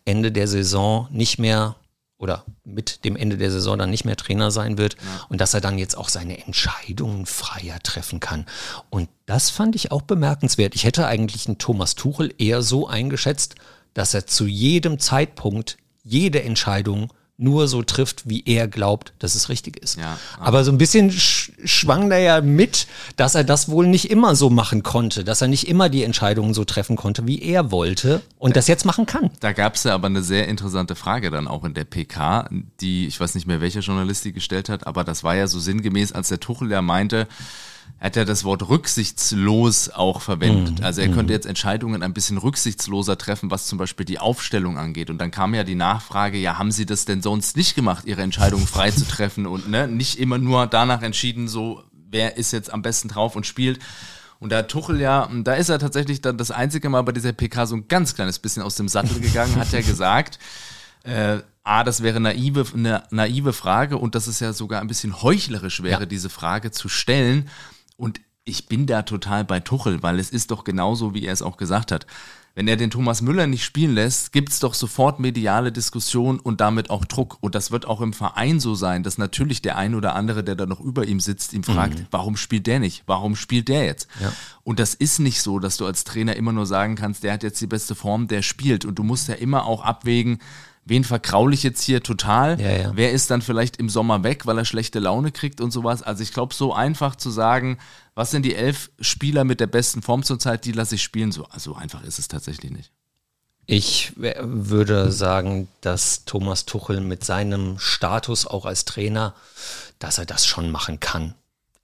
Ende 0.05 0.33
der 0.33 0.49
Saison 0.49 1.09
nicht 1.11 1.39
mehr 1.39 1.77
oder 2.21 2.45
mit 2.65 3.05
dem 3.05 3.17
Ende 3.17 3.39
der 3.39 3.51
Saison 3.51 3.79
dann 3.79 3.91
nicht 3.91 4.05
mehr 4.05 4.17
Trainer 4.17 4.51
sein 4.51 4.77
wird 4.77 4.97
und 5.31 5.41
dass 5.41 5.55
er 5.55 5.63
dann 5.63 5.79
jetzt 5.79 5.97
auch 5.97 6.11
seine 6.11 6.45
Entscheidungen 6.45 7.25
freier 7.25 7.81
treffen 7.83 8.21
kann. 8.21 8.45
Und 8.91 9.09
das 9.25 9.49
fand 9.49 9.75
ich 9.75 9.91
auch 9.91 10.03
bemerkenswert. 10.03 10.75
Ich 10.75 10.85
hätte 10.85 11.07
eigentlich 11.07 11.47
einen 11.47 11.57
Thomas 11.57 11.95
Tuchel 11.95 12.35
eher 12.37 12.61
so 12.61 12.87
eingeschätzt, 12.87 13.55
dass 13.95 14.13
er 14.13 14.27
zu 14.27 14.47
jedem 14.47 14.99
Zeitpunkt 14.99 15.79
jede 16.03 16.43
Entscheidung 16.43 17.11
nur 17.41 17.69
so 17.69 17.83
trifft, 17.83 18.29
wie 18.29 18.43
er 18.45 18.69
glaubt, 18.69 19.13
dass 19.19 19.35
es 19.35 19.49
richtig 19.49 19.79
ist. 19.83 19.99
Ja, 19.99 20.19
aber, 20.37 20.47
aber 20.47 20.65
so 20.65 20.73
ein 20.73 20.79
bisschen 20.79 21.11
sch 21.11 21.53
schwang 21.65 22.11
da 22.11 22.19
ja 22.19 22.41
mit, 22.41 22.87
dass 23.17 23.35
er 23.35 23.45
das 23.45 23.69
wohl 23.69 23.87
nicht 23.87 24.11
immer 24.11 24.37
so 24.37 24.51
machen 24.51 24.83
konnte, 24.83 25.25
dass 25.25 25.41
er 25.41 25.49
nicht 25.49 25.67
immer 25.69 25.89
die 25.89 26.05
Entscheidungen 26.05 26.55
so 26.55 26.65
treffen 26.65 26.97
konnte, 26.97 27.27
wie 27.27 27.43
er 27.43 27.71
wollte 27.71 28.23
und 28.39 28.57
da, 28.57 28.61
das 28.61 28.69
jetzt 28.69 28.85
machen 28.85 29.07
kann. 29.07 29.31
Da 29.41 29.53
gab 29.53 29.75
es 29.75 29.85
ja 29.85 29.95
aber 29.95 30.07
eine 30.07 30.23
sehr 30.23 30.49
interessante 30.49 30.95
Frage 30.95 31.31
dann 31.31 31.49
auch 31.49 31.65
in 31.65 31.75
der 31.75 31.85
PK, 31.85 32.49
die, 32.81 33.07
ich 33.07 33.19
weiß 33.19 33.35
nicht 33.35 33.47
mehr, 33.47 33.61
welcher 33.61 33.81
Journalist 33.81 34.25
die 34.25 34.33
gestellt 34.33 34.69
hat, 34.69 34.87
aber 34.87 35.05
das 35.05 35.25
war 35.25 35.35
ja 35.35 35.47
so 35.47 35.59
sinngemäß, 35.59 36.13
als 36.13 36.29
der 36.29 36.41
Tuchel 36.41 36.71
ja 36.71 36.83
meinte, 36.83 37.27
hat 37.99 38.17
ja 38.17 38.25
das 38.25 38.45
Wort 38.45 38.69
rücksichtslos 38.69 39.91
auch 39.91 40.21
verwendet. 40.21 40.79
Mhm. 40.79 40.85
Also 40.85 41.01
er 41.01 41.09
könnte 41.09 41.25
mhm. 41.25 41.31
jetzt 41.31 41.47
Entscheidungen 41.47 42.03
ein 42.03 42.13
bisschen 42.13 42.39
rücksichtsloser 42.39 43.19
treffen, 43.19 43.51
was 43.51 43.67
zum 43.67 43.79
Beispiel 43.79 44.07
die 44.07 44.19
Aufstellung 44.19 44.79
angeht. 44.79 45.11
Und 45.11 45.19
dann 45.19 45.31
kam 45.31 45.55
ja 45.55 45.65
die 45.65 45.75
Nachfrage, 45.75 46.39
ja, 46.39 46.59
haben 46.59 46.73
Sie 46.73 46.87
das 46.87 47.05
denn 47.05 47.23
sonst 47.23 47.57
nicht 47.57 47.75
gemacht, 47.75 48.05
Ihre 48.07 48.23
Entscheidungen 48.23 48.67
frei 48.67 48.91
zu 48.91 49.07
treffen 49.07 49.47
und 49.47 49.69
ne, 49.69 49.89
nicht 49.89 50.19
immer 50.19 50.39
nur 50.39 50.67
danach 50.67 51.03
entschieden, 51.03 51.49
so, 51.49 51.83
wer 51.93 52.37
ist 52.37 52.53
jetzt 52.53 52.73
am 52.73 52.83
besten 52.83 53.09
drauf 53.09 53.37
und 53.37 53.47
spielt. 53.47 53.81
Und 54.39 54.53
da 54.53 54.63
Tuchel 54.63 55.01
ja, 55.01 55.29
da 55.45 55.53
ist 55.55 55.69
er 55.69 55.79
tatsächlich 55.79 56.23
dann 56.23 56.39
das 56.39 56.51
einzige 56.51 56.89
Mal 56.89 57.03
bei 57.03 57.13
dieser 57.13 57.33
PK 57.33 57.67
so 57.67 57.77
ein 57.77 57.89
ganz 57.89 58.15
kleines 58.15 58.39
bisschen 58.39 58.63
aus 58.63 58.75
dem 58.75 58.89
Sattel 58.89 59.21
gegangen, 59.21 59.57
hat 59.57 59.73
er 59.75 59.83
gesagt, 59.83 60.39
äh, 61.05 61.41
A, 61.63 61.85
das 61.85 62.03
wäre 62.03 62.21
naive, 62.21 62.65
eine 62.75 63.05
naive 63.11 63.53
Frage 63.53 63.99
und 63.99 64.15
dass 64.15 64.27
es 64.27 64.41
ja 64.41 64.53
sogar 64.53 64.81
ein 64.81 64.87
bisschen 64.87 65.23
heuchlerisch 65.23 65.83
wäre, 65.83 66.01
ja. 66.01 66.07
diese 66.07 66.31
Frage 66.31 66.71
zu 66.71 66.89
stellen. 66.89 67.49
Und 68.01 68.23
ich 68.45 68.67
bin 68.67 68.87
da 68.87 69.03
total 69.03 69.45
bei 69.45 69.61
Tuchel, 69.61 70.03
weil 70.03 70.19
es 70.19 70.31
ist 70.31 70.51
doch 70.51 70.65
genauso, 70.65 71.13
wie 71.13 71.27
er 71.27 71.35
es 71.35 71.43
auch 71.43 71.59
gesagt 71.59 71.93
hat. 71.93 72.07
Wenn 72.55 72.67
er 72.67 72.77
den 72.77 72.91
Thomas 72.91 73.21
Müller 73.23 73.47
nicht 73.47 73.63
spielen 73.63 73.95
lässt, 73.95 74.33
gibt 74.33 74.49
es 74.49 74.59
doch 74.59 74.75
sofort 74.75 75.21
mediale 75.21 75.71
Diskussion 75.71 76.41
und 76.41 76.61
damit 76.61 76.91
auch 76.91 77.05
Druck. 77.05 77.37
Und 77.41 77.55
das 77.55 77.71
wird 77.71 77.87
auch 77.87 78.01
im 78.01 78.13
Verein 78.13 78.59
so 78.59 78.75
sein, 78.75 79.03
dass 79.03 79.19
natürlich 79.19 79.63
der 79.63 79.77
ein 79.77 79.95
oder 79.95 80.17
andere, 80.17 80.43
der 80.43 80.57
da 80.57 80.67
noch 80.67 80.81
über 80.81 81.07
ihm 81.07 81.21
sitzt, 81.21 81.53
ihm 81.53 81.63
fragt, 81.63 82.01
mhm. 82.01 82.07
warum 82.11 82.37
spielt 82.37 82.67
der 82.67 82.81
nicht? 82.81 83.05
Warum 83.07 83.37
spielt 83.37 83.69
der 83.69 83.85
jetzt? 83.85 84.09
Ja. 84.21 84.33
Und 84.65 84.81
das 84.81 84.95
ist 84.95 85.21
nicht 85.21 85.43
so, 85.43 85.59
dass 85.59 85.77
du 85.77 85.87
als 85.87 86.03
Trainer 86.03 86.35
immer 86.35 86.53
nur 86.53 86.67
sagen 86.67 86.97
kannst, 86.97 87.23
der 87.23 87.35
hat 87.35 87.43
jetzt 87.43 87.61
die 87.61 87.69
beste 87.69 87.95
Form, 87.95 88.27
der 88.27 88.43
spielt. 88.43 88.85
Und 88.85 88.99
du 88.99 89.05
musst 89.05 89.29
ja 89.29 89.35
immer 89.35 89.67
auch 89.67 89.85
abwägen, 89.85 90.41
wen 90.91 91.05
verkraule 91.05 91.55
ich 91.55 91.63
jetzt 91.63 91.83
hier 91.83 92.03
total? 92.03 92.61
Ja, 92.61 92.71
ja. 92.71 92.93
Wer 92.95 93.13
ist 93.13 93.31
dann 93.31 93.41
vielleicht 93.41 93.79
im 93.79 93.89
Sommer 93.89 94.23
weg, 94.25 94.45
weil 94.45 94.59
er 94.59 94.65
schlechte 94.67 94.99
Laune 94.99 95.31
kriegt 95.33 95.61
und 95.61 95.71
sowas? 95.71 96.03
Also 96.03 96.23
ich 96.23 96.35
glaube, 96.35 96.53
so 96.53 96.75
einfach 96.75 97.17
zu 97.17 97.31
sagen, 97.31 97.79
was 98.15 98.33
sind 98.33 98.45
die 98.45 98.57
elf 98.57 98.91
Spieler 99.01 99.45
mit 99.45 99.61
der 99.61 99.69
besten 99.69 100.03
Form 100.03 100.25
zurzeit, 100.25 100.65
die 100.65 100.73
lasse 100.73 100.97
ich 100.97 101.03
spielen, 101.03 101.33
so 101.33 101.45
also 101.45 101.75
einfach 101.77 102.03
ist 102.03 102.19
es 102.19 102.29
tatsächlich 102.29 102.73
nicht. 102.73 102.91
Ich 103.67 104.15
würde 104.17 105.13
sagen, 105.13 105.69
dass 105.81 106.25
Thomas 106.25 106.67
Tuchel 106.67 107.01
mit 107.01 107.25
seinem 107.25 107.79
Status 107.79 108.45
auch 108.45 108.67
als 108.67 108.85
Trainer, 108.85 109.35
dass 110.01 110.19
er 110.19 110.27
das 110.27 110.45
schon 110.45 110.73
machen 110.73 110.99
kann. 110.99 111.35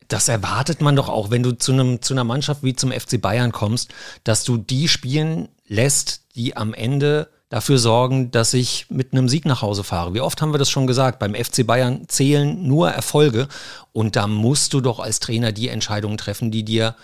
Das 0.09 0.29
erwartet 0.29 0.81
man 0.81 0.97
doch 0.97 1.09
auch, 1.09 1.31
wenn 1.31 1.45
du 1.45 1.53
zu, 1.53 1.73
einem, 1.73 2.03
zu 2.03 2.13
einer 2.13 2.25
Mannschaft 2.25 2.65
wie 2.65 2.75
zum 2.75 2.91
FC 2.91 3.21
Bayern 3.21 3.53
kommst, 3.53 3.95
dass 4.25 4.43
du 4.43 4.57
die 4.57 4.89
spielen 4.89 5.49
lässt, 5.69 6.23
die 6.35 6.57
am 6.57 6.75
Ende 6.75 7.29
dafür 7.49 7.79
sorgen, 7.79 8.31
dass 8.31 8.55
ich 8.55 8.87
mit 8.89 9.13
einem 9.13 9.29
Sieg 9.29 9.45
nach 9.45 9.63
Hause 9.63 9.85
fahre. 9.85 10.15
Wie 10.15 10.21
oft 10.21 10.43
haben 10.43 10.53
wir 10.53 10.59
das 10.59 10.71
schon 10.71 10.87
gesagt? 10.87 11.19
Beim 11.19 11.35
FC 11.35 11.67
Bayern 11.67 12.09
zählen 12.09 12.67
nur 12.67 12.91
Erfolge 12.91 13.49
und 13.93 14.17
da 14.17 14.27
musst 14.27 14.73
du 14.73 14.81
doch 14.81 14.99
als 14.99 15.21
Trainer 15.21 15.53
die 15.53 15.69
Entscheidungen 15.69 16.19
treffen, 16.19 16.51
die 16.51 16.65
dir 16.65 16.97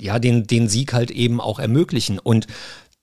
ja 0.00 0.18
den, 0.18 0.46
den 0.46 0.68
Sieg 0.68 0.92
halt 0.92 1.10
eben 1.10 1.40
auch 1.40 1.58
ermöglichen. 1.58 2.18
Und 2.18 2.46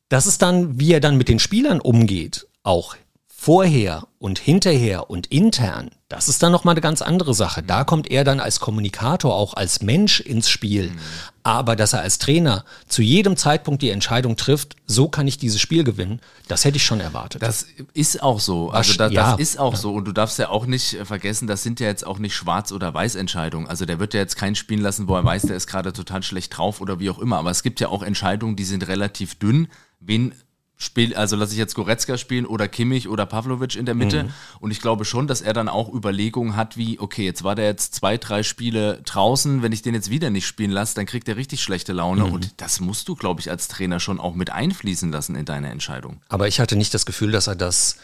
das 0.09 0.25
ist 0.25 0.41
dann, 0.41 0.79
wie 0.79 0.93
er 0.93 1.01
dann 1.01 1.17
mit 1.17 1.27
den 1.27 1.39
Spielern 1.39 1.81
umgeht, 1.81 2.47
auch 2.63 2.95
vorher 3.39 4.07
und 4.17 4.39
hinterher 4.39 5.11
und 5.11 5.27
intern, 5.27 5.91
das 6.09 6.27
ist 6.27 6.41
dann 6.41 6.51
nochmal 6.51 6.73
eine 6.73 6.81
ganz 6.81 7.03
andere 7.03 7.35
Sache. 7.35 7.61
Da 7.61 7.83
kommt 7.83 8.09
er 8.09 8.23
dann 8.23 8.39
als 8.39 8.59
Kommunikator, 8.59 9.35
auch 9.35 9.53
als 9.53 9.81
Mensch 9.81 10.19
ins 10.19 10.49
Spiel. 10.49 10.89
Mhm. 10.89 10.99
Aber 11.43 11.75
dass 11.75 11.93
er 11.93 12.01
als 12.01 12.17
Trainer 12.17 12.65
zu 12.87 13.03
jedem 13.03 13.37
Zeitpunkt 13.37 13.83
die 13.83 13.91
Entscheidung 13.91 14.37
trifft, 14.37 14.75
so 14.87 15.07
kann 15.07 15.27
ich 15.27 15.37
dieses 15.37 15.61
Spiel 15.61 15.83
gewinnen, 15.83 16.19
das 16.47 16.65
hätte 16.65 16.77
ich 16.77 16.85
schon 16.85 16.99
erwartet. 16.99 17.41
Das 17.43 17.67
ist 17.93 18.23
auch 18.23 18.39
so. 18.39 18.71
Also 18.71 18.93
da, 18.95 19.07
ja. 19.07 19.31
das 19.31 19.39
ist 19.39 19.59
auch 19.59 19.75
so. 19.75 19.93
Und 19.93 20.05
du 20.05 20.13
darfst 20.13 20.39
ja 20.39 20.49
auch 20.49 20.65
nicht 20.65 20.97
vergessen, 21.03 21.47
das 21.47 21.61
sind 21.61 21.79
ja 21.79 21.87
jetzt 21.87 22.07
auch 22.07 22.17
nicht 22.17 22.35
Schwarz- 22.35 22.71
oder 22.71 22.93
Weiß-Entscheidungen. 22.93 23.67
Also 23.67 23.85
der 23.85 23.99
wird 23.99 24.15
ja 24.15 24.19
jetzt 24.19 24.35
keinen 24.35 24.55
spielen 24.55 24.81
lassen, 24.81 25.07
wo 25.07 25.15
er 25.15 25.23
weiß, 25.23 25.43
der 25.43 25.55
ist 25.55 25.67
gerade 25.67 25.93
total 25.93 26.23
schlecht 26.23 26.57
drauf 26.57 26.81
oder 26.81 26.99
wie 26.99 27.09
auch 27.11 27.19
immer. 27.19 27.37
Aber 27.37 27.51
es 27.51 27.63
gibt 27.63 27.79
ja 27.79 27.89
auch 27.89 28.01
Entscheidungen, 28.01 28.55
die 28.55 28.65
sind 28.65 28.87
relativ 28.87 29.35
dünn. 29.35 29.67
Wen 29.99 30.33
spiel, 30.77 31.15
also 31.15 31.35
lasse 31.35 31.53
ich 31.53 31.57
jetzt 31.57 31.73
Goretzka 31.73 32.17
spielen 32.17 32.45
oder 32.45 32.67
Kimmich 32.67 33.09
oder 33.09 33.25
Pavlovic 33.25 33.75
in 33.75 33.85
der 33.85 33.95
Mitte. 33.95 34.25
Mhm. 34.25 34.33
Und 34.59 34.71
ich 34.71 34.79
glaube 34.79 35.05
schon, 35.05 35.27
dass 35.27 35.41
er 35.41 35.53
dann 35.53 35.69
auch 35.69 35.91
Überlegungen 35.91 36.55
hat, 36.55 36.77
wie, 36.77 36.99
okay, 36.99 37.25
jetzt 37.25 37.43
war 37.43 37.55
der 37.55 37.65
jetzt 37.65 37.95
zwei, 37.95 38.17
drei 38.17 38.43
Spiele 38.43 39.01
draußen, 39.03 39.63
wenn 39.63 39.71
ich 39.71 39.81
den 39.81 39.95
jetzt 39.95 40.11
wieder 40.11 40.29
nicht 40.29 40.45
spielen 40.45 40.71
lasse, 40.71 40.93
dann 40.95 41.07
kriegt 41.07 41.27
er 41.27 41.35
richtig 41.35 41.61
schlechte 41.61 41.93
Laune. 41.93 42.25
Mhm. 42.25 42.31
Und 42.31 42.61
das 42.61 42.79
musst 42.79 43.07
du, 43.09 43.15
glaube 43.15 43.41
ich, 43.41 43.49
als 43.49 43.67
Trainer 43.67 43.99
schon 43.99 44.19
auch 44.19 44.35
mit 44.35 44.51
einfließen 44.51 45.11
lassen 45.11 45.35
in 45.35 45.45
deine 45.45 45.71
Entscheidung. 45.71 46.21
Aber 46.29 46.47
ich 46.47 46.59
hatte 46.59 46.75
nicht 46.75 46.93
das 46.93 47.05
Gefühl, 47.05 47.31
dass 47.31 47.47
er 47.47 47.55
das 47.55 47.97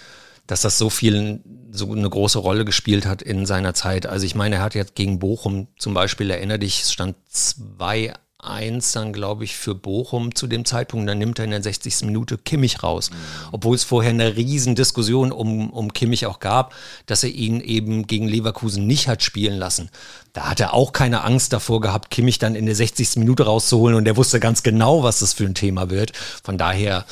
dass 0.45 0.61
das 0.61 0.77
so 0.77 0.89
viel, 0.89 1.41
so 1.71 1.89
eine 1.89 2.09
große 2.09 2.37
Rolle 2.37 2.65
gespielt 2.65 3.05
hat 3.05 3.21
in 3.21 3.45
seiner 3.45 3.73
Zeit. 3.73 4.05
Also 4.05 4.25
ich 4.25 4.35
meine, 4.35 4.55
er 4.55 4.61
hat 4.61 4.75
jetzt 4.75 4.95
gegen 4.95 5.19
Bochum 5.19 5.67
zum 5.77 5.93
Beispiel, 5.93 6.29
erinnere 6.29 6.59
dich, 6.59 6.81
es 6.81 6.91
stand 6.91 7.15
zwei 7.29 8.13
1 8.43 8.91
dann, 8.91 9.13
glaube 9.13 9.43
ich, 9.43 9.55
für 9.55 9.75
Bochum 9.75 10.35
zu 10.35 10.47
dem 10.47 10.65
Zeitpunkt. 10.65 11.09
Dann 11.09 11.17
nimmt 11.17 11.39
er 11.39 11.45
in 11.45 11.51
der 11.51 11.63
60. 11.63 12.03
Minute 12.03 12.37
Kimmich 12.37 12.83
raus. 12.83 13.09
Obwohl 13.51 13.75
es 13.75 13.83
vorher 13.83 14.11
eine 14.11 14.35
Riesendiskussion 14.35 15.31
um, 15.31 15.69
um 15.69 15.93
Kimmich 15.93 16.25
auch 16.25 16.39
gab, 16.39 16.73
dass 17.05 17.23
er 17.23 17.29
ihn 17.29 17.61
eben 17.61 18.07
gegen 18.07 18.27
Leverkusen 18.27 18.85
nicht 18.85 19.07
hat 19.07 19.23
spielen 19.23 19.57
lassen. 19.57 19.89
Da 20.33 20.49
hat 20.49 20.59
er 20.59 20.73
auch 20.73 20.93
keine 20.93 21.23
Angst 21.23 21.53
davor 21.53 21.79
gehabt, 21.79 22.09
Kimmich 22.09 22.39
dann 22.39 22.55
in 22.55 22.65
der 22.65 22.75
60. 22.75 23.17
Minute 23.17 23.43
rauszuholen 23.43 23.95
und 23.95 24.07
er 24.07 24.17
wusste 24.17 24.39
ganz 24.39 24.63
genau, 24.63 25.03
was 25.03 25.19
das 25.19 25.33
für 25.33 25.45
ein 25.45 25.53
Thema 25.53 25.89
wird. 25.89 26.15
Von 26.43 26.57
daher, 26.57 27.05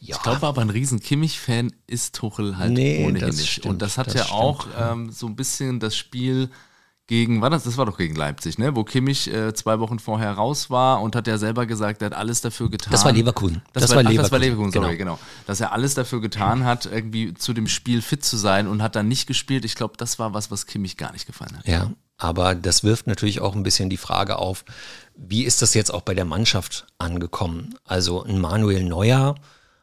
ja. 0.00 0.16
Ich 0.16 0.22
glaube 0.22 0.46
aber, 0.46 0.62
ein 0.62 0.70
riesen 0.70 1.00
Kimmich-Fan 1.00 1.72
ist 1.86 2.14
Tuchel 2.14 2.56
halt 2.56 2.72
nee, 2.72 3.04
ohnehin 3.04 3.30
nicht. 3.30 3.50
Stimmt, 3.50 3.66
und 3.66 3.82
das 3.82 3.98
hat 3.98 4.08
das 4.08 4.14
ja 4.14 4.24
stimmt, 4.24 4.38
auch 4.38 4.66
ähm, 4.78 5.10
so 5.10 5.26
ein 5.26 5.34
bisschen 5.34 5.80
das 5.80 5.96
Spiel 5.96 6.50
gegen, 7.08 7.40
war 7.40 7.48
das, 7.48 7.64
das 7.64 7.78
war 7.78 7.86
doch 7.86 7.96
gegen 7.96 8.14
Leipzig, 8.14 8.58
ne? 8.58 8.76
Wo 8.76 8.84
Kimmich 8.84 9.32
äh, 9.32 9.54
zwei 9.54 9.80
Wochen 9.80 9.98
vorher 9.98 10.32
raus 10.32 10.68
war 10.68 11.00
und 11.00 11.16
hat 11.16 11.26
ja 11.26 11.38
selber 11.38 11.64
gesagt, 11.64 12.02
er 12.02 12.06
hat 12.06 12.14
alles 12.14 12.42
dafür 12.42 12.70
getan. 12.70 12.92
Das 12.92 13.02
war 13.02 13.12
Leverkusen. 13.12 13.62
Das, 13.72 13.80
das 13.80 13.90
war, 13.90 13.96
war 13.96 14.02
Leverkusen. 14.02 14.20
Ach, 14.20 14.22
das 14.24 14.32
war 14.32 14.38
Leverkusen, 14.38 14.72
sorry, 14.72 14.96
genau. 14.98 15.14
genau. 15.14 15.28
Dass 15.46 15.60
er 15.60 15.72
alles 15.72 15.94
dafür 15.94 16.20
getan 16.20 16.64
hat, 16.64 16.84
irgendwie 16.84 17.32
zu 17.32 17.54
dem 17.54 17.66
Spiel 17.66 18.02
fit 18.02 18.22
zu 18.24 18.36
sein 18.36 18.68
und 18.68 18.82
hat 18.82 18.94
dann 18.94 19.08
nicht 19.08 19.26
gespielt. 19.26 19.64
Ich 19.64 19.74
glaube, 19.74 19.94
das 19.96 20.18
war 20.18 20.34
was, 20.34 20.50
was 20.50 20.66
Kimmich 20.66 20.98
gar 20.98 21.12
nicht 21.12 21.26
gefallen 21.26 21.56
hat. 21.56 21.66
Ja, 21.66 21.90
aber 22.18 22.54
das 22.54 22.84
wirft 22.84 23.06
natürlich 23.06 23.40
auch 23.40 23.56
ein 23.56 23.62
bisschen 23.62 23.88
die 23.88 23.96
Frage 23.96 24.36
auf, 24.36 24.66
wie 25.16 25.44
ist 25.44 25.62
das 25.62 25.72
jetzt 25.72 25.92
auch 25.92 26.02
bei 26.02 26.12
der 26.12 26.26
Mannschaft 26.26 26.86
angekommen? 26.98 27.74
Also 27.84 28.22
ein 28.22 28.38
Manuel 28.38 28.84
Neuer 28.84 29.34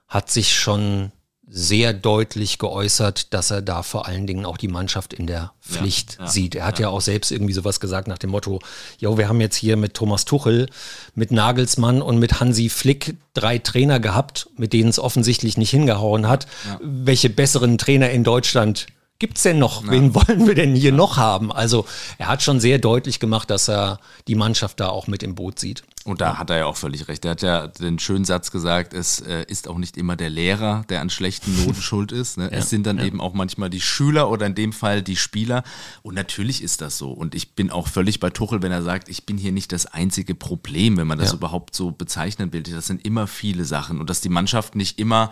hat 0.07 0.29
sich 0.29 0.53
schon 0.53 1.11
sehr 1.47 1.93
deutlich 1.93 2.57
geäußert, 2.57 3.33
dass 3.33 3.51
er 3.51 3.61
da 3.61 3.83
vor 3.83 4.07
allen 4.07 4.25
Dingen 4.25 4.45
auch 4.45 4.57
die 4.57 4.67
Mannschaft 4.67 5.13
in 5.13 5.27
der 5.27 5.51
Pflicht 5.61 6.17
ja, 6.17 6.25
ja, 6.25 6.31
sieht. 6.31 6.55
Er 6.55 6.65
hat 6.65 6.79
ja. 6.79 6.87
ja. 6.87 6.89
auch 6.89 7.01
selbst 7.01 7.31
irgendwie 7.31 7.53
sowas 7.53 7.79
gesagt 7.79 8.07
nach 8.07 8.17
dem 8.17 8.31
Motto, 8.31 8.59
jo, 8.97 9.17
wir 9.17 9.29
haben 9.29 9.41
jetzt 9.41 9.55
hier 9.55 9.77
mit 9.77 9.93
Thomas 9.93 10.25
Tuchel, 10.25 10.67
mit 11.13 11.31
Nagelsmann 11.31 12.01
und 12.01 12.17
mit 12.17 12.39
Hansi 12.39 12.69
Flick 12.69 13.15
drei 13.33 13.59
Trainer 13.59 13.99
gehabt, 13.99 14.49
mit 14.57 14.73
denen 14.73 14.89
es 14.89 14.99
offensichtlich 14.99 15.57
nicht 15.57 15.69
hingehauen 15.69 16.27
hat. 16.27 16.47
Welche 16.81 17.29
besseren 17.29 17.77
Trainer 17.77 18.09
in 18.09 18.23
Deutschland 18.23 18.87
gibt's 19.19 19.43
denn 19.43 19.59
noch? 19.59 19.87
Wen 19.87 20.15
wollen 20.15 20.47
wir 20.47 20.55
denn 20.55 20.75
hier 20.75 20.91
noch 20.91 21.17
haben? 21.17 21.51
Also 21.51 21.85
er 22.17 22.27
hat 22.27 22.41
schon 22.41 22.59
sehr 22.59 22.79
deutlich 22.79 23.19
gemacht, 23.19 23.49
dass 23.49 23.69
er 23.69 23.99
die 24.27 24.35
Mannschaft 24.35 24.79
da 24.79 24.89
auch 24.89 25.07
mit 25.07 25.23
im 25.23 25.35
Boot 25.35 25.59
sieht. 25.59 25.83
Und 26.05 26.21
da 26.21 26.37
hat 26.37 26.51
er 26.51 26.57
ja 26.59 26.65
auch 26.67 26.77
völlig 26.77 27.07
recht. 27.07 27.25
Er 27.25 27.31
hat 27.31 27.41
ja 27.41 27.67
den 27.67 27.97
schönen 27.97 28.25
Satz 28.25 28.51
gesagt, 28.51 28.93
es 28.93 29.21
äh, 29.21 29.43
ist 29.47 29.67
auch 29.67 29.79
nicht 29.79 29.97
immer 29.97 30.15
der 30.15 30.29
Lehrer, 30.29 30.85
der 30.87 31.01
an 31.01 31.09
schlechten 31.09 31.65
Noten 31.65 31.81
schuld 31.81 32.11
ist. 32.11 32.37
Ne? 32.37 32.43
Ja, 32.43 32.59
es 32.59 32.69
sind 32.69 32.85
dann 32.85 32.99
ja. 32.99 33.05
eben 33.05 33.19
auch 33.19 33.33
manchmal 33.33 33.71
die 33.71 33.81
Schüler 33.81 34.29
oder 34.29 34.45
in 34.45 34.53
dem 34.53 34.71
Fall 34.71 35.01
die 35.01 35.15
Spieler. 35.15 35.63
Und 36.03 36.13
natürlich 36.13 36.61
ist 36.61 36.81
das 36.81 36.99
so. 36.99 37.11
Und 37.11 37.33
ich 37.33 37.55
bin 37.55 37.71
auch 37.71 37.87
völlig 37.87 38.19
bei 38.19 38.29
Tuchel, 38.29 38.61
wenn 38.61 38.71
er 38.71 38.83
sagt, 38.83 39.09
ich 39.09 39.25
bin 39.25 39.39
hier 39.39 39.51
nicht 39.51 39.71
das 39.71 39.87
einzige 39.87 40.35
Problem, 40.35 40.97
wenn 40.97 41.07
man 41.07 41.17
das 41.17 41.31
ja. 41.31 41.37
überhaupt 41.37 41.75
so 41.75 41.89
bezeichnen 41.89 42.53
will. 42.53 42.61
Das 42.61 42.85
sind 42.85 43.03
immer 43.03 43.25
viele 43.25 43.65
Sachen. 43.65 43.99
Und 43.99 44.07
dass 44.07 44.21
die 44.21 44.29
Mannschaft 44.29 44.75
nicht 44.75 44.99
immer 44.99 45.31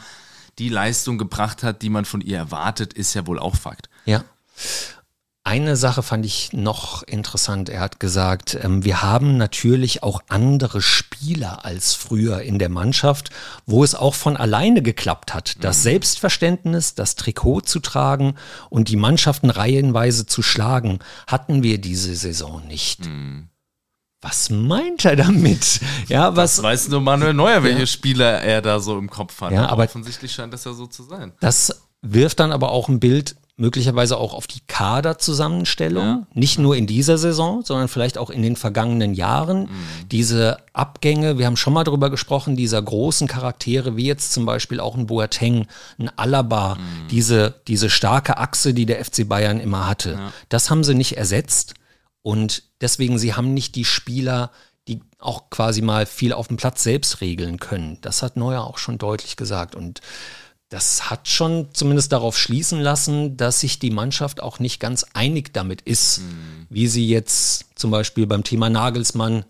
die 0.58 0.70
Leistung 0.70 1.20
gebracht 1.20 1.62
hat, 1.62 1.84
die 1.84 1.90
man 1.90 2.06
von 2.06 2.20
ihr 2.20 2.38
erwartet, 2.38 2.94
ist 2.94 3.14
ja 3.14 3.28
wohl 3.28 3.38
auch 3.38 3.56
Fakt. 3.56 3.90
Ja. 4.06 4.24
Eine 5.46 5.76
Sache 5.76 6.04
fand 6.04 6.26
ich 6.26 6.54
noch 6.54 7.04
interessant. 7.04 7.68
Er 7.68 7.82
hat 7.82 8.00
gesagt, 8.00 8.58
ähm, 8.62 8.86
wir 8.86 9.02
haben 9.02 9.36
natürlich 9.36 10.02
auch 10.02 10.22
andere 10.30 10.82
Spieler 10.82 11.66
als 11.66 11.94
früher 11.96 12.42
in 12.42 12.60
der 12.60 12.70
Mannschaft, 12.70 13.30
wo 13.66 13.84
es 13.84 13.94
auch 13.94 14.16
von 14.16 14.38
alleine 14.38 14.82
geklappt 14.82 15.34
hat. 15.34 15.62
Das 15.62 15.80
mhm. 15.80 15.84
Selbstverständnis, 15.84 16.96
das 16.96 17.16
Trikot 17.16 17.62
zu 17.62 17.82
tragen 17.82 18.36
und 18.70 18.88
die 18.88 18.96
Mannschaften 18.96 19.50
reihenweise 19.50 20.26
zu 20.26 20.42
schlagen, 20.42 21.00
hatten 21.28 21.62
wir 21.62 21.78
diese 21.78 22.16
Saison 22.16 22.66
nicht. 22.66 23.06
Mhm. 23.06 23.50
Was 24.22 24.50
meint 24.50 25.04
er 25.04 25.18
damit? 25.18 25.82
Ja, 26.08 26.38
was 26.38 26.56
das 26.56 26.64
weiß 26.64 26.88
nur 26.88 27.02
Manuel 27.02 27.34
Neuer, 27.34 27.64
welche 27.64 27.82
ja. 27.82 27.86
Spieler 27.86 28.42
er 28.42 28.62
da 28.62 28.80
so 28.80 28.98
im 28.98 29.10
Kopf 29.10 29.42
hat. 29.42 29.52
Ja, 29.52 29.68
aber 29.68 29.84
offensichtlich 29.84 30.32
scheint 30.32 30.54
das 30.54 30.64
ja 30.64 30.72
so 30.72 30.88
zu 30.88 31.04
sein. 31.04 31.34
Das 31.42 31.84
wirft 32.02 32.40
dann 32.40 32.54
aber 32.54 32.72
auch 32.72 32.88
ein 32.88 33.02
Bild 33.02 33.36
möglicherweise 33.56 34.18
auch 34.18 34.34
auf 34.34 34.48
die 34.48 34.62
Kaderzusammenstellung, 34.66 36.06
ja. 36.06 36.28
nicht 36.34 36.58
nur 36.58 36.76
in 36.76 36.88
dieser 36.88 37.20
Saison, 37.20 37.64
sondern 37.64 37.88
vielleicht 37.88 38.18
auch 38.18 38.32
in 38.32 38.42
den 38.42 38.56
vergangenen 38.56 39.14
Jahren. 39.14 39.64
Mhm. 39.64 40.10
Diese 40.12 40.58
Abgänge, 40.74 41.38
wir 41.38 41.46
haben 41.46 41.58
schon 41.58 41.74
mal 41.74 41.84
darüber 41.84 42.10
gesprochen, 42.10 42.56
dieser 42.56 42.82
großen 42.82 43.28
Charaktere, 43.28 43.96
wie 43.96 44.08
jetzt 44.08 44.34
zum 44.34 44.46
Beispiel 44.46 44.80
auch 44.80 44.96
ein 44.96 45.06
Boateng, 45.06 45.68
ein 46.00 46.10
Alaba, 46.18 46.76
mhm. 46.76 47.08
diese, 47.12 47.62
diese 47.68 47.92
starke 47.92 48.38
Achse, 48.38 48.74
die 48.74 48.88
der 48.88 49.04
FC 49.06 49.28
Bayern 49.28 49.60
immer 49.60 49.88
hatte. 49.88 50.14
Ja. 50.14 50.34
Das 50.50 50.72
haben 50.72 50.84
sie 50.84 50.96
nicht 50.96 51.18
ersetzt 51.18 51.76
und 52.24 52.64
deswegen, 52.82 53.20
sie 53.20 53.36
haben 53.36 53.54
nicht 53.54 53.76
die 53.76 53.86
Spieler, 53.86 54.50
die 54.88 55.02
auch 55.20 55.50
quasi 55.52 55.82
mal 55.82 56.08
viel 56.08 56.34
auf 56.34 56.48
dem 56.48 56.58
Platz 56.58 56.84
selbst 56.84 57.22
regeln 57.22 57.60
können. 57.60 58.00
Das 58.02 58.24
hat 58.24 58.36
Neuer 58.36 58.64
auch 58.64 58.80
schon 58.80 58.98
deutlich 58.98 59.36
gesagt 59.36 59.76
und 59.76 60.02
das 60.74 61.12
hat 61.12 61.28
schon 61.28 61.68
zumindest 61.74 62.12
darauf 62.14 62.36
schließen 62.36 62.80
lassen, 62.80 63.38
dass 63.38 63.60
sich 63.60 63.78
die 63.78 63.92
Mannschaft 63.92 64.42
auch 64.42 64.58
nicht 64.58 64.80
ganz 64.80 65.06
einig 65.14 65.54
damit 65.54 65.82
ist, 65.82 66.22
mhm. 66.22 66.66
wie 66.72 66.88
sie 66.88 67.08
jetzt 67.08 67.66
zum 67.76 67.92
Beispiel 67.92 68.26
beim 68.26 68.44
Thema 68.44 68.72
Nagelsmann 68.72 69.46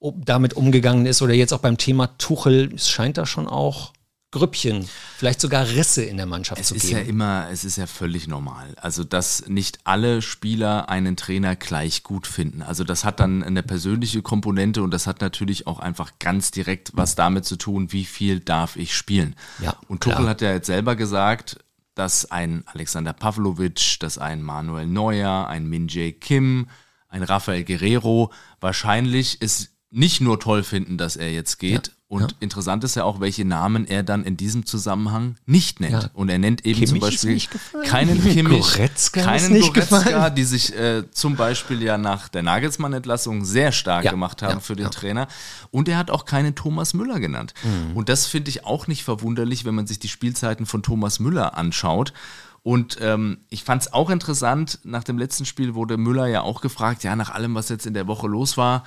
damit 0.00 0.52
umgegangen 0.52 1.06
ist 1.06 1.22
oder 1.22 1.32
jetzt 1.32 1.54
auch 1.54 1.60
beim 1.60 1.78
Thema 1.78 2.08
Tuchel. 2.18 2.70
Es 2.74 2.90
scheint 2.90 3.16
da 3.16 3.24
schon 3.24 3.48
auch 3.48 3.93
Grüppchen, 4.34 4.88
vielleicht 5.16 5.40
sogar 5.40 5.68
Risse 5.68 6.02
in 6.02 6.16
der 6.16 6.26
Mannschaft 6.26 6.60
es 6.60 6.68
zu 6.68 6.74
ist 6.74 6.88
geben. 6.88 6.98
Ja 6.98 7.04
immer, 7.04 7.48
es 7.52 7.62
ist 7.64 7.76
ja 7.76 7.86
völlig 7.86 8.26
normal. 8.26 8.74
Also, 8.80 9.04
dass 9.04 9.46
nicht 9.46 9.78
alle 9.84 10.22
Spieler 10.22 10.88
einen 10.88 11.16
Trainer 11.16 11.54
gleich 11.54 12.02
gut 12.02 12.26
finden. 12.26 12.60
Also, 12.60 12.82
das 12.82 13.04
hat 13.04 13.20
dann 13.20 13.44
eine 13.44 13.62
persönliche 13.62 14.22
Komponente 14.22 14.82
und 14.82 14.90
das 14.90 15.06
hat 15.06 15.20
natürlich 15.20 15.68
auch 15.68 15.78
einfach 15.78 16.18
ganz 16.18 16.50
direkt 16.50 16.90
was 16.94 17.14
damit 17.14 17.44
zu 17.44 17.54
tun, 17.54 17.92
wie 17.92 18.04
viel 18.04 18.40
darf 18.40 18.74
ich 18.74 18.96
spielen. 18.96 19.36
Ja, 19.60 19.76
und 19.86 20.02
Tuchel 20.02 20.16
klar. 20.16 20.30
hat 20.30 20.40
ja 20.40 20.52
jetzt 20.52 20.66
selber 20.66 20.96
gesagt, 20.96 21.58
dass 21.94 22.28
ein 22.32 22.64
Alexander 22.66 23.12
Pavlovic, 23.12 24.00
dass 24.00 24.18
ein 24.18 24.42
Manuel 24.42 24.86
Neuer, 24.86 25.46
ein 25.46 25.68
Min 25.68 25.86
Jae 25.86 26.10
Kim, 26.10 26.66
ein 27.08 27.22
Rafael 27.22 27.62
Guerrero 27.62 28.32
wahrscheinlich 28.60 29.38
es 29.40 29.70
nicht 29.90 30.20
nur 30.20 30.40
toll 30.40 30.64
finden, 30.64 30.98
dass 30.98 31.14
er 31.14 31.32
jetzt 31.32 31.58
geht, 31.58 31.86
ja. 31.86 31.92
Und 32.14 32.30
ja. 32.30 32.36
interessant 32.38 32.84
ist 32.84 32.94
ja 32.94 33.02
auch, 33.02 33.18
welche 33.18 33.44
Namen 33.44 33.88
er 33.88 34.04
dann 34.04 34.22
in 34.22 34.36
diesem 34.36 34.66
Zusammenhang 34.66 35.34
nicht 35.46 35.80
nennt. 35.80 36.04
Ja. 36.04 36.10
Und 36.12 36.28
er 36.28 36.38
nennt 36.38 36.64
eben 36.64 36.78
Kimmich 36.78 36.90
zum 36.90 37.00
Beispiel 37.00 37.42
keinen 37.88 38.22
Kimmich, 38.22 38.60
Goretzka 38.60 39.20
keinen 39.20 39.60
Goretzka, 39.60 40.30
die 40.30 40.44
sich 40.44 40.78
äh, 40.78 41.10
zum 41.10 41.34
Beispiel 41.34 41.82
ja 41.82 41.98
nach 41.98 42.28
der 42.28 42.44
Nagelsmann-Entlassung 42.44 43.44
sehr 43.44 43.72
stark 43.72 44.04
ja. 44.04 44.12
gemacht 44.12 44.42
haben 44.42 44.60
für 44.60 44.76
den 44.76 44.92
Trainer. 44.92 45.26
Und 45.72 45.88
er 45.88 45.98
hat 45.98 46.12
auch 46.12 46.24
keinen 46.24 46.54
Thomas 46.54 46.94
Müller 46.94 47.18
genannt. 47.18 47.52
Mhm. 47.64 47.96
Und 47.96 48.08
das 48.08 48.26
finde 48.26 48.48
ich 48.48 48.64
auch 48.64 48.86
nicht 48.86 49.02
verwunderlich, 49.02 49.64
wenn 49.64 49.74
man 49.74 49.88
sich 49.88 49.98
die 49.98 50.06
Spielzeiten 50.08 50.66
von 50.66 50.84
Thomas 50.84 51.18
Müller 51.18 51.58
anschaut. 51.58 52.12
Und 52.62 52.96
ähm, 53.00 53.38
ich 53.50 53.64
fand 53.64 53.82
es 53.82 53.92
auch 53.92 54.08
interessant, 54.08 54.78
nach 54.84 55.02
dem 55.02 55.18
letzten 55.18 55.46
Spiel 55.46 55.74
wurde 55.74 55.96
Müller 55.96 56.28
ja 56.28 56.42
auch 56.42 56.60
gefragt, 56.60 57.02
ja, 57.02 57.16
nach 57.16 57.30
allem, 57.30 57.56
was 57.56 57.70
jetzt 57.70 57.86
in 57.86 57.94
der 57.94 58.06
Woche 58.06 58.28
los 58.28 58.56
war, 58.56 58.84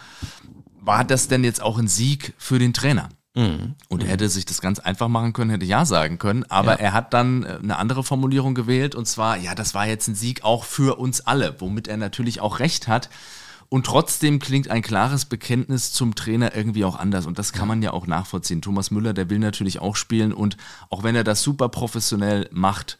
war 0.88 1.04
das 1.04 1.28
denn 1.28 1.44
jetzt 1.44 1.62
auch 1.62 1.78
ein 1.78 1.90
Sieg 1.90 2.34
für 2.38 2.60
den 2.60 2.74
Trainer? 2.74 3.10
Mhm. 3.38 3.76
Und 3.88 4.04
er 4.04 4.10
hätte 4.10 4.30
sich 4.30 4.46
das 4.46 4.62
ganz 4.62 4.80
einfach 4.80 5.08
machen 5.08 5.32
können, 5.32 5.52
hätte 5.52 5.66
ja 5.66 5.86
sagen 5.86 6.18
können, 6.18 6.44
aber 6.50 6.72
ja. 6.72 6.88
er 6.88 6.94
hat 6.94 7.14
dann 7.14 7.44
äh, 7.44 7.60
eine 7.62 7.78
andere 7.78 8.04
Formulierung 8.04 8.56
gewählt 8.56 8.96
und 8.96 9.08
zwar, 9.08 9.38
ja, 9.38 9.54
das 9.54 9.76
war 9.76 9.86
jetzt 9.86 10.08
ein 10.08 10.16
Sieg 10.16 10.44
auch 10.44 10.64
für 10.64 10.98
uns 10.98 11.22
alle, 11.22 11.56
womit 11.60 11.88
er 11.88 11.98
natürlich 11.98 12.42
auch 12.42 12.60
recht 12.60 12.88
hat. 12.88 13.10
Und 13.70 13.86
trotzdem 13.86 14.40
klingt 14.40 14.70
ein 14.70 14.82
klares 14.82 15.26
Bekenntnis 15.26 15.92
zum 15.92 16.16
Trainer 16.16 16.56
irgendwie 16.56 16.86
auch 16.86 16.96
anders. 16.96 17.26
Und 17.26 17.38
das 17.38 17.52
kann 17.52 17.68
man 17.68 17.82
ja 17.82 17.92
auch 17.92 18.08
nachvollziehen. 18.08 18.62
Thomas 18.62 18.92
Müller, 18.92 19.14
der 19.14 19.30
will 19.30 19.40
natürlich 19.40 19.80
auch 19.80 19.98
spielen. 19.98 20.32
Und 20.32 20.56
auch 20.90 21.04
wenn 21.04 21.18
er 21.18 21.26
das 21.26 21.44
super 21.44 21.68
professionell 21.68 22.48
macht 22.52 22.98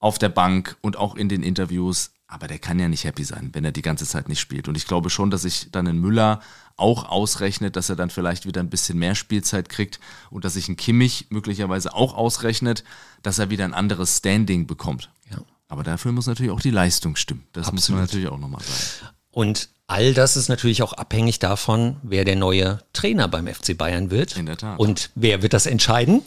auf 0.00 0.18
der 0.18 0.28
Bank 0.28 0.76
und 0.82 0.98
auch 0.98 1.16
in 1.16 1.30
den 1.30 1.42
Interviews, 1.42 2.10
aber 2.32 2.48
der 2.48 2.58
kann 2.58 2.78
ja 2.78 2.88
nicht 2.88 3.04
happy 3.04 3.24
sein, 3.24 3.50
wenn 3.52 3.62
er 3.62 3.72
die 3.72 3.82
ganze 3.82 4.06
Zeit 4.06 4.30
nicht 4.30 4.40
spielt. 4.40 4.66
Und 4.66 4.74
ich 4.74 4.86
glaube 4.86 5.10
schon, 5.10 5.30
dass 5.30 5.42
sich 5.42 5.68
dann 5.70 5.86
ein 5.86 5.98
Müller 5.98 6.40
auch 6.78 7.06
ausrechnet, 7.10 7.76
dass 7.76 7.90
er 7.90 7.96
dann 7.96 8.08
vielleicht 8.08 8.46
wieder 8.46 8.60
ein 8.62 8.70
bisschen 8.70 8.98
mehr 8.98 9.14
Spielzeit 9.14 9.68
kriegt 9.68 10.00
und 10.30 10.46
dass 10.46 10.54
sich 10.54 10.66
ein 10.68 10.76
Kimmich 10.76 11.26
möglicherweise 11.28 11.92
auch 11.92 12.14
ausrechnet, 12.14 12.84
dass 13.22 13.38
er 13.38 13.50
wieder 13.50 13.66
ein 13.66 13.74
anderes 13.74 14.16
Standing 14.16 14.66
bekommt. 14.66 15.10
Ja. 15.30 15.42
Aber 15.68 15.82
dafür 15.82 16.12
muss 16.12 16.26
natürlich 16.26 16.52
auch 16.52 16.60
die 16.62 16.70
Leistung 16.70 17.16
stimmen. 17.16 17.44
Das 17.52 17.68
Absolut. 17.68 17.74
muss 17.74 17.88
man 17.90 18.00
natürlich 18.00 18.28
auch 18.28 18.38
nochmal 18.38 18.62
sagen. 18.62 19.12
Und 19.30 19.68
all 19.86 20.14
das 20.14 20.38
ist 20.38 20.48
natürlich 20.48 20.82
auch 20.82 20.94
abhängig 20.94 21.38
davon, 21.38 21.96
wer 22.02 22.24
der 22.24 22.36
neue 22.36 22.82
Trainer 22.94 23.28
beim 23.28 23.46
FC 23.46 23.76
Bayern 23.76 24.10
wird. 24.10 24.38
In 24.38 24.46
der 24.46 24.56
Tat. 24.56 24.78
Und 24.78 25.10
wer 25.14 25.42
wird 25.42 25.52
das 25.52 25.66
entscheiden? 25.66 26.22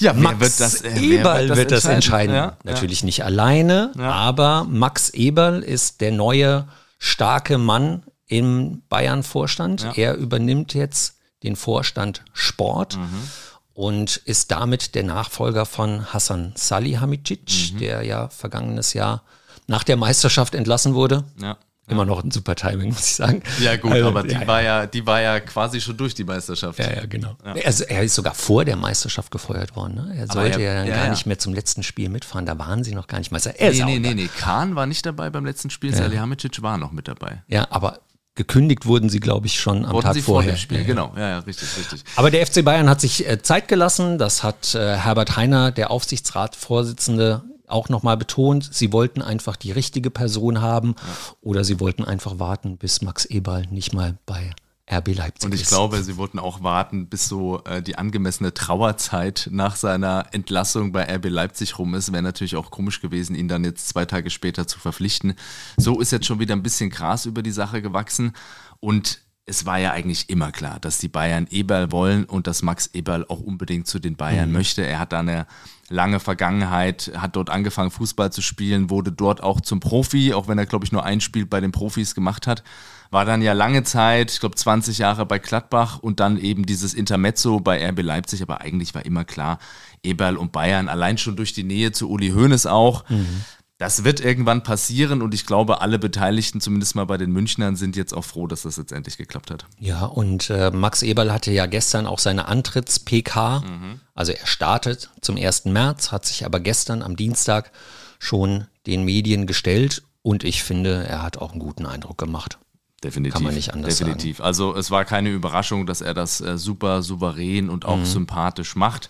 Ja, 0.00 0.12
Max 0.12 0.40
wird 0.40 0.60
das, 0.60 0.80
äh, 0.80 0.98
Eberl 0.98 1.40
wird 1.40 1.50
das, 1.50 1.58
wird 1.58 1.72
das 1.72 1.84
entscheiden. 1.84 2.34
Ja, 2.34 2.56
Natürlich 2.64 3.00
ja. 3.00 3.06
nicht 3.06 3.24
alleine, 3.24 3.92
ja. 3.98 4.10
aber 4.10 4.66
Max 4.68 5.10
Eberl 5.10 5.62
ist 5.62 6.00
der 6.00 6.12
neue 6.12 6.66
starke 6.98 7.58
Mann 7.58 8.02
im 8.26 8.82
Bayern-Vorstand. 8.88 9.96
Er 9.96 10.14
übernimmt 10.14 10.74
jetzt 10.74 11.16
den 11.42 11.56
Vorstand 11.56 12.22
Sport. 12.32 12.96
Mhm. 12.96 13.30
Und 13.72 14.18
ist 14.18 14.50
damit 14.50 14.94
der 14.94 15.04
Nachfolger 15.04 15.64
von 15.64 16.12
Hassan 16.12 16.52
Salihamidzic, 16.54 17.72
mhm. 17.72 17.78
der 17.78 18.02
ja 18.02 18.28
vergangenes 18.28 18.92
Jahr 18.92 19.22
nach 19.68 19.84
der 19.84 19.96
Meisterschaft 19.96 20.54
entlassen 20.54 20.92
wurde. 20.92 21.24
Ja. 21.40 21.56
Immer 21.90 22.04
noch 22.04 22.22
ein 22.22 22.30
super 22.30 22.54
Timing, 22.54 22.88
muss 22.88 23.06
ich 23.06 23.14
sagen. 23.16 23.42
Ja, 23.60 23.76
gut, 23.76 23.92
also, 23.92 24.08
aber 24.08 24.22
die, 24.22 24.34
ja, 24.34 24.46
war 24.46 24.62
ja, 24.62 24.86
die 24.86 25.06
war 25.06 25.20
ja 25.20 25.40
quasi 25.40 25.80
schon 25.80 25.96
durch 25.96 26.14
die 26.14 26.24
Meisterschaft. 26.24 26.78
Ja, 26.78 26.92
ja, 26.92 27.06
genau. 27.06 27.36
Ja. 27.44 27.54
Also, 27.64 27.84
er 27.84 28.02
ist 28.02 28.14
sogar 28.14 28.34
vor 28.34 28.64
der 28.64 28.76
Meisterschaft 28.76 29.30
gefeuert 29.30 29.76
worden. 29.76 29.94
Ne? 29.94 30.14
Er 30.16 30.26
sollte 30.26 30.60
er, 30.60 30.84
ja, 30.84 30.84
ja, 30.84 30.96
gar 30.96 31.10
nicht 31.10 31.26
mehr 31.26 31.38
zum 31.38 31.54
letzten 31.54 31.82
Spiel 31.82 32.08
mitfahren. 32.08 32.46
Da 32.46 32.58
waren 32.58 32.84
sie 32.84 32.94
noch 32.94 33.06
gar 33.06 33.18
nicht 33.18 33.32
Meister. 33.32 33.58
Er 33.58 33.72
nee, 33.72 33.84
nee, 33.84 33.98
nee, 33.98 34.14
nee. 34.14 34.28
Kahn 34.38 34.76
war 34.76 34.86
nicht 34.86 35.04
dabei 35.04 35.30
beim 35.30 35.44
letzten 35.44 35.70
Spiel. 35.70 35.90
Ja. 35.90 35.98
Salihamidzic 35.98 36.62
war 36.62 36.78
noch 36.78 36.92
mit 36.92 37.08
dabei. 37.08 37.42
Ja, 37.48 37.66
aber 37.70 38.00
gekündigt 38.34 38.86
wurden 38.86 39.08
sie, 39.08 39.20
glaube 39.20 39.46
ich, 39.46 39.60
schon 39.60 39.84
am 39.84 39.92
wurden 39.92 40.06
Tag 40.06 40.14
sie 40.14 40.22
vorher. 40.22 40.52
Vor 40.52 40.56
dem 40.56 40.60
Spiel, 40.60 40.78
ja, 40.78 40.84
genau. 40.84 41.12
Ja, 41.16 41.28
ja, 41.28 41.38
richtig, 41.40 41.68
richtig. 41.76 42.04
Aber 42.16 42.30
der 42.30 42.46
FC 42.46 42.64
Bayern 42.64 42.88
hat 42.88 43.00
sich 43.00 43.28
äh, 43.28 43.42
Zeit 43.42 43.68
gelassen. 43.68 44.18
Das 44.18 44.42
hat 44.42 44.74
äh, 44.74 44.96
Herbert 44.96 45.36
Heiner, 45.36 45.72
der 45.72 45.90
Aufsichtsratsvorsitzende, 45.90 47.42
auch 47.70 47.88
nochmal 47.88 48.16
betont, 48.16 48.68
sie 48.72 48.92
wollten 48.92 49.22
einfach 49.22 49.56
die 49.56 49.72
richtige 49.72 50.10
Person 50.10 50.60
haben 50.60 50.94
oder 51.40 51.64
sie 51.64 51.80
wollten 51.80 52.04
einfach 52.04 52.38
warten, 52.38 52.76
bis 52.76 53.02
Max 53.02 53.24
Eberl 53.24 53.66
nicht 53.70 53.92
mal 53.92 54.18
bei 54.26 54.52
RB 54.92 55.14
Leipzig 55.14 55.46
Und 55.46 55.54
ich 55.54 55.62
ist. 55.62 55.68
glaube, 55.68 56.02
sie 56.02 56.16
wollten 56.16 56.38
auch 56.38 56.62
warten, 56.62 57.06
bis 57.08 57.28
so 57.28 57.62
äh, 57.64 57.80
die 57.80 57.96
angemessene 57.96 58.52
Trauerzeit 58.52 59.48
nach 59.52 59.76
seiner 59.76 60.26
Entlassung 60.32 60.90
bei 60.92 61.04
RB 61.14 61.26
Leipzig 61.28 61.78
rum 61.78 61.94
ist. 61.94 62.12
Wäre 62.12 62.22
natürlich 62.22 62.56
auch 62.56 62.70
komisch 62.70 63.00
gewesen, 63.00 63.36
ihn 63.36 63.46
dann 63.48 63.64
jetzt 63.64 63.88
zwei 63.88 64.04
Tage 64.04 64.30
später 64.30 64.66
zu 64.66 64.80
verpflichten. 64.80 65.34
So 65.76 66.00
ist 66.00 66.10
jetzt 66.10 66.26
schon 66.26 66.40
wieder 66.40 66.56
ein 66.56 66.62
bisschen 66.62 66.90
Gras 66.90 67.26
über 67.26 67.42
die 67.42 67.52
Sache 67.52 67.82
gewachsen 67.82 68.32
und 68.80 69.20
es 69.46 69.66
war 69.66 69.78
ja 69.78 69.92
eigentlich 69.92 70.30
immer 70.30 70.52
klar, 70.52 70.78
dass 70.80 70.98
die 70.98 71.08
Bayern 71.08 71.46
Eberl 71.50 71.90
wollen 71.90 72.24
und 72.24 72.46
dass 72.46 72.62
Max 72.62 72.88
Eberl 72.92 73.24
auch 73.28 73.40
unbedingt 73.40 73.86
zu 73.86 73.98
den 73.98 74.16
Bayern 74.16 74.48
mhm. 74.48 74.54
möchte. 74.54 74.86
Er 74.86 74.98
hat 74.98 75.12
da 75.12 75.20
eine 75.20 75.46
lange 75.88 76.20
Vergangenheit, 76.20 77.10
hat 77.16 77.34
dort 77.34 77.50
angefangen 77.50 77.90
Fußball 77.90 78.30
zu 78.30 78.42
spielen, 78.42 78.90
wurde 78.90 79.10
dort 79.10 79.42
auch 79.42 79.60
zum 79.60 79.80
Profi, 79.80 80.32
auch 80.34 80.46
wenn 80.46 80.58
er, 80.58 80.66
glaube 80.66 80.84
ich, 80.84 80.92
nur 80.92 81.04
ein 81.04 81.20
Spiel 81.20 81.46
bei 81.46 81.60
den 81.60 81.72
Profis 81.72 82.14
gemacht 82.14 82.46
hat. 82.46 82.62
War 83.10 83.24
dann 83.24 83.42
ja 83.42 83.54
lange 83.54 83.82
Zeit, 83.82 84.30
ich 84.30 84.38
glaube 84.38 84.54
20 84.54 84.98
Jahre 84.98 85.26
bei 85.26 85.40
Gladbach 85.40 85.98
und 85.98 86.20
dann 86.20 86.38
eben 86.38 86.64
dieses 86.64 86.94
Intermezzo 86.94 87.58
bei 87.58 87.84
RB 87.88 88.02
Leipzig, 88.02 88.40
aber 88.42 88.60
eigentlich 88.60 88.94
war 88.94 89.04
immer 89.04 89.24
klar, 89.24 89.58
Eberl 90.04 90.36
und 90.36 90.52
Bayern, 90.52 90.88
allein 90.88 91.18
schon 91.18 91.34
durch 91.34 91.52
die 91.52 91.64
Nähe 91.64 91.90
zu 91.90 92.08
Uli 92.08 92.30
Hoeneß 92.30 92.66
auch. 92.66 93.08
Mhm 93.08 93.42
das 93.80 94.04
wird 94.04 94.20
irgendwann 94.20 94.62
passieren 94.62 95.22
und 95.22 95.32
ich 95.32 95.46
glaube, 95.46 95.80
alle 95.80 95.98
Beteiligten, 95.98 96.60
zumindest 96.60 96.94
mal 96.96 97.06
bei 97.06 97.16
den 97.16 97.32
Münchnern, 97.32 97.76
sind 97.76 97.96
jetzt 97.96 98.12
auch 98.12 98.26
froh, 98.26 98.46
dass 98.46 98.62
das 98.62 98.76
jetzt 98.76 98.92
endlich 98.92 99.16
geklappt 99.16 99.50
hat. 99.50 99.64
Ja, 99.78 100.04
und 100.04 100.50
äh, 100.50 100.70
Max 100.70 101.00
Eberl 101.00 101.32
hatte 101.32 101.50
ja 101.50 101.64
gestern 101.64 102.06
auch 102.06 102.18
seine 102.18 102.46
Antritts-PK. 102.46 103.60
Mhm. 103.60 104.00
Also 104.14 104.32
er 104.32 104.46
startet 104.46 105.08
zum 105.22 105.38
1. 105.38 105.64
März, 105.64 106.12
hat 106.12 106.26
sich 106.26 106.44
aber 106.44 106.60
gestern 106.60 107.00
am 107.00 107.16
Dienstag 107.16 107.72
schon 108.18 108.66
den 108.86 109.02
Medien 109.06 109.46
gestellt 109.46 110.02
und 110.20 110.44
ich 110.44 110.62
finde, 110.62 111.06
er 111.06 111.22
hat 111.22 111.38
auch 111.38 111.52
einen 111.52 111.60
guten 111.60 111.86
Eindruck 111.86 112.18
gemacht. 112.18 112.58
Definitiv. 113.02 113.32
Kann 113.32 113.44
man 113.44 113.54
nicht 113.54 113.72
anders 113.72 113.96
Definitiv. 113.96 114.36
Sagen. 114.36 114.46
Also 114.46 114.76
es 114.76 114.90
war 114.90 115.06
keine 115.06 115.30
Überraschung, 115.30 115.86
dass 115.86 116.02
er 116.02 116.12
das 116.12 116.42
äh, 116.42 116.58
super 116.58 117.00
souverän 117.00 117.70
und 117.70 117.86
auch 117.86 117.96
mhm. 117.96 118.04
sympathisch 118.04 118.76
macht. 118.76 119.08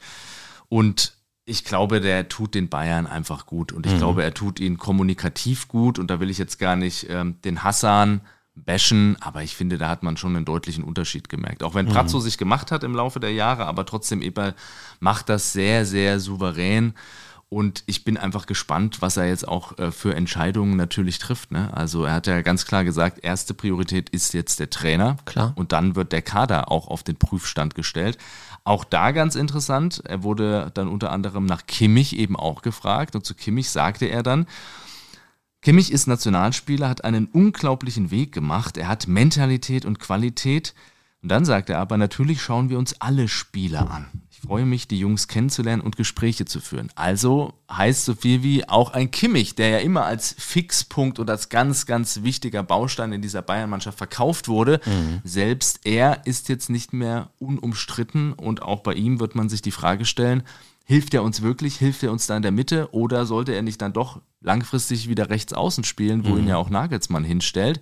Und 0.69 1.15
ich 1.51 1.65
glaube, 1.65 2.01
der 2.01 2.29
tut 2.29 2.55
den 2.55 2.69
Bayern 2.69 3.07
einfach 3.07 3.45
gut 3.45 3.73
und 3.73 3.85
ich 3.85 3.95
mhm. 3.95 3.99
glaube, 3.99 4.23
er 4.23 4.33
tut 4.33 4.61
ihn 4.61 4.79
kommunikativ 4.79 5.67
gut 5.67 5.99
und 5.99 6.09
da 6.09 6.21
will 6.21 6.31
ich 6.31 6.39
jetzt 6.39 6.59
gar 6.59 6.77
nicht 6.77 7.09
ähm, 7.11 7.41
den 7.43 7.65
Hassan 7.65 8.21
bashen, 8.55 9.17
aber 9.21 9.43
ich 9.43 9.57
finde, 9.57 9.79
da 9.79 9.89
hat 9.89 10.03
man 10.03 10.17
schon 10.17 10.37
einen 10.37 10.45
deutlichen 10.45 10.85
Unterschied 10.85 11.29
gemerkt. 11.29 11.63
Auch 11.63 11.75
wenn 11.75 11.87
mhm. 11.87 11.91
Pratzo 11.91 12.21
sich 12.21 12.39
gemacht 12.39 12.71
hat 12.71 12.85
im 12.85 12.95
Laufe 12.95 13.19
der 13.19 13.33
Jahre, 13.33 13.67
aber 13.67 13.85
trotzdem 13.85 14.23
Eberl 14.23 14.55
macht 15.01 15.29
das 15.29 15.53
sehr, 15.53 15.85
sehr 15.85 16.21
souverän. 16.21 16.95
Und 17.49 17.83
ich 17.87 18.05
bin 18.05 18.17
einfach 18.17 18.47
gespannt, 18.47 19.03
was 19.03 19.17
er 19.17 19.27
jetzt 19.27 19.49
auch 19.49 19.77
äh, 19.77 19.91
für 19.91 20.15
Entscheidungen 20.15 20.77
natürlich 20.77 21.19
trifft. 21.19 21.51
Ne? 21.51 21.69
Also 21.77 22.05
er 22.05 22.13
hat 22.13 22.29
ja 22.29 22.43
ganz 22.43 22.65
klar 22.65 22.85
gesagt, 22.85 23.25
erste 23.25 23.55
Priorität 23.55 24.09
ist 24.09 24.35
jetzt 24.35 24.61
der 24.61 24.71
Trainer. 24.71 25.17
Klar. 25.25 25.53
Und 25.57 25.73
dann 25.73 25.97
wird 25.97 26.13
der 26.13 26.23
Kader 26.23 26.71
auch 26.71 26.87
auf 26.87 27.03
den 27.03 27.17
Prüfstand 27.17 27.75
gestellt. 27.75 28.19
Auch 28.65 28.85
da 28.85 29.11
ganz 29.13 29.37
interessant, 29.37 30.03
er 30.05 30.23
wurde 30.23 30.71
dann 30.75 30.89
unter 30.89 31.11
anderem 31.13 31.47
nach 31.47 31.67
Kimmich 31.67 32.17
eben 32.17 32.37
auch 32.37 32.63
gefragt 32.63 33.15
und 33.17 33.25
zu 33.25 33.35
Kimmich 33.35 33.71
sagte 33.71 34.07
er 34.07 34.23
dann, 34.23 34.47
Kimmich 35.63 35.93
ist 35.93 36.07
Nationalspieler, 36.07 36.89
hat 36.89 37.05
einen 37.05 37.27
unglaublichen 37.27 38.11
Weg 38.11 38.33
gemacht, 38.33 38.79
er 38.79 38.89
hat 38.89 39.09
Mentalität 39.09 39.85
und 39.85 39.99
Qualität. 39.99 40.75
Und 41.23 41.29
dann 41.31 41.45
sagt 41.45 41.69
er 41.69 41.79
aber, 41.79 41.99
natürlich 41.99 42.41
schauen 42.41 42.71
wir 42.71 42.79
uns 42.79 42.99
alle 43.01 43.29
Spieler 43.29 43.91
an. 43.91 44.07
Ich 44.43 44.49
freue 44.49 44.65
mich, 44.65 44.89
die 44.89 44.99
Jungs 44.99 45.29
kennenzulernen 45.29 45.83
und 45.83 45.97
Gespräche 45.97 46.47
zu 46.47 46.61
führen. 46.61 46.89
Also 46.95 47.53
heißt 47.71 48.07
so 48.07 48.15
viel 48.15 48.43
wie 48.43 48.67
auch 48.67 48.93
ein 48.95 49.11
Kimmich, 49.11 49.55
der 49.55 49.69
ja 49.69 49.79
immer 49.79 50.07
als 50.07 50.35
Fixpunkt 50.39 51.19
oder 51.19 51.35
als 51.35 51.51
ganz, 51.51 51.85
ganz 51.85 52.23
wichtiger 52.23 52.63
Baustein 52.63 53.13
in 53.13 53.21
dieser 53.21 53.43
Bayern-Mannschaft 53.43 53.99
verkauft 53.99 54.49
wurde. 54.49 54.81
Mhm. 54.87 55.21
Selbst 55.25 55.81
er 55.85 56.23
ist 56.25 56.49
jetzt 56.49 56.71
nicht 56.71 56.95
mehr 56.95 57.31
unumstritten 57.39 58.33
und 58.33 58.63
auch 58.63 58.81
bei 58.81 58.95
ihm 58.95 59.21
wird 59.21 59.35
man 59.35 59.51
sich 59.51 59.61
die 59.61 59.73
Frage 59.73 60.07
stellen, 60.07 60.43
hilft 60.87 61.13
er 61.13 61.23
uns 61.23 61.43
wirklich, 61.43 61.77
hilft 61.77 62.03
er 62.03 62.11
uns 62.11 62.27
da 62.27 62.35
in 62.35 62.43
der 62.43 62.51
Mitte 62.51 62.89
oder 62.93 63.27
sollte 63.27 63.53
er 63.53 63.61
nicht 63.61 63.83
dann 63.83 63.93
doch 63.93 64.23
langfristig 64.41 65.09
wieder 65.09 65.31
rechts 65.31 65.53
außen 65.53 65.85
spielen, 65.85 66.25
wo 66.25 66.31
mhm. 66.31 66.39
ihn 66.39 66.49
ja 66.49 66.57
auch 66.57 66.71
Nagelsmann 66.71 67.25
hinstellt? 67.25 67.81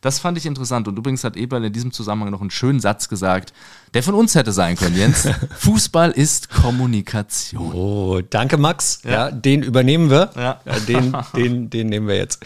Das 0.00 0.18
fand 0.18 0.38
ich 0.38 0.46
interessant. 0.46 0.86
Und 0.88 0.96
übrigens 0.96 1.24
hat 1.24 1.36
Eberl 1.36 1.64
in 1.64 1.72
diesem 1.72 1.92
Zusammenhang 1.92 2.30
noch 2.30 2.40
einen 2.40 2.50
schönen 2.50 2.80
Satz 2.80 3.08
gesagt, 3.08 3.52
der 3.94 4.02
von 4.02 4.14
uns 4.14 4.34
hätte 4.34 4.52
sein 4.52 4.76
können, 4.76 4.96
Jens. 4.96 5.28
Fußball 5.58 6.12
ist 6.12 6.50
Kommunikation. 6.50 7.72
Oh, 7.74 8.20
danke, 8.20 8.58
Max. 8.58 9.00
Ja, 9.04 9.10
ja 9.10 9.30
den 9.30 9.62
übernehmen 9.62 10.10
wir. 10.10 10.30
Ja. 10.36 10.60
ja. 10.64 10.80
den, 10.80 11.16
den, 11.36 11.70
den 11.70 11.88
nehmen 11.88 12.06
wir 12.06 12.16
jetzt. 12.16 12.44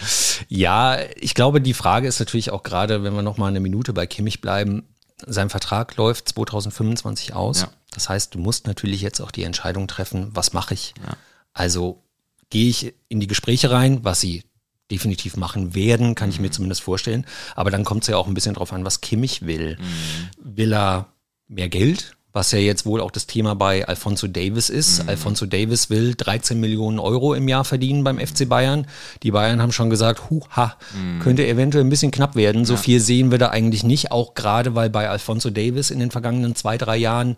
Ja, 0.49 0.97
ich 1.17 1.35
glaube, 1.35 1.61
die 1.61 1.75
Frage 1.75 2.09
ist 2.09 2.19
natürlich 2.21 2.51
auch 2.51 2.63
gerade, 2.63 3.03
wenn 3.03 3.15
wir 3.15 3.23
noch 3.23 3.37
mal 3.37 3.49
eine 3.49 3.61
Minute 3.61 3.93
bei 3.93 4.07
Kimmich 4.07 4.41
bleiben, 4.41 4.85
sein 5.27 5.51
Vertrag 5.51 5.97
läuft 5.97 6.31
2025 6.31 7.35
aus. 7.35 7.63
Ja. 7.63 7.69
Das 7.91 8.09
heißt, 8.09 8.35
du 8.35 8.39
musst 8.39 8.67
natürlich 8.67 9.03
jetzt 9.03 9.21
auch 9.21 9.31
die 9.31 9.45
Entscheidung 9.45 9.87
treffen, 9.87 10.31
was 10.33 10.53
mache 10.53 10.75
ich? 10.75 10.95
Also 11.53 12.03
gehe 12.53 12.69
ich 12.69 12.95
in 13.09 13.19
die 13.19 13.27
Gespräche 13.27 13.71
rein, 13.71 14.01
was 14.03 14.21
sie 14.21 14.43
definitiv 14.91 15.39
machen 15.39 15.75
werden, 15.75 16.15
kann 16.15 16.29
ich 16.29 16.39
mir 16.39 16.49
mhm. 16.49 16.53
zumindest 16.53 16.83
vorstellen. 16.83 17.25
Aber 17.57 17.71
dann 17.71 17.83
kommt 17.83 18.03
es 18.03 18.09
ja 18.09 18.19
auch 18.19 18.27
ein 18.27 18.35
bisschen 18.35 18.55
drauf 18.55 18.75
an, 18.75 18.85
was 18.85 19.01
Kimmich 19.01 19.47
will. 19.47 19.79
Mhm. 19.81 20.57
Will 20.57 20.75
er 20.75 21.07
mehr 21.49 21.71
Geld? 21.71 22.15
Was 22.35 22.53
ja 22.53 22.59
jetzt 22.59 22.85
wohl 22.87 23.01
auch 23.01 23.11
das 23.11 23.27
Thema 23.27 23.55
bei 23.55 23.87
Alfonso 23.87 24.27
Davis 24.27 24.69
ist. 24.69 25.03
Mhm. 25.03 25.09
Alfonso 25.09 25.47
Davis 25.47 25.89
will 25.89 26.15
13 26.15 26.61
Millionen 26.61 26.99
Euro 26.99 27.33
im 27.33 27.49
Jahr 27.49 27.65
verdienen 27.65 28.05
beim 28.05 28.19
FC 28.19 28.47
Bayern. 28.47 28.87
Die 29.23 29.31
Bayern 29.31 29.63
haben 29.63 29.73
schon 29.73 29.89
gesagt, 29.89 30.29
huha, 30.29 30.77
mhm. 30.95 31.21
könnte 31.21 31.47
eventuell 31.47 31.85
ein 31.85 31.91
bisschen 31.91 32.11
knapp 32.11 32.37
werden. 32.37 32.67
So 32.67 32.75
ja. 32.75 32.81
viel 32.81 33.01
sehen 33.01 33.31
wir 33.31 33.39
da 33.39 33.49
eigentlich 33.49 33.85
nicht. 33.85 34.13
Auch 34.13 34.35
gerade, 34.35 34.75
weil 34.75 34.91
bei 34.91 35.09
Alfonso 35.09 35.49
Davis 35.49 35.91
in 35.91 36.01
den 36.01 36.11
vergangenen 36.11 36.55
zwei, 36.55 36.77
drei 36.77 36.99
Jahren 36.99 37.37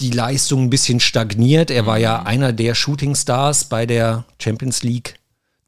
die 0.00 0.10
Leistung 0.10 0.64
ein 0.64 0.70
bisschen 0.70 1.00
stagniert. 1.00 1.70
Er 1.70 1.86
war 1.86 1.98
ja 1.98 2.20
mhm. 2.20 2.26
einer 2.26 2.52
der 2.52 2.74
Shootingstars 2.74 3.64
bei 3.64 3.86
der 3.86 4.24
Champions 4.38 4.82
League 4.82 5.16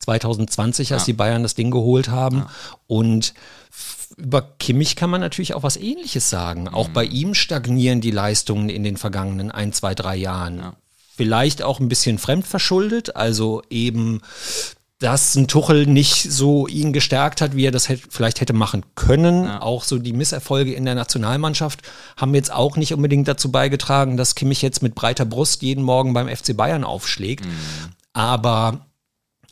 2020, 0.01 0.93
als 0.93 1.03
ja. 1.03 1.07
die 1.07 1.13
Bayern 1.13 1.43
das 1.43 1.55
Ding 1.55 1.71
geholt 1.71 2.09
haben. 2.09 2.39
Ja. 2.39 2.51
Und 2.87 3.35
über 4.17 4.43
Kimmich 4.59 4.97
kann 4.97 5.11
man 5.11 5.21
natürlich 5.21 5.55
auch 5.55 5.63
was 5.63 5.77
Ähnliches 5.77 6.31
sagen. 6.31 6.69
Auch 6.69 6.89
mhm. 6.89 6.93
bei 6.93 7.05
ihm 7.05 7.35
stagnieren 7.35 8.01
die 8.01 8.11
Leistungen 8.11 8.69
in 8.69 8.85
den 8.85 8.97
vergangenen 8.97 9.51
ein, 9.51 9.73
zwei, 9.73 9.95
drei 9.95 10.17
Jahren. 10.17 10.59
Ja. 10.59 10.75
Vielleicht 11.17 11.63
auch 11.63 11.81
ein 11.81 11.89
bisschen 11.89 12.19
fremdverschuldet, 12.19 13.15
also 13.15 13.63
eben 13.71 14.21
dass 15.01 15.35
ein 15.35 15.49
Tuchel 15.49 15.87
nicht 15.87 16.31
so 16.31 16.67
ihn 16.67 16.93
gestärkt 16.93 17.41
hat, 17.41 17.57
wie 17.57 17.67
er 17.67 17.73
das 17.73 17.89
hätte, 17.89 18.05
vielleicht 18.09 18.41
hätte 18.41 18.53
machen 18.53 18.85
können. 18.95 19.45
Ja. 19.45 19.61
Auch 19.61 19.85
so 19.85 19.99
die 19.99 20.13
Misserfolge 20.13 20.73
in 20.73 20.85
der 20.85 20.95
Nationalmannschaft 20.95 21.83
haben 22.17 22.35
jetzt 22.35 22.53
auch 22.53 22.77
nicht 22.77 22.95
unbedingt 22.95 23.27
dazu 23.27 23.51
beigetragen, 23.51 24.17
dass 24.17 24.35
Kimmich 24.35 24.63
jetzt 24.63 24.83
mit 24.83 24.95
breiter 24.95 25.25
Brust 25.25 25.63
jeden 25.63 25.83
Morgen 25.83 26.15
beim 26.15 26.29
FC 26.29 26.57
Bayern 26.57 26.85
aufschlägt. 26.85 27.45
Mhm. 27.45 27.51
Aber 28.13 28.87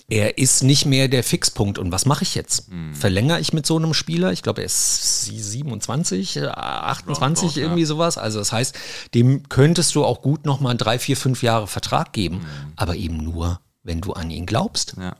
er 0.09 0.39
ist 0.39 0.63
nicht 0.63 0.87
mehr 0.87 1.09
der 1.09 1.25
Fixpunkt. 1.25 1.79
Und 1.79 1.91
was 1.91 2.07
mache 2.07 2.23
ich 2.23 2.35
jetzt? 2.35 2.71
Mhm. 2.71 2.95
Verlängere 2.95 3.41
ich 3.41 3.53
mit 3.53 3.67
so 3.67 3.77
einem 3.77 3.95
Spieler? 3.95 4.31
Ich 4.33 4.43
glaube, 4.43 4.61
er 4.61 4.67
ist 4.67 5.25
27, 5.25 6.43
28, 6.43 7.49
doch, 7.49 7.55
doch, 7.55 7.57
irgendwie 7.57 7.81
ja. 7.81 7.87
sowas. 7.87 8.19
Also 8.19 8.39
das 8.39 8.53
heißt, 8.53 8.77
dem 9.15 9.49
könntest 9.49 9.95
du 9.95 10.05
auch 10.05 10.23
gut 10.23 10.45
nochmal 10.45 10.77
drei, 10.77 10.99
vier, 10.99 11.17
fünf 11.17 11.43
Jahre 11.43 11.67
Vertrag 11.67 12.13
geben, 12.13 12.37
mhm. 12.37 12.73
aber 12.77 12.95
eben 12.97 13.17
nur, 13.17 13.61
wenn 13.83 14.01
du 14.01 14.13
an 14.13 14.31
ihn 14.31 14.47
glaubst. 14.47 14.95
Ja. 14.99 15.17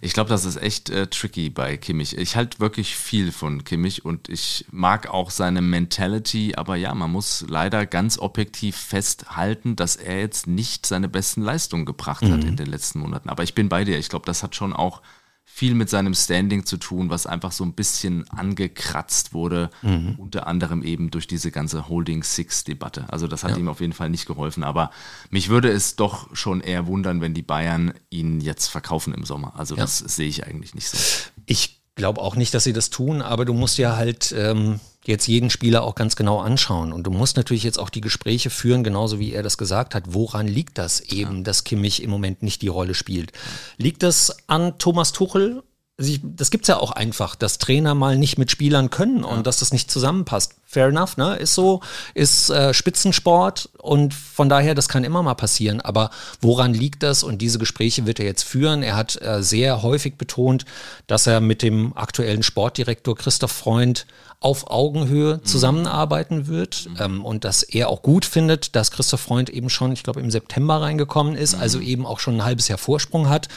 Ich 0.00 0.12
glaube, 0.12 0.30
das 0.30 0.44
ist 0.44 0.56
echt 0.56 0.90
äh, 0.90 1.06
tricky 1.06 1.50
bei 1.50 1.76
Kimmich. 1.76 2.16
Ich 2.16 2.36
halte 2.36 2.60
wirklich 2.60 2.96
viel 2.96 3.32
von 3.32 3.64
Kimmich 3.64 4.04
und 4.04 4.28
ich 4.28 4.66
mag 4.70 5.08
auch 5.08 5.30
seine 5.30 5.62
Mentality, 5.62 6.54
aber 6.56 6.76
ja, 6.76 6.94
man 6.94 7.10
muss 7.10 7.44
leider 7.48 7.86
ganz 7.86 8.18
objektiv 8.18 8.76
festhalten, 8.76 9.76
dass 9.76 9.96
er 9.96 10.20
jetzt 10.20 10.46
nicht 10.46 10.86
seine 10.86 11.08
besten 11.08 11.42
Leistungen 11.42 11.84
gebracht 11.84 12.22
mhm. 12.22 12.32
hat 12.32 12.44
in 12.44 12.56
den 12.56 12.66
letzten 12.66 13.00
Monaten. 13.00 13.28
Aber 13.28 13.42
ich 13.42 13.54
bin 13.54 13.68
bei 13.68 13.84
dir. 13.84 13.98
Ich 13.98 14.08
glaube, 14.08 14.26
das 14.26 14.42
hat 14.42 14.54
schon 14.54 14.72
auch 14.72 15.02
viel 15.44 15.74
mit 15.74 15.90
seinem 15.90 16.14
Standing 16.14 16.64
zu 16.64 16.76
tun, 16.76 17.10
was 17.10 17.26
einfach 17.26 17.52
so 17.52 17.62
ein 17.64 17.74
bisschen 17.74 18.28
angekratzt 18.30 19.34
wurde, 19.34 19.70
mhm. 19.82 20.14
unter 20.18 20.46
anderem 20.46 20.82
eben 20.82 21.10
durch 21.10 21.26
diese 21.26 21.50
ganze 21.50 21.88
Holding 21.88 22.22
Six-Debatte. 22.22 23.04
Also 23.08 23.28
das 23.28 23.44
hat 23.44 23.52
ja. 23.52 23.56
ihm 23.58 23.68
auf 23.68 23.80
jeden 23.80 23.92
Fall 23.92 24.08
nicht 24.08 24.26
geholfen. 24.26 24.64
Aber 24.64 24.90
mich 25.30 25.50
würde 25.50 25.70
es 25.70 25.94
doch 25.94 26.34
schon 26.34 26.60
eher 26.60 26.86
wundern, 26.86 27.20
wenn 27.20 27.34
die 27.34 27.42
Bayern 27.42 27.92
ihn 28.08 28.40
jetzt 28.40 28.68
verkaufen 28.68 29.12
im 29.14 29.24
Sommer. 29.24 29.54
Also 29.56 29.76
ja. 29.76 29.82
das 29.82 29.98
sehe 29.98 30.28
ich 30.28 30.46
eigentlich 30.46 30.74
nicht 30.74 30.88
so. 30.88 30.98
Ich 31.46 31.82
glaube 31.94 32.20
auch 32.20 32.36
nicht, 32.36 32.54
dass 32.54 32.64
sie 32.64 32.72
das 32.72 32.90
tun, 32.90 33.20
aber 33.20 33.44
du 33.44 33.52
musst 33.52 33.78
ja 33.78 33.96
halt 33.96 34.34
ähm, 34.36 34.80
jetzt 35.04 35.26
jeden 35.26 35.50
Spieler 35.50 35.82
auch 35.82 35.94
ganz 35.94 36.16
genau 36.16 36.40
anschauen. 36.40 36.92
Und 36.92 37.04
du 37.04 37.10
musst 37.10 37.36
natürlich 37.36 37.64
jetzt 37.64 37.78
auch 37.78 37.90
die 37.90 38.00
Gespräche 38.00 38.50
führen, 38.50 38.84
genauso 38.84 39.18
wie 39.18 39.32
er 39.32 39.42
das 39.42 39.58
gesagt 39.58 39.94
hat. 39.94 40.04
Woran 40.08 40.46
liegt 40.46 40.78
das 40.78 41.00
eben, 41.00 41.38
ja. 41.38 41.42
dass 41.42 41.64
Kimmich 41.64 42.02
im 42.02 42.10
Moment 42.10 42.42
nicht 42.42 42.62
die 42.62 42.68
Rolle 42.68 42.94
spielt? 42.94 43.32
Liegt 43.76 44.02
das 44.02 44.36
an 44.48 44.78
Thomas 44.78 45.12
Tuchel? 45.12 45.62
Das 45.98 46.50
gibt's 46.50 46.68
ja 46.68 46.78
auch 46.78 46.90
einfach, 46.90 47.36
dass 47.36 47.58
Trainer 47.58 47.94
mal 47.94 48.16
nicht 48.16 48.38
mit 48.38 48.50
Spielern 48.50 48.90
können 48.90 49.24
und 49.24 49.36
ja. 49.36 49.42
dass 49.42 49.58
das 49.58 49.72
nicht 49.72 49.90
zusammenpasst 49.90 50.54
fair 50.72 50.86
enough, 50.86 51.18
ne? 51.18 51.36
Ist 51.36 51.54
so, 51.54 51.80
ist 52.14 52.48
äh, 52.48 52.72
Spitzensport 52.72 53.68
und 53.78 54.14
von 54.14 54.48
daher, 54.48 54.74
das 54.74 54.88
kann 54.88 55.04
immer 55.04 55.22
mal 55.22 55.34
passieren. 55.34 55.82
Aber 55.82 56.10
woran 56.40 56.72
liegt 56.72 57.02
das? 57.02 57.22
Und 57.22 57.42
diese 57.42 57.58
Gespräche 57.58 58.06
wird 58.06 58.18
er 58.18 58.24
jetzt 58.24 58.42
führen. 58.42 58.82
Er 58.82 58.96
hat 58.96 59.20
äh, 59.20 59.42
sehr 59.42 59.82
häufig 59.82 60.16
betont, 60.16 60.64
dass 61.06 61.26
er 61.26 61.40
mit 61.40 61.60
dem 61.60 61.94
aktuellen 61.94 62.42
Sportdirektor 62.42 63.14
Christoph 63.14 63.52
Freund 63.52 64.06
auf 64.42 64.70
Augenhöhe 64.70 65.36
mhm. 65.36 65.44
zusammenarbeiten 65.44 66.46
wird 66.46 66.88
mhm. 66.88 66.96
ähm, 66.98 67.24
und 67.24 67.44
dass 67.44 67.62
er 67.62 67.88
auch 67.88 68.02
gut 68.02 68.24
findet, 68.24 68.74
dass 68.76 68.90
Christoph 68.90 69.20
Freund 69.20 69.50
eben 69.50 69.70
schon, 69.70 69.92
ich 69.92 70.02
glaube, 70.02 70.20
im 70.20 70.30
September 70.30 70.80
reingekommen 70.80 71.36
ist, 71.36 71.54
also 71.54 71.78
mhm. 71.78 71.84
eben 71.84 72.06
auch 72.06 72.20
schon 72.20 72.36
ein 72.36 72.44
halbes 72.44 72.68
Jahr 72.68 72.78
Vorsprung 72.78 73.28
hat. 73.28 73.46
Ja. 73.46 73.52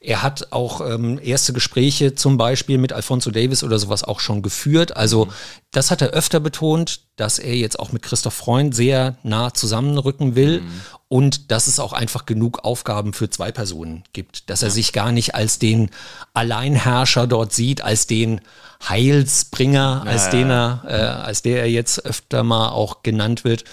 Er 0.00 0.22
hat 0.22 0.52
auch 0.52 0.82
ähm, 0.88 1.18
erste 1.20 1.52
Gespräche 1.52 2.14
zum 2.14 2.36
Beispiel 2.36 2.78
mit 2.78 2.92
Alfonso 2.92 3.30
Davis 3.30 3.64
oder 3.64 3.78
sowas 3.78 4.04
auch 4.04 4.20
schon 4.20 4.42
geführt. 4.42 4.96
Also 4.96 5.24
mhm. 5.24 5.30
das 5.72 5.90
hat 5.90 6.02
er 6.02 6.10
öfter 6.10 6.38
betont, 6.38 7.00
dass 7.16 7.38
er 7.38 7.56
jetzt 7.56 7.80
auch 7.80 7.92
mit 7.92 8.02
Christoph 8.02 8.34
Freund 8.34 8.74
sehr 8.74 9.16
nah 9.22 9.52
zusammenrücken 9.52 10.36
will 10.36 10.62
und 11.08 11.50
dass 11.50 11.66
es 11.66 11.80
auch 11.80 11.92
einfach 11.92 12.26
genug 12.26 12.64
Aufgaben 12.64 13.12
für 13.14 13.30
zwei 13.30 13.52
Personen 13.52 14.04
gibt. 14.12 14.50
Dass 14.50 14.62
er 14.62 14.68
ja. 14.68 14.74
sich 14.74 14.92
gar 14.92 15.12
nicht 15.12 15.34
als 15.34 15.58
den 15.58 15.90
Alleinherrscher 16.34 17.26
dort 17.26 17.52
sieht, 17.52 17.82
als 17.82 18.06
den 18.06 18.40
Heilsbringer, 18.88 20.02
ja, 20.04 20.10
als 20.10 20.30
den 20.30 20.50
er, 20.50 20.82
äh, 20.86 20.92
als 20.92 21.42
der 21.42 21.60
er 21.60 21.70
jetzt 21.70 22.04
öfter 22.04 22.42
mal 22.42 22.70
auch 22.70 23.02
genannt 23.02 23.44
wird. 23.44 23.64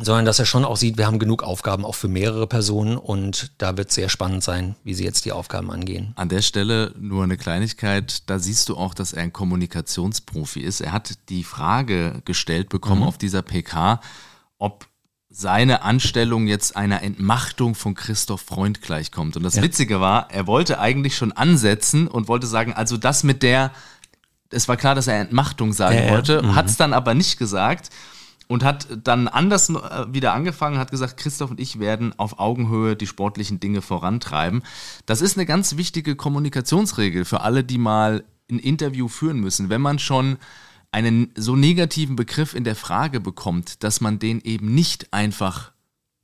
sondern 0.00 0.24
dass 0.24 0.38
er 0.38 0.46
schon 0.46 0.64
auch 0.64 0.76
sieht, 0.76 0.96
wir 0.96 1.08
haben 1.08 1.18
genug 1.18 1.42
Aufgaben 1.42 1.84
auch 1.84 1.96
für 1.96 2.06
mehrere 2.06 2.46
Personen 2.46 2.96
und 2.96 3.50
da 3.58 3.76
wird 3.76 3.88
es 3.88 3.96
sehr 3.96 4.08
spannend 4.08 4.44
sein, 4.44 4.76
wie 4.84 4.94
sie 4.94 5.02
jetzt 5.02 5.24
die 5.24 5.32
Aufgaben 5.32 5.72
angehen. 5.72 6.12
An 6.14 6.28
der 6.28 6.42
Stelle 6.42 6.94
nur 6.96 7.24
eine 7.24 7.36
Kleinigkeit, 7.36 8.22
da 8.30 8.38
siehst 8.38 8.68
du 8.68 8.76
auch, 8.76 8.94
dass 8.94 9.12
er 9.12 9.22
ein 9.22 9.32
Kommunikationsprofi 9.32 10.60
ist. 10.60 10.80
Er 10.80 10.92
hat 10.92 11.18
die 11.30 11.42
Frage 11.42 12.22
gestellt 12.24 12.68
bekommen 12.68 13.00
mhm. 13.00 13.08
auf 13.08 13.18
dieser 13.18 13.42
PK, 13.42 14.00
ob 14.58 14.87
seine 15.38 15.82
Anstellung 15.82 16.48
jetzt 16.48 16.76
einer 16.76 17.04
Entmachtung 17.04 17.76
von 17.76 17.94
Christoph 17.94 18.40
Freund 18.40 18.82
gleichkommt. 18.82 19.36
Und 19.36 19.44
das 19.44 19.54
ja. 19.54 19.62
Witzige 19.62 20.00
war, 20.00 20.32
er 20.32 20.48
wollte 20.48 20.80
eigentlich 20.80 21.16
schon 21.16 21.30
ansetzen 21.30 22.08
und 22.08 22.26
wollte 22.26 22.48
sagen, 22.48 22.72
also 22.72 22.96
das 22.96 23.22
mit 23.22 23.44
der, 23.44 23.70
es 24.50 24.66
war 24.66 24.76
klar, 24.76 24.96
dass 24.96 25.06
er 25.06 25.20
Entmachtung 25.20 25.72
sagen 25.72 26.06
ja, 26.06 26.10
wollte, 26.10 26.42
mhm. 26.42 26.56
hat 26.56 26.66
es 26.66 26.76
dann 26.76 26.92
aber 26.92 27.14
nicht 27.14 27.38
gesagt 27.38 27.90
und 28.48 28.64
hat 28.64 28.88
dann 29.04 29.28
anders 29.28 29.70
äh, 29.70 30.06
wieder 30.08 30.32
angefangen, 30.32 30.76
hat 30.76 30.90
gesagt, 30.90 31.18
Christoph 31.18 31.52
und 31.52 31.60
ich 31.60 31.78
werden 31.78 32.18
auf 32.18 32.40
Augenhöhe 32.40 32.96
die 32.96 33.06
sportlichen 33.06 33.60
Dinge 33.60 33.80
vorantreiben. 33.80 34.64
Das 35.06 35.20
ist 35.20 35.36
eine 35.36 35.46
ganz 35.46 35.76
wichtige 35.76 36.16
Kommunikationsregel 36.16 37.24
für 37.24 37.42
alle, 37.42 37.62
die 37.62 37.78
mal 37.78 38.24
ein 38.50 38.58
Interview 38.58 39.06
führen 39.06 39.38
müssen. 39.38 39.68
Wenn 39.68 39.82
man 39.82 40.00
schon 40.00 40.38
einen 40.92 41.32
so 41.36 41.56
negativen 41.56 42.16
Begriff 42.16 42.54
in 42.54 42.64
der 42.64 42.76
Frage 42.76 43.20
bekommt, 43.20 43.82
dass 43.82 44.00
man 44.00 44.18
den 44.18 44.40
eben 44.40 44.74
nicht 44.74 45.12
einfach 45.12 45.72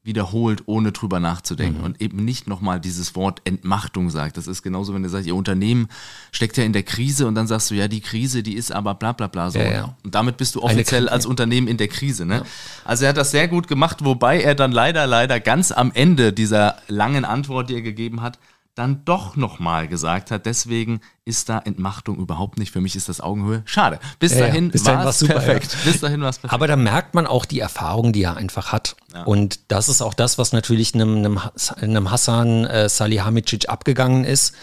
wiederholt, 0.05 0.65
ohne 0.67 0.93
drüber 0.93 1.19
nachzudenken 1.19 1.79
mhm. 1.79 1.85
und 1.85 2.03
eben 2.03 2.25
nicht 2.25 2.47
nochmal 2.47 2.79
dieses 2.79 3.17
Wort 3.17 3.41
Entmachtung 3.45 4.11
sagt. 4.11 4.37
Das 4.37 4.47
ist 4.47 4.63
genauso, 4.63 4.93
wenn 4.93 5.03
du 5.03 5.09
sagst, 5.09 5.27
ihr 5.27 5.35
Unternehmen 5.35 5.89
steckt 6.31 6.59
ja 6.59 6.65
in 6.65 6.75
der 6.75 6.83
Krise 6.83 7.27
und 7.27 7.35
dann 7.35 7.47
sagst 7.47 7.71
du, 7.71 7.75
ja, 7.75 7.89
die 7.89 8.03
Krise, 8.03 8.43
die 8.43 8.55
ist 8.55 8.71
aber 8.71 8.95
bla 8.95 9.13
bla 9.13 9.29
bla 9.29 9.51
so. 9.51 9.59
Ja, 9.59 9.73
ja. 9.73 9.97
Und 10.05 10.15
damit 10.15 10.37
bist 10.37 10.55
du 10.55 10.63
offiziell 10.63 11.09
als 11.09 11.25
Unternehmen 11.25 11.69
in 11.69 11.79
der 11.79 11.89
Krise. 11.89 12.27
Ne? 12.27 12.37
Ja. 12.37 12.43
Also 12.85 13.05
er 13.05 13.11
hat 13.11 13.17
das 13.17 13.31
sehr 13.31 13.49
gut 13.49 13.67
gemacht, 13.67 14.05
wobei 14.05 14.43
er 14.43 14.55
dann 14.55 14.73
leider, 14.73 15.07
leider 15.07 15.41
ganz 15.41 15.73
am 15.73 15.91
Ende 15.95 16.35
dieser 16.35 16.77
langen 16.87 17.25
Antwort, 17.25 17.71
die 17.71 17.75
er 17.75 17.83
gegeben 17.83 18.21
hat, 18.21 18.39
dann 18.75 19.05
doch 19.05 19.37
nochmal 19.37 19.87
gesagt 19.87 20.31
hat. 20.31 20.47
Deswegen 20.47 21.01
ist 21.25 21.49
da 21.49 21.59
Entmachtung 21.59 22.17
überhaupt 22.17 22.59
nicht. 22.59 22.73
Für 22.73 22.81
mich 22.81 22.97
ist 22.97 23.09
das 23.09 23.21
Augenhöhe. 23.21 23.63
Schade. 23.67 24.01
Bis 24.19 24.33
ja, 24.35 24.41
dahin, 24.41 24.73
ja. 24.75 24.85
war 24.85 25.07
es 25.07 25.25
perfekt. 25.25 25.77
Ja. 25.85 25.91
Bis 25.91 26.01
dahin 26.01 26.21
war 26.21 26.31
es 26.31 26.39
perfekt. 26.39 26.55
Aber 26.55 26.67
da 26.67 26.77
merkt 26.77 27.15
man 27.15 27.27
auch 27.27 27.45
die 27.45 27.61
Erfahrung, 27.61 28.13
die 28.13 28.25
er 28.25 28.37
einfach 28.37 28.73
hat. 28.73 28.97
Und 29.25 29.61
das 29.71 29.89
ist 29.89 30.03
auch 30.03 30.15
das, 30.15 30.39
was 30.39 30.53
natürlich 30.53 30.95
einem, 30.95 31.17
einem, 31.19 31.41
einem 31.81 32.11
Hassan 32.11 32.65
äh, 32.65 32.89
Salihamidzic 32.89 33.69
abgegangen 33.69 34.25
ist. 34.25 34.55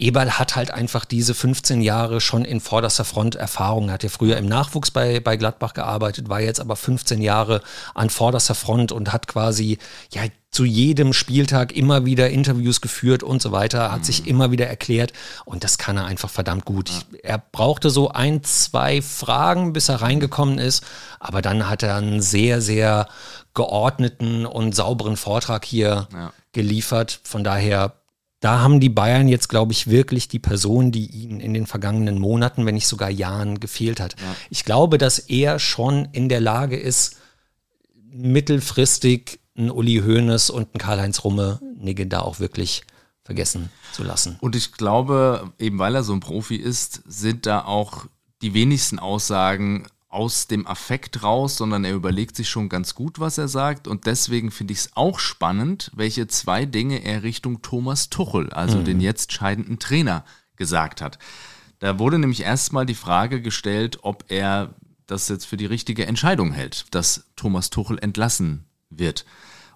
Eberl 0.00 0.38
hat 0.38 0.56
halt 0.56 0.70
einfach 0.70 1.04
diese 1.04 1.34
15 1.34 1.82
Jahre 1.82 2.20
schon 2.20 2.44
in 2.44 2.60
vorderster 2.60 3.04
Front 3.04 3.34
Erfahrung. 3.34 3.88
Er 3.88 3.94
hat 3.94 4.02
ja 4.02 4.08
früher 4.08 4.36
im 4.36 4.46
Nachwuchs 4.46 4.90
bei, 4.90 5.20
bei 5.20 5.36
Gladbach 5.36 5.74
gearbeitet, 5.74 6.28
war 6.28 6.40
jetzt 6.40 6.60
aber 6.60 6.76
15 6.76 7.20
Jahre 7.20 7.62
an 7.94 8.10
vorderster 8.10 8.54
Front 8.54 8.92
und 8.92 9.12
hat 9.12 9.26
quasi 9.26 9.78
ja 10.12 10.22
zu 10.50 10.64
jedem 10.64 11.12
Spieltag 11.12 11.72
immer 11.72 12.04
wieder 12.04 12.30
Interviews 12.30 12.80
geführt 12.80 13.22
und 13.22 13.40
so 13.40 13.52
weiter, 13.52 13.92
hat 13.92 14.00
mhm. 14.00 14.04
sich 14.04 14.26
immer 14.26 14.50
wieder 14.50 14.66
erklärt 14.66 15.12
und 15.44 15.62
das 15.62 15.78
kann 15.78 15.96
er 15.96 16.06
einfach 16.06 16.28
verdammt 16.28 16.64
gut. 16.64 16.90
Ja. 16.90 17.18
Er 17.22 17.42
brauchte 17.52 17.90
so 17.90 18.08
ein, 18.08 18.42
zwei 18.42 19.00
Fragen, 19.00 19.72
bis 19.72 19.88
er 19.88 20.02
reingekommen 20.02 20.58
ist, 20.58 20.84
aber 21.20 21.40
dann 21.40 21.68
hat 21.68 21.84
er 21.84 21.96
einen 21.96 22.20
sehr, 22.20 22.60
sehr 22.60 23.06
geordneten 23.54 24.44
und 24.44 24.74
sauberen 24.74 25.16
Vortrag 25.16 25.64
hier 25.64 26.08
ja. 26.12 26.32
geliefert. 26.52 27.20
Von 27.22 27.44
daher 27.44 27.99
da 28.40 28.60
haben 28.60 28.80
die 28.80 28.88
Bayern 28.88 29.28
jetzt, 29.28 29.48
glaube 29.48 29.72
ich, 29.72 29.88
wirklich 29.88 30.26
die 30.26 30.38
Person, 30.38 30.92
die 30.92 31.06
ihnen 31.06 31.40
in 31.40 31.52
den 31.52 31.66
vergangenen 31.66 32.18
Monaten, 32.18 32.64
wenn 32.64 32.74
nicht 32.74 32.86
sogar 32.86 33.10
Jahren 33.10 33.60
gefehlt 33.60 34.00
hat. 34.00 34.16
Ja. 34.18 34.34
Ich 34.48 34.64
glaube, 34.64 34.96
dass 34.96 35.18
er 35.18 35.58
schon 35.58 36.08
in 36.12 36.28
der 36.30 36.40
Lage 36.40 36.76
ist, 36.76 37.16
mittelfristig 38.12 39.40
einen 39.56 39.70
Uli 39.70 40.02
Hoeneß 40.04 40.50
und 40.50 40.68
einen 40.72 40.78
Karl-Heinz 40.78 41.22
Rummenigge 41.22 42.06
da 42.06 42.20
auch 42.20 42.40
wirklich 42.40 42.82
vergessen 43.24 43.70
zu 43.92 44.02
lassen. 44.02 44.38
Und 44.40 44.56
ich 44.56 44.72
glaube, 44.72 45.52
eben 45.58 45.78
weil 45.78 45.94
er 45.94 46.02
so 46.02 46.14
ein 46.14 46.20
Profi 46.20 46.56
ist, 46.56 47.02
sind 47.06 47.46
da 47.46 47.64
auch 47.64 48.06
die 48.42 48.54
wenigsten 48.54 48.98
Aussagen 48.98 49.86
aus 50.10 50.48
dem 50.48 50.66
Affekt 50.66 51.22
raus, 51.22 51.56
sondern 51.56 51.84
er 51.84 51.94
überlegt 51.94 52.36
sich 52.36 52.50
schon 52.50 52.68
ganz 52.68 52.94
gut, 52.94 53.20
was 53.20 53.38
er 53.38 53.48
sagt. 53.48 53.86
Und 53.86 54.06
deswegen 54.06 54.50
finde 54.50 54.72
ich 54.72 54.80
es 54.80 54.90
auch 54.96 55.20
spannend, 55.20 55.90
welche 55.94 56.26
zwei 56.26 56.66
Dinge 56.66 57.04
er 57.04 57.22
Richtung 57.22 57.62
Thomas 57.62 58.10
Tuchel, 58.10 58.52
also 58.52 58.78
mhm. 58.78 58.84
den 58.84 59.00
jetzt 59.00 59.32
scheidenden 59.32 59.78
Trainer, 59.78 60.24
gesagt 60.56 61.00
hat. 61.00 61.18
Da 61.78 61.98
wurde 61.98 62.18
nämlich 62.18 62.42
erstmal 62.42 62.86
die 62.86 62.94
Frage 62.94 63.40
gestellt, 63.40 64.00
ob 64.02 64.24
er 64.28 64.74
das 65.06 65.28
jetzt 65.28 65.46
für 65.46 65.56
die 65.56 65.66
richtige 65.66 66.06
Entscheidung 66.06 66.52
hält, 66.52 66.86
dass 66.90 67.30
Thomas 67.36 67.70
Tuchel 67.70 67.98
entlassen 67.98 68.64
wird. 68.90 69.24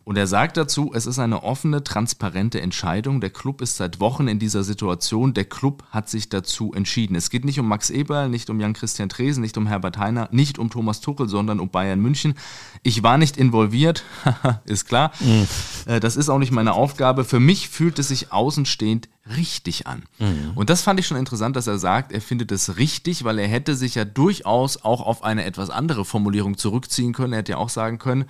Und 0.04 0.18
er 0.18 0.26
sagt 0.26 0.58
dazu, 0.58 0.92
es 0.94 1.06
ist 1.06 1.18
eine 1.18 1.42
offene, 1.42 1.82
transparente 1.82 2.60
Entscheidung. 2.60 3.22
Der 3.22 3.30
Club 3.30 3.62
ist 3.62 3.78
seit 3.78 4.00
Wochen 4.00 4.28
in 4.28 4.38
dieser 4.38 4.62
Situation. 4.62 5.32
Der 5.32 5.46
Club 5.46 5.82
hat 5.90 6.10
sich 6.10 6.28
dazu 6.28 6.74
entschieden. 6.74 7.16
Es 7.16 7.30
geht 7.30 7.46
nicht 7.46 7.58
um 7.58 7.66
Max 7.66 7.88
Eberl, 7.88 8.28
nicht 8.28 8.50
um 8.50 8.60
Jan-Christian 8.60 9.08
Tresen, 9.08 9.40
nicht 9.40 9.56
um 9.56 9.66
Herbert 9.66 9.96
Heiner, 9.96 10.28
nicht 10.30 10.58
um 10.58 10.68
Thomas 10.68 11.00
Tuchel, 11.00 11.28
sondern 11.30 11.58
um 11.58 11.70
Bayern 11.70 12.00
München. 12.00 12.34
Ich 12.82 13.02
war 13.02 13.16
nicht 13.16 13.38
involviert, 13.38 14.04
ist 14.66 14.86
klar. 14.86 15.10
Mhm. 15.20 16.00
Das 16.00 16.16
ist 16.16 16.28
auch 16.28 16.38
nicht 16.38 16.52
meine 16.52 16.74
Aufgabe. 16.74 17.24
Für 17.24 17.40
mich 17.40 17.70
fühlt 17.70 17.98
es 17.98 18.08
sich 18.08 18.30
außenstehend 18.30 19.08
richtig 19.36 19.86
an. 19.86 20.02
Mhm. 20.18 20.52
Und 20.54 20.68
das 20.68 20.82
fand 20.82 21.00
ich 21.00 21.06
schon 21.06 21.16
interessant, 21.16 21.56
dass 21.56 21.66
er 21.66 21.78
sagt, 21.78 22.12
er 22.12 22.20
findet 22.20 22.52
es 22.52 22.76
richtig, 22.76 23.24
weil 23.24 23.38
er 23.38 23.48
hätte 23.48 23.74
sich 23.74 23.94
ja 23.94 24.04
durchaus 24.04 24.84
auch 24.84 25.00
auf 25.00 25.24
eine 25.24 25.44
etwas 25.44 25.70
andere 25.70 26.04
Formulierung 26.04 26.58
zurückziehen 26.58 27.14
können. 27.14 27.32
Er 27.32 27.38
hätte 27.38 27.52
ja 27.52 27.58
auch 27.58 27.70
sagen 27.70 27.98
können, 27.98 28.26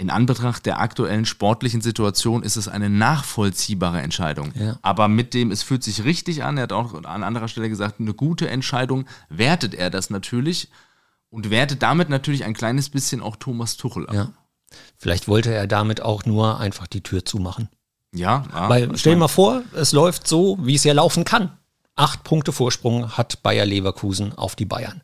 in 0.00 0.08
Anbetracht 0.08 0.64
der 0.64 0.80
aktuellen 0.80 1.26
sportlichen 1.26 1.82
Situation 1.82 2.42
ist 2.42 2.56
es 2.56 2.68
eine 2.68 2.88
nachvollziehbare 2.88 4.00
Entscheidung. 4.00 4.50
Ja. 4.54 4.78
Aber 4.80 5.08
mit 5.08 5.34
dem, 5.34 5.50
es 5.50 5.62
fühlt 5.62 5.84
sich 5.84 6.04
richtig 6.04 6.42
an, 6.42 6.56
er 6.56 6.62
hat 6.62 6.72
auch 6.72 6.94
an 7.04 7.22
anderer 7.22 7.48
Stelle 7.48 7.68
gesagt, 7.68 8.00
eine 8.00 8.14
gute 8.14 8.48
Entscheidung, 8.48 9.04
wertet 9.28 9.74
er 9.74 9.90
das 9.90 10.08
natürlich 10.08 10.70
und 11.28 11.50
wertet 11.50 11.82
damit 11.82 12.08
natürlich 12.08 12.44
ein 12.44 12.54
kleines 12.54 12.88
bisschen 12.88 13.20
auch 13.20 13.36
Thomas 13.36 13.76
Tuchel 13.76 14.08
ab. 14.08 14.14
Ja. 14.14 14.32
Vielleicht 14.96 15.28
wollte 15.28 15.52
er 15.52 15.66
damit 15.66 16.00
auch 16.00 16.24
nur 16.24 16.58
einfach 16.58 16.86
die 16.86 17.02
Tür 17.02 17.26
zumachen. 17.26 17.68
Ja, 18.14 18.46
ja 18.54 18.70
Weil 18.70 18.96
stell 18.96 19.12
dir 19.12 19.18
mal 19.18 19.28
vor, 19.28 19.60
es 19.74 19.92
läuft 19.92 20.26
so, 20.26 20.56
wie 20.62 20.76
es 20.76 20.84
ja 20.84 20.94
laufen 20.94 21.24
kann. 21.24 21.58
Acht 21.94 22.24
Punkte 22.24 22.52
Vorsprung 22.52 23.18
hat 23.18 23.42
Bayer 23.42 23.66
Leverkusen 23.66 24.32
auf 24.32 24.56
die 24.56 24.64
Bayern. 24.64 25.02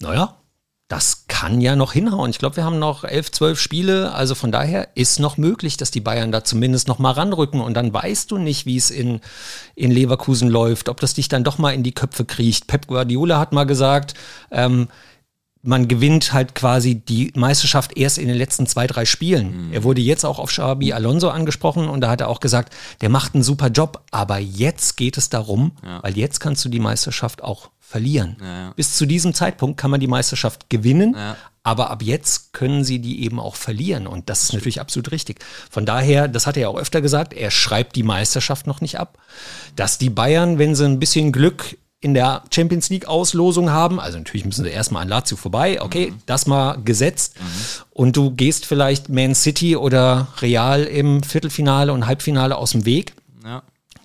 Naja, 0.00 0.38
das 0.88 1.23
kann 1.34 1.60
ja 1.60 1.74
noch 1.74 1.92
hinhauen. 1.92 2.30
Ich 2.30 2.38
glaube, 2.38 2.54
wir 2.54 2.64
haben 2.64 2.78
noch 2.78 3.02
elf, 3.02 3.32
zwölf 3.32 3.58
Spiele. 3.58 4.14
Also 4.14 4.36
von 4.36 4.52
daher 4.52 4.90
ist 4.94 5.18
noch 5.18 5.36
möglich, 5.36 5.76
dass 5.76 5.90
die 5.90 6.00
Bayern 6.00 6.30
da 6.30 6.44
zumindest 6.44 6.86
noch 6.86 7.00
mal 7.00 7.10
ranrücken. 7.10 7.60
Und 7.60 7.74
dann 7.74 7.92
weißt 7.92 8.30
du 8.30 8.38
nicht, 8.38 8.66
wie 8.66 8.76
es 8.76 8.92
in, 8.92 9.20
in 9.74 9.90
Leverkusen 9.90 10.48
läuft, 10.48 10.88
ob 10.88 11.00
das 11.00 11.14
dich 11.14 11.26
dann 11.26 11.42
doch 11.42 11.58
mal 11.58 11.72
in 11.72 11.82
die 11.82 11.90
Köpfe 11.90 12.24
kriecht. 12.24 12.68
Pep 12.68 12.86
Guardiola 12.86 13.40
hat 13.40 13.52
mal 13.52 13.64
gesagt, 13.64 14.14
ähm, 14.52 14.86
man 15.60 15.88
gewinnt 15.88 16.32
halt 16.32 16.54
quasi 16.54 16.94
die 16.94 17.32
Meisterschaft 17.34 17.96
erst 17.96 18.18
in 18.18 18.28
den 18.28 18.36
letzten 18.36 18.68
zwei, 18.68 18.86
drei 18.86 19.04
Spielen. 19.04 19.66
Mhm. 19.66 19.72
Er 19.72 19.82
wurde 19.82 20.02
jetzt 20.02 20.24
auch 20.24 20.38
auf 20.38 20.50
Xabi 20.50 20.92
Alonso 20.92 21.30
angesprochen 21.30 21.88
und 21.88 22.00
da 22.00 22.10
hat 22.10 22.20
er 22.20 22.28
auch 22.28 22.38
gesagt, 22.38 22.72
der 23.00 23.08
macht 23.08 23.34
einen 23.34 23.42
super 23.42 23.68
Job, 23.68 24.04
aber 24.12 24.38
jetzt 24.38 24.96
geht 24.96 25.16
es 25.16 25.30
darum, 25.30 25.72
ja. 25.82 26.00
weil 26.02 26.16
jetzt 26.16 26.38
kannst 26.38 26.64
du 26.64 26.68
die 26.68 26.80
Meisterschaft 26.80 27.42
auch 27.42 27.70
verlieren. 27.86 28.36
Ja, 28.40 28.46
ja. 28.46 28.72
Bis 28.74 28.96
zu 28.96 29.06
diesem 29.06 29.34
Zeitpunkt 29.34 29.78
kann 29.78 29.90
man 29.90 30.00
die 30.00 30.06
Meisterschaft 30.06 30.68
gewinnen, 30.70 31.14
ja. 31.16 31.36
aber 31.62 31.90
ab 31.90 32.02
jetzt 32.02 32.52
können 32.52 32.82
sie 32.82 32.98
die 32.98 33.24
eben 33.24 33.38
auch 33.38 33.56
verlieren. 33.56 34.06
Und 34.06 34.28
das 34.30 34.42
ist 34.42 34.52
natürlich 34.52 34.80
absolut 34.80 35.12
richtig. 35.12 35.44
Von 35.70 35.86
daher, 35.86 36.26
das 36.26 36.46
hat 36.46 36.56
er 36.56 36.62
ja 36.62 36.68
auch 36.68 36.78
öfter 36.78 37.00
gesagt, 37.00 37.32
er 37.34 37.50
schreibt 37.50 37.94
die 37.96 38.02
Meisterschaft 38.02 38.66
noch 38.66 38.80
nicht 38.80 38.98
ab. 38.98 39.18
Dass 39.76 39.98
die 39.98 40.10
Bayern, 40.10 40.58
wenn 40.58 40.74
sie 40.74 40.84
ein 40.84 40.98
bisschen 40.98 41.30
Glück 41.30 41.76
in 42.00 42.14
der 42.14 42.42
Champions 42.52 42.90
League 42.90 43.06
Auslosung 43.06 43.70
haben, 43.70 43.98
also 43.98 44.18
natürlich 44.18 44.44
müssen 44.44 44.64
sie 44.64 44.70
erstmal 44.70 45.02
an 45.02 45.08
Lazio 45.08 45.36
vorbei, 45.36 45.80
okay, 45.80 46.10
mhm. 46.10 46.18
das 46.26 46.46
mal 46.46 46.76
gesetzt. 46.84 47.36
Mhm. 47.40 47.46
Und 47.90 48.16
du 48.16 48.30
gehst 48.32 48.66
vielleicht 48.66 49.08
Man 49.08 49.34
City 49.34 49.76
oder 49.76 50.28
Real 50.42 50.82
im 50.84 51.22
Viertelfinale 51.22 51.92
und 51.92 52.06
Halbfinale 52.06 52.56
aus 52.56 52.72
dem 52.72 52.84
Weg. 52.84 53.14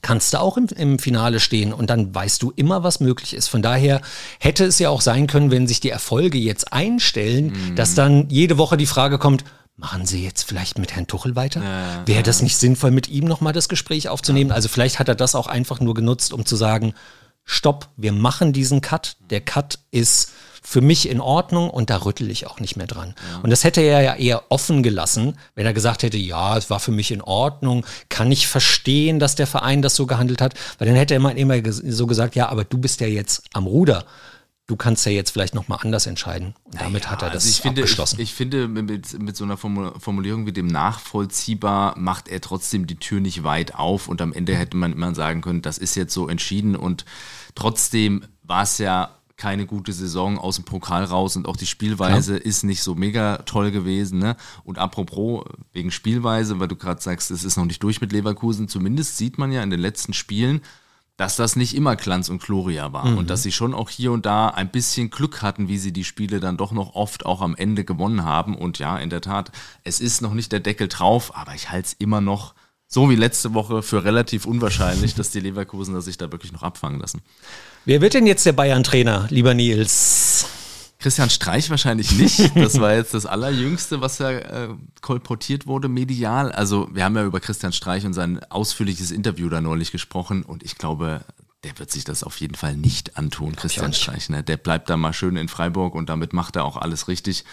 Kannst 0.02 0.34
du 0.34 0.40
auch 0.40 0.58
im, 0.58 0.68
im 0.76 1.00
Finale 1.00 1.40
stehen 1.40 1.74
und 1.74 1.90
dann 1.90 2.14
weißt 2.14 2.42
du 2.42 2.52
immer, 2.56 2.84
was 2.84 3.00
möglich 3.00 3.34
ist. 3.34 3.48
Von 3.48 3.62
daher 3.62 4.02
hätte 4.40 4.66
es 4.66 4.80
ja 4.80 4.90
auch 4.90 5.02
sein 5.02 5.28
können, 5.28 5.52
wenn 5.52 5.68
sich 5.68 5.80
die 5.80 5.90
Erfolge 5.90 6.38
jetzt 6.38 6.72
einstellen, 6.74 7.54
mhm. 7.54 7.76
dass 7.76 7.96
dann 7.96 8.30
jede 8.30 8.58
Woche 8.58 8.78
die 8.78 8.86
Frage 8.86 9.18
kommt, 9.18 9.44
machen 9.80 10.06
Sie 10.06 10.24
jetzt 10.24 10.44
vielleicht 10.44 10.78
mit 10.78 10.94
Herrn 10.94 11.08
Tuchel 11.08 11.36
weiter? 11.36 11.64
Ja, 11.64 12.04
Wäre 12.06 12.24
das 12.24 12.42
nicht 12.42 12.58
sinnvoll, 12.58 12.92
mit 12.92 13.08
ihm 13.08 13.26
nochmal 13.26 13.54
das 13.54 13.70
Gespräch 13.70 14.10
aufzunehmen? 14.10 14.50
Ja. 14.50 14.56
Also 14.56 14.68
vielleicht 14.68 15.00
hat 15.00 15.08
er 15.08 15.16
das 15.16 15.36
auch 15.36 15.48
einfach 15.48 15.80
nur 15.80 15.94
genutzt, 15.94 16.34
um 16.34 16.46
zu 16.46 16.56
sagen, 16.56 16.94
stopp, 17.46 17.90
wir 17.98 18.12
machen 18.12 18.54
diesen 18.54 18.82
Cut. 18.82 19.16
Der 19.30 19.42
Cut 19.42 19.80
ist 19.92 20.32
für 20.62 20.82
mich 20.82 21.10
in 21.10 21.22
Ordnung 21.22 21.70
und 21.70 21.90
da 21.90 21.98
rüttel 21.98 22.30
ich 22.30 22.48
auch 22.48 22.60
nicht 22.60 22.76
mehr 22.76 22.88
dran. 22.88 23.16
Ja. 23.32 23.40
Und 23.40 23.50
das 23.50 23.64
hätte 23.64 23.82
er 23.82 24.02
ja 24.02 24.16
eher 24.16 24.44
offen 24.50 24.84
gelassen, 24.84 25.38
wenn 25.56 25.66
er 25.66 25.74
gesagt 25.74 26.04
hätte, 26.04 26.18
ja, 26.18 26.58
es 26.58 26.70
war 26.70 26.80
für 26.80 26.92
mich 26.92 27.12
in 27.12 27.22
Ordnung, 27.22 27.86
kann 28.10 28.32
ich 28.32 28.48
verstehen, 28.48 29.20
dass 29.20 29.36
der 29.36 29.48
Verein 29.48 29.82
das 29.82 29.96
so 29.96 30.06
gehandelt 30.06 30.42
hat, 30.42 30.54
weil 30.78 30.88
dann 30.88 30.96
hätte 30.96 31.14
er 31.14 31.18
immer, 31.18 31.36
immer 31.36 31.56
so 31.72 32.08
gesagt, 32.08 32.36
ja, 32.36 32.50
aber 32.50 32.64
du 32.64 32.78
bist 32.78 33.02
ja 33.02 33.08
jetzt 33.08 33.44
am 33.54 33.66
Ruder. 33.66 34.06
du 34.68 34.76
kannst 34.76 35.04
ja 35.08 35.12
jetzt 35.12 35.32
vielleicht 35.32 35.56
nochmal 35.56 35.80
anders 35.82 36.06
entscheiden. 36.06 36.54
Und 36.66 36.80
damit 36.80 37.04
naja, 37.04 37.12
hat 37.12 37.24
er 37.24 37.30
das 37.30 37.44
also 37.46 37.50
ich 37.50 37.62
finde, 37.62 37.82
abgeschlossen. 37.82 38.20
Ich, 38.20 38.30
ich 38.30 38.36
finde, 38.36 38.68
mit, 38.68 39.20
mit, 39.20 39.36
so 39.36 39.44
einer 39.44 39.58
Formulierung 39.58 40.46
wie 40.46 40.52
dem 40.52 40.68
nachvollziehbar 40.68 41.98
macht 41.98 42.28
er 42.28 42.40
trotzdem 42.40 42.86
die 42.86 42.98
Tür 42.98 43.20
nicht 43.20 43.44
weit 43.44 43.74
auf 43.74 44.08
und 44.08 44.22
am 44.22 44.32
Ende 44.32 44.56
hätte 44.56 44.78
man 44.78 44.94
immer 44.94 45.16
sagen 45.16 45.42
können, 45.42 45.64
das 45.64 45.80
ist 45.80 45.96
jetzt 45.96 46.14
so 46.14 46.28
entschieden 46.28 46.76
und 46.76 47.06
trotzdem 47.56 48.26
war 48.44 48.62
es 48.62 48.78
ja 48.78 49.19
keine 49.40 49.66
gute 49.66 49.94
Saison 49.94 50.38
aus 50.38 50.58
dem 50.58 50.66
Pokal 50.66 51.06
raus 51.06 51.36
und 51.36 51.48
auch 51.48 51.58
die 51.58 51.66
Spielweise 51.66 52.34
Klar. 52.36 52.46
ist 52.46 52.64
nicht 52.64 52.84
so 52.84 52.94
mega 52.94 53.38
toll 53.40 53.72
gewesen. 53.72 54.20
Ne? 54.20 54.36
Und 54.64 54.78
apropos 54.78 55.46
wegen 55.74 55.90
Spielweise, 55.90 56.60
weil 56.60 56.68
du 56.68 56.76
gerade 56.76 57.02
sagst, 57.02 57.32
es 57.32 57.44
ist 57.44 57.58
noch 57.58 57.66
nicht 57.66 57.82
durch 57.82 58.02
mit 58.02 58.12
Leverkusen, 58.12 58.68
zumindest 58.68 59.18
sieht 59.18 59.38
man 59.38 59.52
ja 59.52 59.64
in 59.64 59.72
den 59.72 59.80
letzten 59.80 60.14
Spielen, 60.14 60.62
dass 61.18 61.36
das 61.36 61.56
nicht 61.56 61.76
immer 61.76 61.96
Glanz 61.96 62.30
und 62.30 62.42
Gloria 62.42 62.94
war 62.94 63.06
mhm. 63.06 63.18
und 63.18 63.30
dass 63.30 63.44
sie 63.44 63.52
schon 63.52 63.74
auch 63.74 63.90
hier 63.90 64.12
und 64.12 64.26
da 64.26 64.50
ein 64.50 64.70
bisschen 64.70 65.10
Glück 65.10 65.42
hatten, 65.42 65.68
wie 65.68 65.78
sie 65.78 65.92
die 65.92 66.06
Spiele 66.06 66.40
dann 66.40 66.56
doch 66.56 66.72
noch 66.72 66.96
oft 66.96 67.26
auch 67.26 67.42
am 67.42 67.56
Ende 67.56 67.84
gewonnen 67.84 68.24
haben. 68.24 68.56
Und 68.56 68.80
ja, 68.80 68.98
in 68.98 69.10
der 69.10 69.22
Tat, 69.22 69.52
es 69.84 70.00
ist 70.00 70.22
noch 70.22 70.34
nicht 70.34 70.52
der 70.52 70.62
Deckel 70.62 70.88
drauf, 70.88 71.36
aber 71.36 71.56
ich 71.56 71.72
halte 71.72 71.88
es 71.88 71.94
immer 71.94 72.22
noch 72.22 72.54
so 72.92 73.10
wie 73.10 73.16
letzte 73.16 73.54
Woche 73.54 73.84
für 73.84 74.04
relativ 74.04 74.46
unwahrscheinlich, 74.46 75.14
dass 75.14 75.30
die 75.30 75.40
Leverkusener 75.40 76.02
sich 76.02 76.18
da 76.18 76.32
wirklich 76.32 76.52
noch 76.52 76.64
abfangen 76.64 77.00
lassen. 77.00 77.22
Wer 77.86 78.02
wird 78.02 78.16
denn 78.16 78.26
jetzt 78.26 78.46
der 78.46 78.54
Bayern-Trainer, 78.54 79.28
lieber 79.30 79.54
Nils? 79.54 80.48
Christian 80.98 81.30
Streich 81.30 81.70
wahrscheinlich 81.70 82.12
nicht. 82.12 82.52
Das 82.56 82.80
war 82.80 82.94
jetzt 82.94 83.14
das 83.14 83.26
Allerjüngste, 83.26 84.02
was 84.02 84.18
ja 84.18 84.32
äh, 84.32 84.70
kolportiert 85.02 85.66
wurde 85.66 85.88
medial. 85.88 86.52
Also 86.52 86.90
wir 86.92 87.06
haben 87.06 87.16
ja 87.16 87.24
über 87.24 87.40
Christian 87.40 87.72
Streich 87.72 88.06
und 88.06 88.14
sein 88.14 88.44
ausführliches 88.50 89.12
Interview 89.12 89.48
da 89.50 89.62
neulich 89.62 89.92
gesprochen 89.92 90.44
und 90.44 90.64
ich 90.64 90.76
glaube, 90.76 91.22
der 91.64 91.78
wird 91.78 91.92
sich 91.92 92.04
das 92.04 92.24
auf 92.24 92.38
jeden 92.42 92.56
Fall 92.56 92.76
nicht 92.76 93.18
antun, 93.18 93.56
Christian 93.56 93.94
Streich. 93.94 94.30
Ne? 94.30 94.44
Der 94.44 94.58
bleibt 94.58 94.90
da 94.90 94.98
mal 94.98 95.14
schön 95.14 95.38
in 95.38 95.48
Freiburg 95.48 95.94
und 95.94 96.10
damit 96.10 96.34
macht 96.34 96.56
er 96.56 96.66
auch 96.66 96.76
alles 96.76 97.08
richtig. 97.08 97.46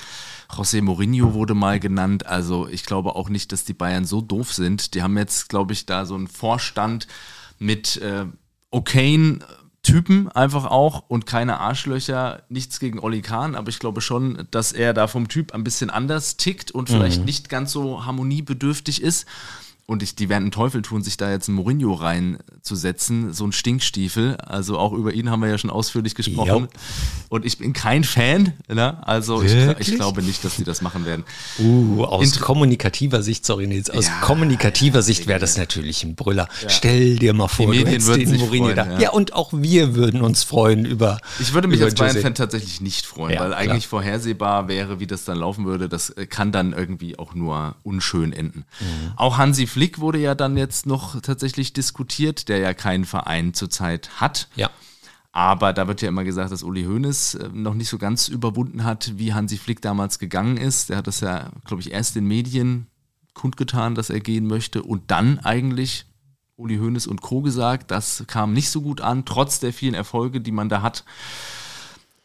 José 0.50 0.82
Mourinho 0.82 1.34
wurde 1.34 1.54
mal 1.54 1.80
genannt. 1.80 2.26
Also 2.26 2.68
ich 2.68 2.84
glaube 2.84 3.16
auch 3.16 3.28
nicht, 3.28 3.52
dass 3.52 3.64
die 3.64 3.74
Bayern 3.74 4.04
so 4.04 4.20
doof 4.20 4.52
sind. 4.52 4.94
Die 4.94 5.02
haben 5.02 5.16
jetzt, 5.18 5.48
glaube 5.48 5.72
ich, 5.72 5.86
da 5.86 6.06
so 6.06 6.14
einen 6.14 6.28
Vorstand 6.28 7.06
mit 7.58 7.96
äh, 7.98 8.26
O'Kane 8.72 9.40
Typen 9.86 10.28
einfach 10.32 10.64
auch 10.64 11.04
und 11.06 11.26
keine 11.26 11.60
Arschlöcher. 11.60 12.42
Nichts 12.48 12.80
gegen 12.80 12.98
Olli 12.98 13.22
Kahn, 13.22 13.54
aber 13.54 13.68
ich 13.68 13.78
glaube 13.78 14.00
schon, 14.00 14.48
dass 14.50 14.72
er 14.72 14.94
da 14.94 15.06
vom 15.06 15.28
Typ 15.28 15.54
ein 15.54 15.62
bisschen 15.62 15.90
anders 15.90 16.36
tickt 16.36 16.72
und 16.72 16.88
vielleicht 16.88 17.20
mhm. 17.20 17.26
nicht 17.26 17.48
ganz 17.48 17.70
so 17.70 18.04
harmoniebedürftig 18.04 19.00
ist. 19.00 19.26
Und 19.88 20.02
ich, 20.02 20.16
die 20.16 20.28
werden 20.28 20.44
einen 20.44 20.50
Teufel 20.50 20.82
tun, 20.82 21.04
sich 21.04 21.16
da 21.16 21.30
jetzt 21.30 21.48
einen 21.48 21.54
Mourinho 21.58 21.94
reinzusetzen, 21.94 23.32
so 23.32 23.46
ein 23.46 23.52
Stinkstiefel. 23.52 24.36
Also 24.38 24.78
auch 24.78 24.92
über 24.92 25.12
ihn 25.12 25.30
haben 25.30 25.40
wir 25.42 25.48
ja 25.48 25.58
schon 25.58 25.70
ausführlich 25.70 26.16
gesprochen. 26.16 26.64
Jo. 26.64 26.68
Und 27.28 27.46
ich 27.46 27.58
bin 27.58 27.72
kein 27.72 28.02
Fan. 28.02 28.54
Ne? 28.68 29.06
Also 29.06 29.44
ich, 29.44 29.54
ich, 29.78 29.94
glaube 29.94 30.22
nicht, 30.22 30.44
dass 30.44 30.56
die 30.56 30.64
das 30.64 30.82
machen 30.82 31.04
werden. 31.04 31.22
Uh, 31.60 32.02
aus 32.02 32.24
Int 32.24 32.40
kommunikativer 32.40 33.22
Sicht, 33.22 33.46
sorry 33.46 33.68
Nils, 33.68 33.88
aus 33.88 34.08
ja, 34.08 34.20
kommunikativer 34.22 34.98
ja, 34.98 35.02
Sicht 35.02 35.28
wäre 35.28 35.38
das 35.38 35.56
natürlich 35.56 36.02
ein 36.02 36.16
Brüller. 36.16 36.48
Ja. 36.62 36.68
Stell 36.68 37.16
dir 37.20 37.32
mal 37.32 37.46
vor, 37.46 37.70
die 37.70 37.78
Medien 37.78 38.00
du 38.00 38.06
würden 38.06 38.26
sich 38.26 38.40
Mourinho 38.40 38.64
freuen, 38.64 38.76
da. 38.76 38.98
Ja. 38.98 39.10
und 39.10 39.34
auch 39.34 39.52
wir 39.52 39.94
würden 39.94 40.20
uns 40.20 40.42
freuen 40.42 40.84
über. 40.84 41.20
Ich 41.38 41.54
würde 41.54 41.68
mich 41.68 41.80
als 41.80 41.94
Bayern-Fan 41.94 42.34
tatsächlich 42.34 42.80
nicht 42.80 43.06
freuen, 43.06 43.38
weil 43.38 43.54
eigentlich 43.54 43.88
klar. 43.88 44.00
vorhersehbar 44.00 44.66
wäre, 44.66 44.98
wie 44.98 45.06
das 45.06 45.24
dann 45.24 45.38
laufen 45.38 45.64
würde. 45.64 45.88
Das 45.88 46.12
kann 46.28 46.50
dann 46.50 46.72
irgendwie 46.72 47.20
auch 47.20 47.34
nur 47.34 47.76
unschön 47.84 48.32
enden. 48.32 48.64
Mhm. 48.80 49.12
Auch 49.14 49.38
Hansi 49.38 49.68
Flick 49.76 49.98
wurde 49.98 50.18
ja 50.18 50.34
dann 50.34 50.56
jetzt 50.56 50.86
noch 50.86 51.20
tatsächlich 51.20 51.74
diskutiert, 51.74 52.48
der 52.48 52.60
ja 52.60 52.72
keinen 52.72 53.04
Verein 53.04 53.52
zurzeit 53.52 54.08
hat. 54.18 54.48
Ja. 54.56 54.70
Aber 55.32 55.74
da 55.74 55.86
wird 55.86 56.00
ja 56.00 56.08
immer 56.08 56.24
gesagt, 56.24 56.50
dass 56.50 56.62
Uli 56.62 56.84
Hoeneß 56.84 57.34
äh, 57.34 57.48
noch 57.52 57.74
nicht 57.74 57.90
so 57.90 57.98
ganz 57.98 58.28
überwunden 58.28 58.84
hat, 58.84 59.12
wie 59.18 59.34
Hansi 59.34 59.58
Flick 59.58 59.82
damals 59.82 60.18
gegangen 60.18 60.56
ist. 60.56 60.88
Der 60.88 60.96
hat 60.96 61.06
das 61.06 61.20
ja, 61.20 61.50
glaube 61.66 61.82
ich, 61.82 61.92
erst 61.92 62.16
in 62.16 62.24
Medien 62.26 62.86
kundgetan, 63.34 63.94
dass 63.94 64.08
er 64.08 64.20
gehen 64.20 64.46
möchte 64.46 64.82
und 64.82 65.10
dann 65.10 65.40
eigentlich 65.40 66.06
Uli 66.56 66.78
Hoeneß 66.78 67.06
und 67.06 67.20
Co. 67.20 67.42
gesagt. 67.42 67.90
Das 67.90 68.24
kam 68.26 68.54
nicht 68.54 68.70
so 68.70 68.80
gut 68.80 69.02
an, 69.02 69.26
trotz 69.26 69.60
der 69.60 69.74
vielen 69.74 69.92
Erfolge, 69.92 70.40
die 70.40 70.52
man 70.52 70.70
da 70.70 70.80
hat. 70.80 71.04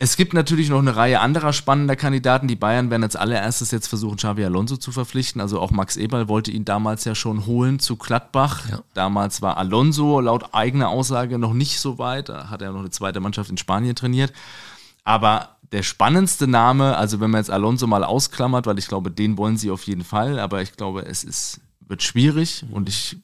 Es 0.04 0.18
gibt 0.18 0.34
natürlich 0.34 0.70
noch 0.70 0.80
eine 0.80 0.96
Reihe 0.96 1.20
anderer 1.20 1.54
spannender 1.54 1.96
Kandidaten. 1.96 2.48
Die 2.48 2.56
Bayern 2.56 2.90
werden 2.90 3.04
als 3.04 3.16
allererstes 3.16 3.70
jetzt 3.70 3.86
versuchen, 3.86 4.18
Xavi 4.18 4.44
Alonso 4.44 4.78
zu 4.78 4.92
verpflichten. 4.92 5.40
Also 5.40 5.60
auch 5.60 5.70
Max 5.70 5.96
Eberl 5.96 6.28
wollte 6.28 6.50
ihn 6.50 6.66
damals 6.66 7.06
ja 7.06 7.14
schon 7.14 7.46
holen 7.46 7.78
zu 7.78 7.98
Gladbach. 7.98 8.68
Ja. 8.68 8.80
Damals 8.96 9.44
war 9.44 9.58
Alonso 9.58 10.20
laut 10.20 10.56
eigener 10.56 10.90
Aussage 10.90 11.38
noch 11.38 11.54
nicht 11.54 11.80
so 11.80 12.00
weit. 12.00 12.30
Da 12.30 12.50
hat 12.50 12.64
er 12.64 12.72
noch 12.72 12.80
eine 12.80 12.90
zweite 12.90 13.20
Mannschaft 13.20 13.52
in 13.52 13.58
Spanien 13.58 13.96
trainiert. 13.96 14.34
Aber 15.04 15.58
der 15.72 15.84
spannendste 15.84 16.48
Name, 16.48 16.98
also 16.98 17.20
wenn 17.20 17.30
man 17.30 17.42
jetzt 17.42 17.52
Alonso 17.52 17.86
mal 17.86 18.04
ausklammert, 18.04 18.66
weil 18.66 18.80
ich 18.80 18.88
glaube, 18.88 19.12
den 19.12 19.38
wollen 19.38 19.58
sie 19.58 19.70
auf 19.70 19.84
jeden 19.84 20.04
Fall, 20.04 20.40
aber 20.40 20.64
ich 20.64 20.76
glaube, 20.76 21.06
es 21.06 21.24
ist, 21.24 21.62
wird 21.88 22.02
schwierig 22.02 22.66
und 22.72 22.90
ich 22.90 23.18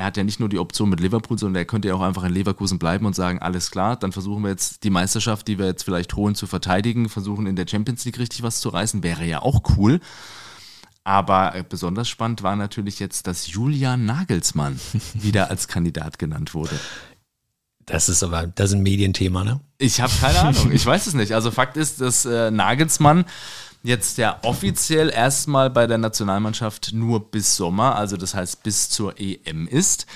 er 0.00 0.06
hat 0.06 0.16
ja 0.16 0.24
nicht 0.24 0.40
nur 0.40 0.48
die 0.48 0.58
Option 0.58 0.88
mit 0.88 0.98
Liverpool, 0.98 1.38
sondern 1.38 1.60
er 1.60 1.66
könnte 1.66 1.88
ja 1.88 1.94
auch 1.94 2.00
einfach 2.00 2.24
in 2.24 2.32
Leverkusen 2.32 2.78
bleiben 2.78 3.04
und 3.04 3.14
sagen, 3.14 3.38
alles 3.40 3.70
klar, 3.70 3.96
dann 3.96 4.12
versuchen 4.12 4.42
wir 4.42 4.48
jetzt 4.48 4.82
die 4.82 4.88
Meisterschaft, 4.88 5.46
die 5.46 5.58
wir 5.58 5.66
jetzt 5.66 5.82
vielleicht 5.82 6.16
holen, 6.16 6.34
zu 6.34 6.46
verteidigen, 6.46 7.10
versuchen 7.10 7.46
in 7.46 7.54
der 7.54 7.66
Champions 7.68 8.06
League 8.06 8.18
richtig 8.18 8.42
was 8.42 8.60
zu 8.60 8.70
reißen, 8.70 9.02
wäre 9.02 9.26
ja 9.26 9.42
auch 9.42 9.60
cool. 9.76 10.00
Aber 11.04 11.52
besonders 11.68 12.08
spannend 12.08 12.42
war 12.42 12.56
natürlich 12.56 12.98
jetzt, 12.98 13.26
dass 13.26 13.48
Julian 13.52 14.06
Nagelsmann 14.06 14.80
wieder 15.12 15.50
als 15.50 15.68
Kandidat 15.68 16.18
genannt 16.18 16.54
wurde. 16.54 16.80
Das 17.84 18.08
ist 18.08 18.22
aber, 18.22 18.46
das 18.46 18.70
ist 18.70 18.76
ein 18.76 18.82
Medienthema, 18.82 19.44
ne? 19.44 19.60
Ich 19.76 20.00
habe 20.00 20.12
keine 20.18 20.40
Ahnung, 20.40 20.72
ich 20.72 20.86
weiß 20.86 21.08
es 21.08 21.14
nicht. 21.14 21.34
Also 21.34 21.50
Fakt 21.50 21.76
ist, 21.76 22.00
dass 22.00 22.24
äh, 22.24 22.50
Nagelsmann 22.50 23.26
jetzt 23.82 24.18
ja 24.18 24.38
offiziell 24.42 25.10
erstmal 25.10 25.70
bei 25.70 25.86
der 25.86 25.98
Nationalmannschaft 25.98 26.92
nur 26.92 27.30
bis 27.30 27.56
Sommer, 27.56 27.96
also 27.96 28.16
das 28.16 28.34
heißt 28.34 28.62
bis 28.62 28.90
zur 28.90 29.14
EM 29.18 29.66
ist. 29.66 30.06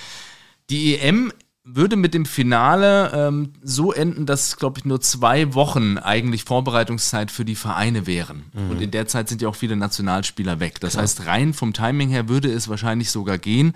Die 0.70 0.96
EM 0.96 1.32
würde 1.66 1.96
mit 1.96 2.12
dem 2.12 2.26
Finale 2.26 3.10
ähm, 3.14 3.54
so 3.62 3.90
enden, 3.92 4.26
dass, 4.26 4.58
glaube 4.58 4.78
ich, 4.78 4.84
nur 4.84 5.00
zwei 5.00 5.54
Wochen 5.54 5.96
eigentlich 5.96 6.44
Vorbereitungszeit 6.44 7.30
für 7.30 7.46
die 7.46 7.54
Vereine 7.54 8.06
wären. 8.06 8.44
Mhm. 8.52 8.70
Und 8.70 8.82
in 8.82 8.90
der 8.90 9.06
Zeit 9.06 9.30
sind 9.30 9.40
ja 9.40 9.48
auch 9.48 9.56
viele 9.56 9.74
Nationalspieler 9.74 10.60
weg. 10.60 10.78
Das 10.80 10.92
Klar. 10.92 11.04
heißt, 11.04 11.26
rein 11.26 11.54
vom 11.54 11.72
Timing 11.72 12.10
her 12.10 12.28
würde 12.28 12.52
es 12.52 12.68
wahrscheinlich 12.68 13.10
sogar 13.10 13.38
gehen. 13.38 13.72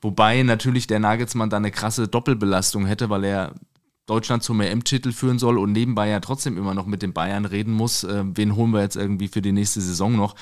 Wobei 0.00 0.42
natürlich 0.42 0.86
der 0.86 1.00
Nagelsmann 1.00 1.50
da 1.50 1.58
eine 1.58 1.70
krasse 1.70 2.08
Doppelbelastung 2.08 2.86
hätte, 2.86 3.10
weil 3.10 3.24
er 3.24 3.52
Deutschland 4.08 4.42
zum 4.42 4.60
EM-Titel 4.60 5.12
führen 5.12 5.38
soll 5.38 5.58
und 5.58 5.72
nebenbei 5.72 6.08
ja 6.08 6.20
trotzdem 6.20 6.56
immer 6.56 6.74
noch 6.74 6.86
mit 6.86 7.02
den 7.02 7.12
Bayern 7.12 7.44
reden 7.44 7.72
muss, 7.72 8.04
äh, 8.04 8.24
wen 8.34 8.56
holen 8.56 8.70
wir 8.72 8.80
jetzt 8.80 8.96
irgendwie 8.96 9.28
für 9.28 9.42
die 9.42 9.52
nächste 9.52 9.80
Saison 9.80 10.16
noch. 10.16 10.34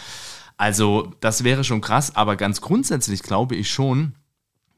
Also 0.57 1.13
das 1.21 1.45
wäre 1.45 1.65
schon 1.65 1.81
krass, 1.81 2.15
aber 2.17 2.37
ganz 2.37 2.61
grundsätzlich 2.61 3.23
glaube 3.23 3.57
ich 3.57 3.71
schon, 3.71 4.15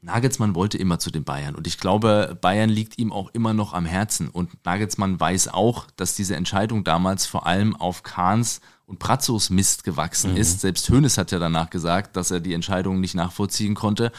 Nagelsmann 0.00 0.54
wollte 0.54 0.78
immer 0.78 0.98
zu 0.98 1.10
den 1.10 1.24
Bayern 1.24 1.54
und 1.54 1.66
ich 1.66 1.78
glaube, 1.78 2.38
Bayern 2.40 2.70
liegt 2.70 2.98
ihm 2.98 3.12
auch 3.12 3.30
immer 3.32 3.52
noch 3.52 3.74
am 3.74 3.84
Herzen 3.84 4.28
und 4.28 4.64
Nagelsmann 4.64 5.20
weiß 5.20 5.48
auch, 5.48 5.86
dass 5.96 6.14
diese 6.14 6.36
Entscheidung 6.36 6.82
damals 6.82 7.26
vor 7.26 7.46
allem 7.46 7.76
auf 7.76 8.02
Kahns 8.02 8.60
und 8.86 8.98
Pratzos 8.98 9.50
Mist 9.50 9.84
gewachsen 9.84 10.32
mhm. 10.32 10.38
ist. 10.38 10.60
Selbst 10.60 10.88
Hoeneß 10.88 11.18
hat 11.18 11.30
ja 11.30 11.38
danach 11.38 11.68
gesagt, 11.68 12.16
dass 12.16 12.30
er 12.30 12.40
die 12.40 12.54
Entscheidung 12.54 13.00
nicht 13.00 13.14
nachvollziehen 13.14 13.74
konnte. 13.74 14.12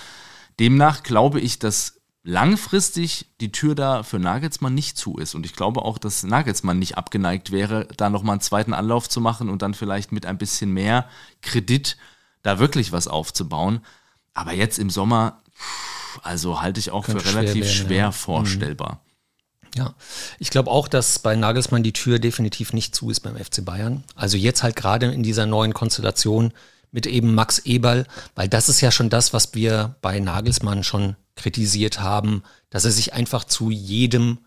Demnach 0.60 1.04
glaube 1.04 1.40
ich, 1.40 1.60
dass 1.60 1.99
langfristig 2.24 3.28
die 3.40 3.52
Tür 3.52 3.76
da 3.76 4.04
für 4.04 4.20
Nagelsmann 4.20 4.74
nicht 4.74 4.98
zu 4.98 5.18
ist. 5.18 5.36
Und 5.36 5.46
ich 5.46 5.56
glaube 5.56 5.84
auch, 5.84 5.98
dass 5.98 6.24
Nagelsmann 6.24 6.80
nicht 6.80 6.98
abgeneigt 6.98 7.52
wäre, 7.52 7.88
da 7.98 8.10
nochmal 8.10 8.34
einen 8.34 8.42
zweiten 8.42 8.74
Anlauf 8.74 9.10
zu 9.10 9.22
machen 9.22 9.50
und 9.50 9.62
dann 9.62 9.74
vielleicht 9.74 10.12
mit 10.12 10.26
ein 10.26 10.38
bisschen 10.38 10.72
mehr 10.72 11.08
Kredit 11.42 11.98
da 12.44 12.60
wirklich 12.60 12.92
was 12.92 13.08
aufzubauen. 13.08 13.82
Aber 14.34 14.54
jetzt 14.54 14.80
im 14.80 14.90
Sommer, 14.90 15.42
also 16.22 16.62
halte 16.62 16.80
ich 16.80 16.92
auch 16.92 17.06
Könnte 17.06 17.24
für 17.24 17.36
relativ 17.36 17.66
schwer, 17.66 17.76
werden, 17.76 17.88
schwer 17.88 17.98
ja. 17.98 18.12
vorstellbar. 18.12 19.02
Ja, 19.76 19.94
ich 20.40 20.50
glaube 20.50 20.72
auch, 20.72 20.88
dass 20.88 21.20
bei 21.20 21.36
Nagelsmann 21.36 21.84
die 21.84 21.94
Tür 21.94 22.20
definitiv 22.20 22.74
nicht 22.74 22.96
zu 22.96 23.10
ist 23.10 23.20
beim 23.22 23.38
FC 23.38 23.64
Bayern. 23.64 24.04
Also 24.16 24.36
jetzt 24.36 24.64
halt 24.64 24.76
gerade 24.76 25.08
in 25.08 25.24
dieser 25.24 25.46
neuen 25.46 25.74
Konstellation 25.74 26.54
mit 26.92 27.06
eben 27.06 27.36
Max 27.36 27.60
Eberl, 27.60 28.08
weil 28.36 28.50
das 28.50 28.68
ist 28.68 28.82
ja 28.82 28.92
schon 28.92 29.10
das, 29.10 29.32
was 29.32 29.54
wir 29.54 29.96
bei 30.02 30.20
Nagelsmann 30.20 30.84
schon 30.84 31.16
kritisiert 31.40 32.00
haben, 32.00 32.44
dass 32.70 32.86
er 32.86 32.92
sich 32.92 33.14
einfach 33.14 33.44
zu 33.44 33.72
jedem 33.72 34.40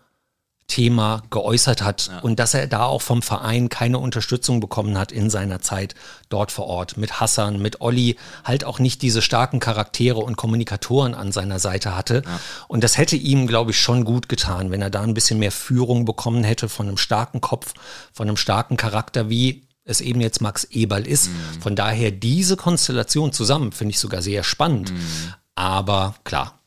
Thema 0.67 1.23
geäußert 1.29 1.81
hat 1.83 2.07
ja. 2.07 2.19
und 2.19 2.39
dass 2.39 2.53
er 2.53 2.67
da 2.67 2.85
auch 2.85 3.01
vom 3.01 3.21
Verein 3.21 3.69
keine 3.69 3.99
Unterstützung 3.99 4.59
bekommen 4.59 4.97
hat 4.97 5.11
in 5.11 5.29
seiner 5.29 5.61
Zeit 5.61 5.93
dort 6.29 6.51
vor 6.51 6.67
Ort. 6.67 6.97
Mit 6.97 7.19
Hassan, 7.19 7.61
mit 7.61 7.81
Olli 7.81 8.15
halt 8.43 8.63
auch 8.63 8.79
nicht 8.79 9.01
diese 9.01 9.21
starken 9.21 9.59
Charaktere 9.59 10.19
und 10.19 10.37
Kommunikatoren 10.37 11.15
an 11.15 11.31
seiner 11.31 11.59
Seite 11.59 11.95
hatte. 11.95 12.23
Ja. 12.25 12.39
Und 12.67 12.83
das 12.83 12.97
hätte 12.97 13.15
ihm, 13.15 13.45
glaube 13.45 13.71
ich, 13.71 13.79
schon 13.79 14.05
gut 14.05 14.29
getan, 14.29 14.71
wenn 14.71 14.81
er 14.81 14.89
da 14.89 15.01
ein 15.01 15.13
bisschen 15.13 15.37
mehr 15.39 15.51
Führung 15.51 16.05
bekommen 16.05 16.43
hätte 16.43 16.69
von 16.69 16.87
einem 16.87 16.97
starken 16.97 17.41
Kopf, 17.41 17.73
von 18.13 18.27
einem 18.27 18.37
starken 18.37 18.77
Charakter, 18.77 19.29
wie 19.29 19.67
es 19.85 19.99
eben 19.99 20.21
jetzt 20.21 20.41
Max 20.41 20.63
Eberl 20.63 21.05
ist. 21.05 21.27
Mhm. 21.27 21.61
Von 21.61 21.75
daher 21.75 22.11
diese 22.11 22.55
Konstellation 22.55 23.33
zusammen 23.33 23.73
finde 23.73 23.91
ich 23.91 23.99
sogar 23.99 24.21
sehr 24.21 24.43
spannend. 24.43 24.91
Mhm. 24.91 25.33
Aber 25.55 26.15
klar, 26.23 26.62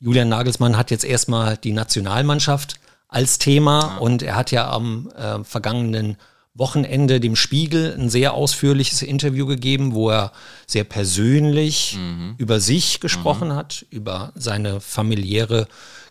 Julian 0.00 0.28
Nagelsmann 0.28 0.76
hat 0.76 0.90
jetzt 0.90 1.04
erstmal 1.04 1.56
die 1.56 1.72
Nationalmannschaft 1.72 2.80
als 3.08 3.38
Thema 3.38 3.80
ja. 3.80 3.96
und 3.98 4.22
er 4.22 4.36
hat 4.36 4.50
ja 4.50 4.70
am 4.70 5.10
äh, 5.16 5.42
vergangenen 5.44 6.16
Wochenende 6.54 7.20
dem 7.20 7.36
Spiegel 7.36 7.94
ein 7.98 8.08
sehr 8.08 8.32
ausführliches 8.32 9.02
Interview 9.02 9.46
gegeben, 9.46 9.94
wo 9.94 10.10
er 10.10 10.32
sehr 10.66 10.84
persönlich 10.84 11.98
mhm. 11.98 12.34
über 12.38 12.60
sich 12.60 13.00
gesprochen 13.00 13.48
mhm. 13.48 13.54
hat, 13.56 13.84
über 13.90 14.32
seine 14.34 14.80
familiäre 14.80 15.68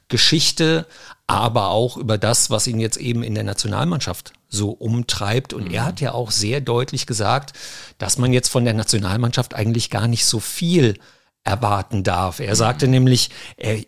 Geschichte, 0.08 0.86
aber 1.26 1.70
auch 1.70 1.98
über 1.98 2.20
das, 2.20 2.52
was 2.52 2.68
ihn 2.68 2.80
jetzt 2.80 2.98
eben 2.98 3.24
in 3.24 3.34
der 3.34 3.44
Nationalmannschaft 3.44 4.34
so 4.48 4.70
umtreibt. 4.70 5.54
Und 5.54 5.70
mhm. 5.70 5.74
er 5.74 5.86
hat 5.86 6.00
ja 6.00 6.14
auch 6.14 6.30
sehr 6.30 6.62
deutlich 6.62 7.08
gesagt, 7.08 7.54
dass 7.98 8.20
man 8.20 8.32
jetzt 8.32 8.50
von 8.50 8.66
der 8.66 8.76
Nationalmannschaft 8.76 9.56
eigentlich 9.56 9.90
gar 9.90 10.08
nicht 10.08 10.26
so 10.26 10.40
viel 10.40 11.00
erwarten 11.46 12.04
darf. 12.04 12.40
Er 12.40 12.56
sagte 12.56 12.88
nämlich, 12.88 13.30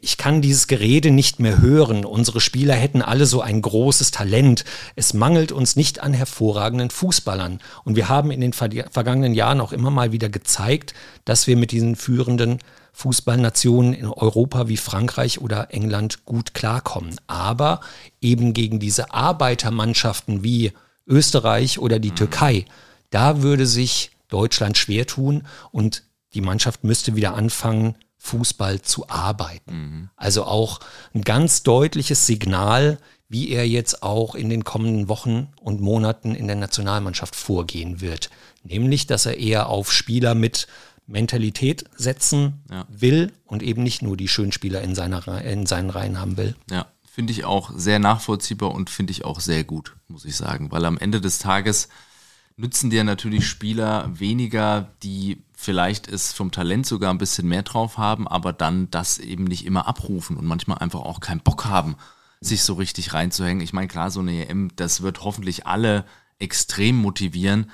ich 0.01 0.17
kann 0.17 0.41
dieses 0.41 0.67
Gerede 0.67 1.09
nicht 1.11 1.39
mehr 1.39 1.59
hören. 1.59 2.05
Unsere 2.05 2.39
Spieler 2.39 2.75
hätten 2.75 3.01
alle 3.01 3.25
so 3.25 3.41
ein 3.41 3.61
großes 3.61 4.11
Talent. 4.11 4.63
Es 4.95 5.13
mangelt 5.13 5.51
uns 5.51 5.75
nicht 5.75 5.99
an 5.99 6.13
hervorragenden 6.13 6.91
Fußballern. 6.91 7.59
Und 7.83 7.95
wir 7.95 8.09
haben 8.09 8.29
in 8.29 8.41
den 8.41 8.53
vergangenen 8.53 9.33
Jahren 9.33 9.59
auch 9.59 9.71
immer 9.73 9.89
mal 9.89 10.11
wieder 10.11 10.29
gezeigt, 10.29 10.93
dass 11.25 11.47
wir 11.47 11.57
mit 11.57 11.71
diesen 11.71 11.95
führenden 11.95 12.59
Fußballnationen 12.93 13.93
in 13.93 14.05
Europa 14.05 14.67
wie 14.67 14.77
Frankreich 14.77 15.41
oder 15.41 15.73
England 15.73 16.25
gut 16.25 16.53
klarkommen. 16.53 17.15
Aber 17.25 17.81
eben 18.21 18.53
gegen 18.53 18.79
diese 18.79 19.13
Arbeitermannschaften 19.13 20.43
wie 20.43 20.73
Österreich 21.07 21.79
oder 21.79 21.97
die 21.97 22.11
mhm. 22.11 22.15
Türkei, 22.15 22.65
da 23.09 23.41
würde 23.41 23.65
sich 23.65 24.11
Deutschland 24.29 24.77
schwer 24.77 25.07
tun 25.07 25.47
und 25.71 26.03
die 26.37 26.41
Mannschaft 26.41 26.83
müsste 26.83 27.15
wieder 27.15 27.33
anfangen, 27.33 27.95
Fußball 28.19 28.81
zu 28.83 29.09
arbeiten. 29.09 29.71
Mhm. 29.71 30.09
Also 30.15 30.43
auch 30.43 30.79
ein 31.15 31.23
ganz 31.23 31.63
deutliches 31.63 32.27
Signal, 32.27 32.99
wie 33.27 33.49
er 33.49 33.67
jetzt 33.67 34.03
auch 34.03 34.35
in 34.35 34.49
den 34.49 34.63
kommenden 34.63 35.09
Wochen 35.09 35.49
und 35.59 35.81
Monaten 35.81 36.35
in 36.35 36.45
der 36.45 36.55
Nationalmannschaft 36.55 37.35
vorgehen 37.35 38.01
wird. 38.01 38.29
Nämlich, 38.63 39.07
dass 39.07 39.25
er 39.25 39.37
eher 39.37 39.67
auf 39.69 39.91
Spieler 39.91 40.35
mit 40.35 40.67
Mentalität 41.07 41.85
setzen 41.95 42.63
ja. 42.69 42.85
will 42.89 43.31
und 43.45 43.63
eben 43.63 43.81
nicht 43.81 44.03
nur 44.03 44.15
die 44.15 44.27
Schönspieler 44.27 44.81
in, 44.81 44.93
seiner, 44.93 45.41
in 45.41 45.65
seinen 45.65 45.89
Reihen 45.89 46.19
haben 46.19 46.37
will. 46.37 46.55
Ja, 46.69 46.85
finde 47.03 47.33
ich 47.33 47.45
auch 47.45 47.71
sehr 47.75 47.97
nachvollziehbar 47.97 48.71
und 48.71 48.91
finde 48.91 49.11
ich 49.11 49.25
auch 49.25 49.39
sehr 49.39 49.63
gut, 49.63 49.95
muss 50.07 50.25
ich 50.25 50.35
sagen. 50.35 50.69
Weil 50.71 50.85
am 50.85 50.99
Ende 50.99 51.19
des 51.19 51.39
Tages 51.39 51.87
nützen 52.57 52.89
dir 52.89 53.03
natürlich 53.03 53.47
Spieler 53.47 54.09
weniger, 54.19 54.91
die 55.01 55.43
vielleicht 55.59 56.07
es 56.07 56.33
vom 56.33 56.51
Talent 56.51 56.85
sogar 56.85 57.09
ein 57.09 57.17
bisschen 57.17 57.47
mehr 57.47 57.63
drauf 57.63 57.97
haben, 57.97 58.27
aber 58.27 58.53
dann 58.53 58.91
das 58.91 59.17
eben 59.17 59.43
nicht 59.43 59.65
immer 59.65 59.87
abrufen 59.87 60.37
und 60.37 60.45
manchmal 60.45 60.77
einfach 60.77 61.01
auch 61.01 61.19
keinen 61.19 61.41
Bock 61.41 61.65
haben, 61.65 61.95
sich 62.39 62.61
so 62.61 62.75
richtig 62.75 63.13
reinzuhängen. 63.13 63.63
Ich 63.63 63.73
meine, 63.73 63.87
klar, 63.87 64.11
so 64.11 64.19
eine 64.19 64.47
EM, 64.47 64.69
das 64.75 65.01
wird 65.01 65.23
hoffentlich 65.23 65.65
alle 65.65 66.05
extrem 66.37 66.95
motivieren. 66.95 67.71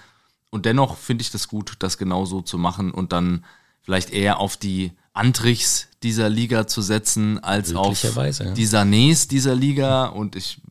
Und 0.50 0.66
dennoch 0.66 0.96
finde 0.96 1.24
ich 1.24 1.32
das 1.32 1.50
gut, 1.50 1.74
das 1.80 1.98
genau 1.98 2.24
so 2.24 2.42
zu 2.42 2.58
machen 2.58 2.90
und 2.90 3.12
dann 3.12 3.44
vielleicht 3.82 4.12
eher 4.12 4.40
auf 4.40 4.56
die 4.56 4.94
Antrichs 5.12 5.90
dieser 6.04 6.30
Liga 6.30 6.66
zu 6.68 6.82
setzen, 6.82 7.44
als 7.44 7.76
auf 7.76 8.00
die 8.00 8.68
Sanés 8.68 9.28
dieser 9.28 9.56
Liga. 9.56 10.06
Und 10.06 10.38
ich 10.38 10.62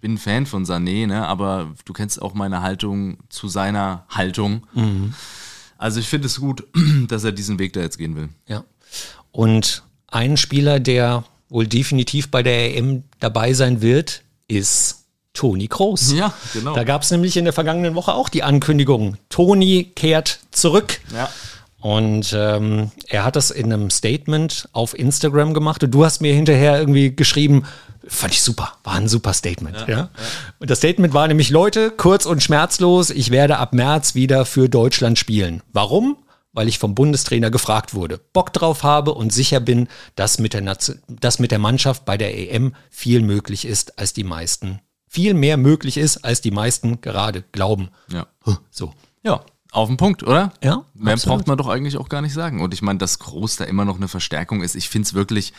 bin 0.00 0.18
Fan 0.18 0.46
von 0.46 0.64
Sané, 0.64 1.08
ne? 1.08 1.26
aber 1.26 1.74
du 1.84 1.92
kennst 1.92 2.22
auch 2.22 2.34
meine 2.34 2.62
Haltung 2.62 3.18
zu 3.28 3.48
seiner 3.48 4.04
Haltung. 4.08 4.68
Mhm. 4.72 5.14
Also 5.80 5.98
ich 5.98 6.08
finde 6.08 6.26
es 6.26 6.38
gut, 6.38 6.64
dass 7.08 7.24
er 7.24 7.32
diesen 7.32 7.58
Weg 7.58 7.72
da 7.72 7.80
jetzt 7.80 7.96
gehen 7.96 8.14
will. 8.14 8.28
Ja. 8.46 8.64
Und 9.32 9.82
ein 10.08 10.36
Spieler, 10.36 10.78
der 10.78 11.24
wohl 11.48 11.66
definitiv 11.66 12.30
bei 12.30 12.42
der 12.42 12.76
EM 12.76 13.04
dabei 13.18 13.54
sein 13.54 13.80
wird, 13.80 14.22
ist 14.46 15.06
Toni 15.32 15.68
Kroos. 15.68 16.12
Ja, 16.12 16.34
genau. 16.52 16.74
Da 16.74 16.84
gab 16.84 17.02
es 17.02 17.10
nämlich 17.10 17.36
in 17.38 17.44
der 17.44 17.54
vergangenen 17.54 17.94
Woche 17.94 18.12
auch 18.12 18.28
die 18.28 18.42
Ankündigung, 18.42 19.16
Toni 19.30 19.90
kehrt 19.94 20.40
zurück. 20.50 21.00
Ja. 21.14 21.30
Und 21.80 22.34
ähm, 22.36 22.90
er 23.08 23.24
hat 23.24 23.36
das 23.36 23.50
in 23.50 23.72
einem 23.72 23.90
Statement 23.90 24.68
auf 24.72 24.98
Instagram 24.98 25.54
gemacht 25.54 25.82
und 25.82 25.90
du 25.92 26.04
hast 26.04 26.20
mir 26.20 26.34
hinterher 26.34 26.78
irgendwie 26.78 27.14
geschrieben, 27.14 27.64
Fand 28.06 28.32
ich 28.32 28.42
super, 28.42 28.72
war 28.82 28.94
ein 28.94 29.08
super 29.08 29.32
Statement. 29.32 29.84
Ja, 29.86 29.88
ja. 29.88 30.10
Und 30.58 30.70
das 30.70 30.78
Statement 30.78 31.12
war 31.12 31.28
nämlich, 31.28 31.50
Leute, 31.50 31.90
kurz 31.90 32.26
und 32.26 32.42
schmerzlos, 32.42 33.10
ich 33.10 33.30
werde 33.30 33.58
ab 33.58 33.72
März 33.72 34.14
wieder 34.14 34.46
für 34.46 34.68
Deutschland 34.68 35.18
spielen. 35.18 35.62
Warum? 35.72 36.16
Weil 36.52 36.66
ich 36.66 36.78
vom 36.78 36.94
Bundestrainer 36.94 37.50
gefragt 37.50 37.94
wurde, 37.94 38.18
Bock 38.18 38.52
drauf 38.52 38.82
habe 38.82 39.14
und 39.14 39.32
sicher 39.32 39.60
bin, 39.60 39.86
dass 40.16 40.38
mit 40.38 40.54
der, 40.54 40.76
dass 41.08 41.38
mit 41.38 41.50
der 41.52 41.58
Mannschaft 41.60 42.04
bei 42.04 42.16
der 42.16 42.36
EM 42.36 42.74
viel 42.90 43.22
möglich 43.22 43.64
ist, 43.64 43.98
als 43.98 44.12
die 44.12 44.24
meisten, 44.24 44.80
viel 45.06 45.34
mehr 45.34 45.56
möglich 45.56 45.96
ist, 45.96 46.24
als 46.24 46.40
die 46.40 46.50
meisten 46.50 47.02
gerade 47.02 47.44
glauben. 47.52 47.90
Ja. 48.10 48.26
So. 48.70 48.92
Ja, 49.22 49.42
auf 49.72 49.88
den 49.88 49.96
Punkt, 49.96 50.22
oder? 50.22 50.52
Ja. 50.62 50.84
Mehr 50.94 51.14
absolut. 51.14 51.38
braucht 51.38 51.48
man 51.48 51.58
doch 51.58 51.68
eigentlich 51.68 51.96
auch 51.96 52.08
gar 52.08 52.22
nicht 52.22 52.34
sagen. 52.34 52.60
Und 52.60 52.74
ich 52.74 52.82
meine, 52.82 52.98
dass 52.98 53.18
Groß 53.18 53.56
da 53.56 53.64
immer 53.64 53.84
noch 53.84 53.96
eine 53.96 54.08
Verstärkung 54.08 54.62
ist, 54.62 54.74
ich 54.74 54.88
finde 54.88 55.06
es 55.06 55.14
wirklich 55.14 55.52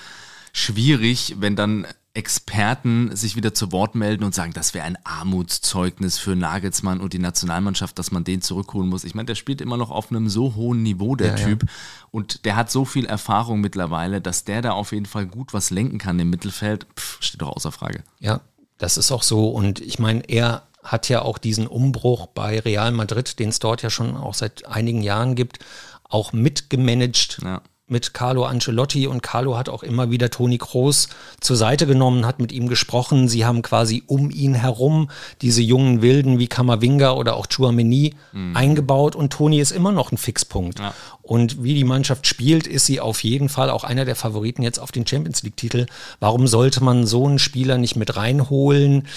schwierig, 0.53 1.35
wenn 1.39 1.55
dann 1.55 1.87
Experten 2.13 3.15
sich 3.15 3.37
wieder 3.37 3.53
zu 3.53 3.71
Wort 3.71 3.95
melden 3.95 4.25
und 4.25 4.35
sagen, 4.35 4.51
das 4.51 4.73
wäre 4.73 4.85
ein 4.85 4.97
Armutszeugnis 5.05 6.17
für 6.17 6.35
Nagelsmann 6.35 6.99
und 6.99 7.13
die 7.13 7.19
Nationalmannschaft, 7.19 7.97
dass 7.97 8.11
man 8.11 8.25
den 8.25 8.41
zurückholen 8.41 8.89
muss. 8.89 9.05
Ich 9.05 9.15
meine, 9.15 9.27
der 9.27 9.35
spielt 9.35 9.61
immer 9.61 9.77
noch 9.77 9.91
auf 9.91 10.11
einem 10.11 10.27
so 10.27 10.55
hohen 10.55 10.83
Niveau, 10.83 11.15
der 11.15 11.37
ja, 11.37 11.45
Typ. 11.45 11.63
Ja. 11.63 11.69
Und 12.11 12.43
der 12.43 12.57
hat 12.57 12.69
so 12.69 12.83
viel 12.83 13.05
Erfahrung 13.05 13.61
mittlerweile, 13.61 14.19
dass 14.19 14.43
der 14.43 14.61
da 14.61 14.71
auf 14.73 14.91
jeden 14.91 15.05
Fall 15.05 15.25
gut 15.25 15.53
was 15.53 15.69
lenken 15.69 15.99
kann 15.99 16.19
im 16.19 16.29
Mittelfeld. 16.29 16.85
Pff, 16.97 17.19
steht 17.21 17.41
doch 17.41 17.55
außer 17.55 17.71
Frage. 17.71 18.03
Ja, 18.19 18.41
das 18.77 18.97
ist 18.97 19.13
auch 19.13 19.23
so. 19.23 19.47
Und 19.47 19.79
ich 19.79 19.97
meine, 19.97 20.19
er 20.27 20.63
hat 20.83 21.09
ja 21.09 21.21
auch 21.21 21.37
diesen 21.37 21.67
Umbruch 21.67 22.27
bei 22.27 22.59
Real 22.59 22.91
Madrid, 22.91 23.39
den 23.39 23.49
es 23.49 23.59
dort 23.59 23.81
ja 23.81 23.89
schon 23.89 24.17
auch 24.17 24.33
seit 24.33 24.65
einigen 24.65 25.01
Jahren 25.01 25.35
gibt, 25.35 25.59
auch 26.03 26.33
mitgemanagt. 26.33 27.39
Ja 27.43 27.61
mit 27.91 28.13
Carlo 28.13 28.45
Ancelotti 28.45 29.05
und 29.07 29.21
Carlo 29.21 29.57
hat 29.57 29.69
auch 29.69 29.83
immer 29.83 30.09
wieder 30.09 30.29
Toni 30.29 30.57
Kroos 30.57 31.09
zur 31.39 31.55
Seite 31.57 31.85
genommen, 31.85 32.25
hat 32.25 32.39
mit 32.39 32.51
ihm 32.51 32.67
gesprochen. 32.67 33.27
Sie 33.27 33.45
haben 33.45 33.61
quasi 33.61 34.03
um 34.07 34.31
ihn 34.31 34.55
herum 34.55 35.09
diese 35.41 35.61
jungen 35.61 36.01
Wilden 36.01 36.39
wie 36.39 36.47
Kamavinga 36.47 37.11
oder 37.11 37.35
auch 37.35 37.47
Chouameni 37.47 38.15
mhm. 38.31 38.55
eingebaut 38.55 39.15
und 39.15 39.33
Toni 39.33 39.59
ist 39.59 39.71
immer 39.71 39.91
noch 39.91 40.11
ein 40.11 40.17
Fixpunkt. 40.17 40.79
Ja. 40.79 40.93
Und 41.21 41.63
wie 41.63 41.75
die 41.75 41.83
Mannschaft 41.83 42.27
spielt, 42.27 42.67
ist 42.67 42.85
sie 42.85 42.99
auf 42.99 43.23
jeden 43.23 43.49
Fall 43.49 43.69
auch 43.69 43.83
einer 43.83 44.05
der 44.05 44.15
Favoriten 44.15 44.63
jetzt 44.63 44.79
auf 44.79 44.91
den 44.91 45.05
Champions 45.05 45.43
League 45.43 45.57
Titel. 45.57 45.85
Warum 46.19 46.47
sollte 46.47 46.83
man 46.83 47.05
so 47.05 47.27
einen 47.27 47.39
Spieler 47.39 47.77
nicht 47.77 47.95
mit 47.95 48.15
reinholen, 48.15 49.07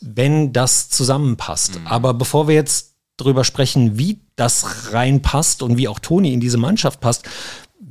wenn 0.00 0.52
das 0.52 0.88
zusammenpasst? 0.88 1.80
Mhm. 1.80 1.86
Aber 1.86 2.14
bevor 2.14 2.48
wir 2.48 2.54
jetzt 2.54 2.94
drüber 3.16 3.44
sprechen, 3.44 3.96
wie 3.98 4.20
das 4.36 4.92
reinpasst 4.92 5.62
und 5.62 5.76
wie 5.76 5.88
auch 5.88 6.00
Toni 6.00 6.32
in 6.32 6.40
diese 6.40 6.58
Mannschaft 6.58 7.00
passt, 7.00 7.24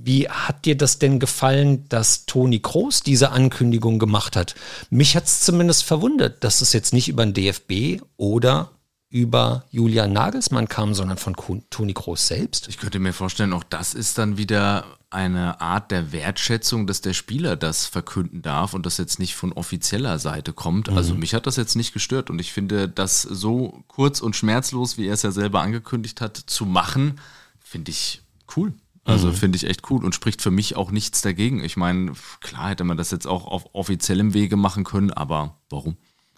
wie 0.06 0.28
hat 0.28 0.66
dir 0.66 0.76
das 0.76 1.00
denn 1.00 1.20
gefallen, 1.20 1.88
dass 1.88 2.26
Toni 2.26 2.60
Kroos 2.60 3.04
diese 3.04 3.32
Ankündigung 3.32 4.00
gemacht 4.00 4.36
hat? 4.36 4.56
Mich 4.90 5.16
hat 5.16 5.26
es 5.26 5.42
zumindest 5.42 5.84
verwundert, 5.84 6.44
dass 6.44 6.62
es 6.62 6.74
jetzt 6.74 6.92
nicht 6.92 7.08
über 7.08 7.26
den 7.26 7.34
DFB 7.34 8.02
oder 8.18 8.72
über 9.10 9.64
Julian 9.70 10.12
Nagelsmann 10.12 10.68
kam, 10.68 10.94
sondern 10.94 11.18
von 11.18 11.36
Toni 11.70 11.94
Kroos 11.94 12.28
selbst. 12.28 12.68
Ich 12.68 12.80
könnte 12.80 13.00
mir 13.00 13.14
vorstellen, 13.14 13.54
auch 13.54 13.64
das 13.64 13.94
ist 13.94 14.18
dann 14.18 14.38
wieder 14.38 14.86
eine 15.12 15.62
Art 15.62 15.92
der 15.92 16.12
Wertschätzung, 16.12 16.88
dass 16.88 17.02
der 17.02 17.14
Spieler 17.14 17.56
das 17.56 17.86
verkünden 17.86 18.42
darf 18.42 18.74
und 18.74 18.86
das 18.88 18.98
jetzt 18.98 19.20
nicht 19.20 19.36
von 19.36 19.54
offizieller 19.54 20.18
Seite 20.18 20.52
kommt. 20.52 20.90
Also 20.90 20.94
mhm. 20.94 20.98
Also 20.98 21.16
mich 21.16 21.34
hat 21.36 21.46
das 21.46 21.58
jetzt 21.58 21.76
nicht 21.76 21.94
gestört 21.94 22.30
und 22.30 22.40
ich 22.40 22.52
finde, 22.52 22.90
das 22.90 23.22
so 23.22 23.84
kurz 23.88 24.20
und 24.20 24.36
schmerzlos, 24.36 24.98
wie 24.98 25.08
er 25.08 25.14
es 25.14 25.22
ja 25.22 25.32
selber 25.32 25.62
angekündigt 25.62 26.20
hat, 26.20 26.36
zu 26.38 26.66
machen, 26.66 27.20
finde 27.60 27.92
ich 27.92 28.22
cool. 28.58 28.74
Also 29.06 29.28
mhm. 29.28 29.34
finde 29.34 29.56
ich 29.58 29.66
echt 29.66 29.90
cool 29.90 30.04
und 30.06 30.16
spricht 30.16 30.42
für 30.42 30.52
mich 30.52 30.76
auch 30.76 30.92
nichts 30.92 31.22
dagegen. 31.22 31.64
Ich 31.64 31.76
meine, 31.76 32.14
klar 32.40 32.70
hätte 32.70 32.84
man 32.84 32.98
das 32.98 33.12
jetzt 33.12 33.28
auch 33.28 33.46
auf 33.46 33.66
offiziellem 33.74 34.34
Wege 34.34 34.56
machen 34.56 34.84
können, 34.84 35.12
aber 35.12 35.58
warum? 35.70 35.98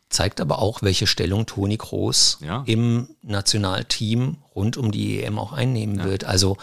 Zeigt 0.09 0.41
aber 0.41 0.59
auch, 0.59 0.81
welche 0.81 1.07
Stellung 1.07 1.45
Toni 1.45 1.77
Kroos 1.77 2.39
ja. 2.41 2.63
im 2.65 3.09
Nationalteam 3.21 4.37
rund 4.55 4.77
um 4.77 4.91
die 4.91 5.21
EM 5.21 5.37
auch 5.37 5.51
einnehmen 5.51 5.99
ja. 5.99 6.05
wird. 6.05 6.23
Also 6.23 6.57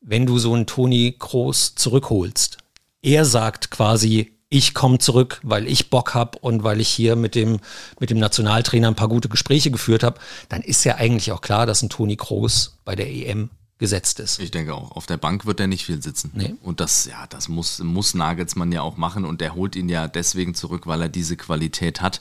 wenn 0.00 0.26
du 0.26 0.38
so 0.38 0.54
einen 0.54 0.66
Toni 0.66 1.16
Kroos 1.18 1.74
zurückholst, 1.74 2.58
er 3.02 3.24
sagt 3.24 3.70
quasi, 3.70 4.32
ich 4.48 4.72
komme 4.72 4.98
zurück, 4.98 5.40
weil 5.42 5.66
ich 5.66 5.90
Bock 5.90 6.14
habe 6.14 6.38
und 6.38 6.62
weil 6.62 6.80
ich 6.80 6.88
hier 6.88 7.16
mit 7.16 7.34
dem, 7.34 7.58
mit 8.00 8.10
dem 8.10 8.18
Nationaltrainer 8.18 8.88
ein 8.88 8.94
paar 8.94 9.08
gute 9.08 9.28
Gespräche 9.28 9.70
geführt 9.70 10.02
habe, 10.02 10.20
dann 10.48 10.62
ist 10.62 10.84
ja 10.84 10.94
eigentlich 10.94 11.32
auch 11.32 11.40
klar, 11.40 11.66
dass 11.66 11.82
ein 11.82 11.88
Toni 11.88 12.16
Kroos 12.16 12.78
bei 12.84 12.94
der 12.94 13.10
EM 13.10 13.50
gesetzt 13.78 14.20
ist. 14.20 14.38
Ich 14.38 14.50
denke 14.50 14.74
auch. 14.74 14.92
Auf 14.92 15.06
der 15.06 15.16
Bank 15.16 15.46
wird 15.46 15.60
er 15.60 15.66
nicht 15.66 15.84
viel 15.84 16.02
sitzen. 16.02 16.30
Nee. 16.34 16.54
Und 16.62 16.80
das, 16.80 17.06
ja, 17.06 17.26
das 17.28 17.48
muss, 17.48 17.80
muss 17.80 18.14
Nagelsmann 18.14 18.70
ja 18.70 18.82
auch 18.82 18.96
machen 18.96 19.24
und 19.24 19.42
er 19.42 19.54
holt 19.54 19.74
ihn 19.74 19.88
ja 19.88 20.06
deswegen 20.06 20.54
zurück, 20.54 20.86
weil 20.86 21.02
er 21.02 21.08
diese 21.08 21.36
Qualität 21.36 22.00
hat. 22.00 22.20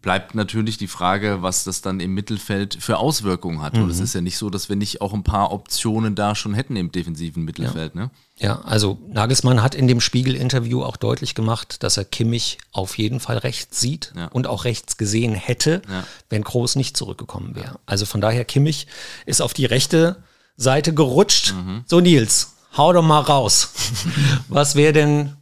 bleibt 0.00 0.34
natürlich 0.34 0.78
die 0.78 0.86
Frage, 0.86 1.42
was 1.42 1.64
das 1.64 1.82
dann 1.82 2.00
im 2.00 2.14
Mittelfeld 2.14 2.78
für 2.80 2.96
Auswirkungen 2.96 3.60
hat. 3.60 3.74
Mhm. 3.74 3.82
Und 3.82 3.90
es 3.90 4.00
ist 4.00 4.14
ja 4.14 4.20
nicht 4.22 4.38
so, 4.38 4.48
dass 4.48 4.68
wir 4.68 4.76
nicht 4.76 5.00
auch 5.02 5.12
ein 5.12 5.22
paar 5.22 5.52
Optionen 5.52 6.14
da 6.14 6.34
schon 6.34 6.54
hätten 6.54 6.76
im 6.76 6.92
defensiven 6.92 7.44
Mittelfeld. 7.44 7.94
Ja, 7.94 8.00
ne? 8.00 8.10
ja 8.38 8.60
also 8.62 8.98
Nagelsmann 9.08 9.62
hat 9.62 9.74
in 9.74 9.88
dem 9.88 10.00
Spiegel-Interview 10.00 10.82
auch 10.82 10.96
deutlich 10.96 11.34
gemacht, 11.34 11.82
dass 11.82 11.98
er 11.98 12.04
Kimmich 12.04 12.56
auf 12.72 12.96
jeden 12.96 13.20
Fall 13.20 13.36
rechts 13.38 13.80
sieht 13.80 14.12
ja. 14.16 14.28
und 14.28 14.46
auch 14.46 14.64
rechts 14.64 14.96
gesehen 14.96 15.34
hätte, 15.34 15.82
ja. 15.90 16.04
wenn 16.30 16.42
Groß 16.42 16.76
nicht 16.76 16.96
zurückgekommen 16.96 17.54
wäre. 17.54 17.78
Also 17.84 18.06
von 18.06 18.22
daher, 18.22 18.46
Kimmich 18.46 18.86
ist 19.26 19.42
auf 19.42 19.52
die 19.52 19.66
rechte 19.66 20.22
Seite 20.56 20.94
gerutscht. 20.94 21.54
Mhm. 21.54 21.84
So 21.86 22.00
Nils, 22.00 22.54
hau 22.76 22.92
doch 22.92 23.02
mal 23.02 23.20
raus. 23.20 23.70
was 24.48 24.74
wäre 24.74 24.92
denn 24.92 25.36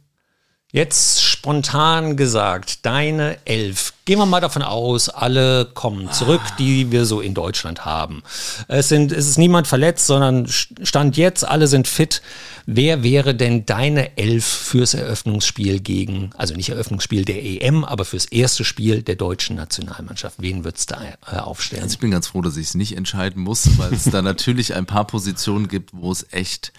Jetzt 0.75 1.23
spontan 1.23 2.17
gesagt, 2.17 2.85
deine 2.85 3.37
elf. 3.45 3.93
Gehen 4.03 4.19
wir 4.19 4.25
mal 4.25 4.41
davon 4.41 4.61
aus, 4.61 5.07
alle 5.07 5.63
kommen 5.73 6.11
zurück, 6.11 6.41
die 6.59 6.91
wir 6.91 7.05
so 7.05 7.21
in 7.21 7.33
Deutschland 7.33 7.85
haben. 7.85 8.23
Es, 8.67 8.89
sind, 8.89 9.13
es 9.13 9.25
ist 9.25 9.37
niemand 9.37 9.67
verletzt, 9.67 10.05
sondern 10.05 10.49
Stand 10.49 11.15
jetzt, 11.15 11.47
alle 11.47 11.67
sind 11.67 11.87
fit. 11.87 12.21
Wer 12.65 13.03
wäre 13.03 13.33
denn 13.35 13.65
deine 13.65 14.17
elf 14.17 14.43
fürs 14.43 14.95
Eröffnungsspiel 14.95 15.79
gegen, 15.79 16.31
also 16.35 16.55
nicht 16.55 16.67
Eröffnungsspiel 16.67 17.23
der 17.23 17.41
EM, 17.41 17.85
aber 17.85 18.03
fürs 18.03 18.25
erste 18.25 18.65
Spiel 18.65 19.01
der 19.01 19.15
deutschen 19.15 19.55
Nationalmannschaft? 19.55 20.35
Wen 20.41 20.65
würdest 20.65 20.91
du 20.91 20.95
äh, 20.95 21.37
aufstellen? 21.37 21.83
Also 21.83 21.93
ich 21.93 21.99
bin 21.99 22.11
ganz 22.11 22.27
froh, 22.27 22.41
dass 22.41 22.57
ich 22.57 22.67
es 22.67 22.75
nicht 22.75 22.97
entscheiden 22.97 23.41
muss, 23.41 23.77
weil 23.77 23.93
es 23.93 24.03
da 24.03 24.21
natürlich 24.21 24.75
ein 24.75 24.85
paar 24.85 25.07
Positionen 25.07 25.69
gibt, 25.69 25.91
wo 25.93 26.11
es 26.11 26.27
echt 26.31 26.73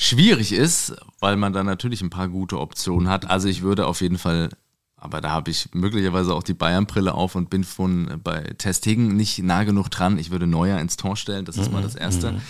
schwierig 0.00 0.52
ist, 0.52 0.96
weil 1.20 1.36
man 1.36 1.52
da 1.52 1.62
natürlich 1.62 2.00
ein 2.00 2.10
paar 2.10 2.28
gute 2.28 2.58
Optionen 2.58 3.08
hat. 3.08 3.28
Also 3.28 3.48
ich 3.48 3.60
würde 3.60 3.86
auf 3.86 4.00
jeden 4.00 4.16
Fall, 4.16 4.48
aber 4.96 5.20
da 5.20 5.30
habe 5.30 5.50
ich 5.50 5.68
möglicherweise 5.74 6.34
auch 6.34 6.42
die 6.42 6.54
Bayern-Brille 6.54 7.12
auf 7.12 7.34
und 7.34 7.50
bin 7.50 7.64
von 7.64 8.18
bei 8.24 8.40
Testegen 8.56 9.08
nicht 9.08 9.38
nah 9.40 9.64
genug 9.64 9.90
dran. 9.90 10.18
Ich 10.18 10.30
würde 10.30 10.46
Neuer 10.46 10.80
ins 10.80 10.96
Tor 10.96 11.16
stellen, 11.16 11.44
das 11.44 11.58
ist 11.58 11.66
mhm. 11.66 11.74
mal 11.74 11.82
das 11.82 11.96
Erste. 11.96 12.32
Mhm. 12.32 12.40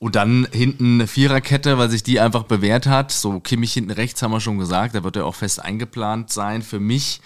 Und 0.00 0.16
dann 0.16 0.48
hinten 0.50 0.94
eine 0.94 1.06
Viererkette, 1.06 1.78
weil 1.78 1.88
sich 1.88 2.02
die 2.02 2.18
einfach 2.18 2.42
bewährt 2.42 2.88
hat. 2.88 3.12
So 3.12 3.38
Kimmich 3.38 3.72
hinten 3.72 3.92
rechts 3.92 4.20
haben 4.20 4.32
wir 4.32 4.40
schon 4.40 4.58
gesagt, 4.58 4.96
da 4.96 5.04
wird 5.04 5.14
er 5.14 5.24
auch 5.24 5.36
fest 5.36 5.62
eingeplant 5.62 6.32
sein. 6.32 6.62
Für 6.62 6.80
mich 6.80 7.20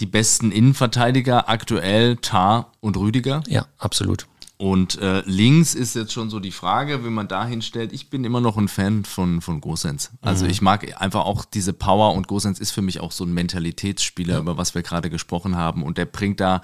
die 0.00 0.06
besten 0.06 0.50
Innenverteidiger 0.50 1.50
aktuell 1.50 2.16
Tar 2.16 2.72
und 2.80 2.96
Rüdiger. 2.96 3.42
Ja, 3.48 3.66
absolut. 3.76 4.26
Und 4.56 5.00
äh, 5.00 5.22
links 5.26 5.74
ist 5.74 5.96
jetzt 5.96 6.12
schon 6.12 6.30
so 6.30 6.38
die 6.38 6.52
Frage, 6.52 7.04
wie 7.04 7.10
man 7.10 7.26
da 7.26 7.44
hinstellt. 7.44 7.92
Ich 7.92 8.08
bin 8.08 8.22
immer 8.24 8.40
noch 8.40 8.56
ein 8.56 8.68
Fan 8.68 9.04
von, 9.04 9.40
von 9.40 9.60
Gosens. 9.60 10.12
Also 10.22 10.44
mhm. 10.44 10.50
ich 10.52 10.62
mag 10.62 11.00
einfach 11.00 11.24
auch 11.24 11.44
diese 11.44 11.72
Power 11.72 12.12
und 12.14 12.28
Gosens 12.28 12.60
ist 12.60 12.70
für 12.70 12.82
mich 12.82 13.00
auch 13.00 13.10
so 13.10 13.24
ein 13.24 13.34
Mentalitätsspieler, 13.34 14.34
ja. 14.34 14.40
über 14.40 14.56
was 14.56 14.76
wir 14.76 14.82
gerade 14.82 15.10
gesprochen 15.10 15.56
haben. 15.56 15.82
Und 15.82 15.98
der 15.98 16.06
bringt 16.06 16.38
da 16.38 16.62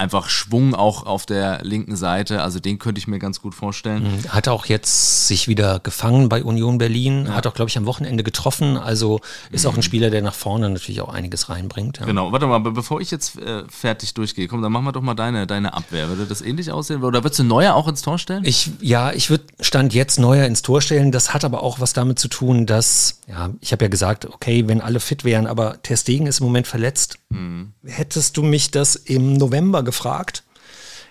einfach 0.00 0.28
Schwung 0.30 0.74
auch 0.74 1.04
auf 1.04 1.26
der 1.26 1.62
linken 1.62 1.94
Seite. 1.94 2.42
Also 2.42 2.58
den 2.58 2.78
könnte 2.78 2.98
ich 2.98 3.06
mir 3.06 3.18
ganz 3.18 3.40
gut 3.40 3.54
vorstellen. 3.54 4.02
Mhm. 4.02 4.32
Hat 4.32 4.48
auch 4.48 4.66
jetzt 4.66 5.28
sich 5.28 5.46
wieder 5.46 5.78
gefangen 5.78 6.28
bei 6.28 6.42
Union 6.42 6.78
Berlin. 6.78 7.26
Ja. 7.26 7.34
Hat 7.34 7.46
auch, 7.46 7.54
glaube 7.54 7.68
ich, 7.68 7.76
am 7.76 7.86
Wochenende 7.86 8.24
getroffen. 8.24 8.76
Also 8.76 9.20
ist 9.50 9.64
mhm. 9.64 9.70
auch 9.70 9.74
ein 9.74 9.78
mhm. 9.78 9.82
Spieler, 9.82 10.10
der 10.10 10.22
nach 10.22 10.34
vorne 10.34 10.70
natürlich 10.70 11.02
auch 11.02 11.12
einiges 11.12 11.48
reinbringt. 11.48 11.98
Ja. 11.98 12.06
Genau. 12.06 12.32
Warte 12.32 12.46
mal, 12.46 12.58
bevor 12.58 13.00
ich 13.00 13.10
jetzt 13.10 13.38
äh, 13.38 13.64
fertig 13.68 14.14
durchgehe, 14.14 14.48
komm, 14.48 14.62
dann 14.62 14.72
machen 14.72 14.84
wir 14.84 14.92
doch 14.92 15.02
mal 15.02 15.14
deine, 15.14 15.46
deine 15.46 15.74
Abwehr. 15.74 16.08
Würde 16.08 16.26
das 16.26 16.40
ähnlich 16.40 16.72
aussehen? 16.72 17.02
Oder 17.04 17.22
würdest 17.30 17.38
du 17.38 17.44
Neuer 17.44 17.74
auch 17.74 17.86
ins 17.86 18.02
Tor 18.02 18.18
stellen? 18.18 18.44
Ich, 18.44 18.70
ja, 18.80 19.12
ich 19.12 19.30
würde 19.30 19.44
Stand 19.60 19.94
jetzt 19.94 20.18
Neuer 20.18 20.46
ins 20.46 20.62
Tor 20.62 20.82
stellen. 20.82 21.12
Das 21.12 21.32
hat 21.32 21.44
aber 21.44 21.62
auch 21.62 21.78
was 21.78 21.92
damit 21.92 22.18
zu 22.18 22.28
tun, 22.28 22.66
dass, 22.66 23.20
ja, 23.28 23.50
ich 23.60 23.72
habe 23.72 23.84
ja 23.84 23.88
gesagt, 23.88 24.26
okay, 24.26 24.66
wenn 24.66 24.80
alle 24.80 25.00
fit 25.00 25.24
wären, 25.24 25.46
aber 25.46 25.80
Ter 25.82 25.96
Stegen 25.96 26.26
ist 26.26 26.40
im 26.40 26.46
Moment 26.46 26.66
verletzt. 26.66 27.18
Mhm. 27.28 27.72
Hättest 27.84 28.36
du 28.36 28.42
mich 28.42 28.70
das 28.70 28.96
im 28.96 29.34
November 29.34 29.82
gefragt, 29.82 30.42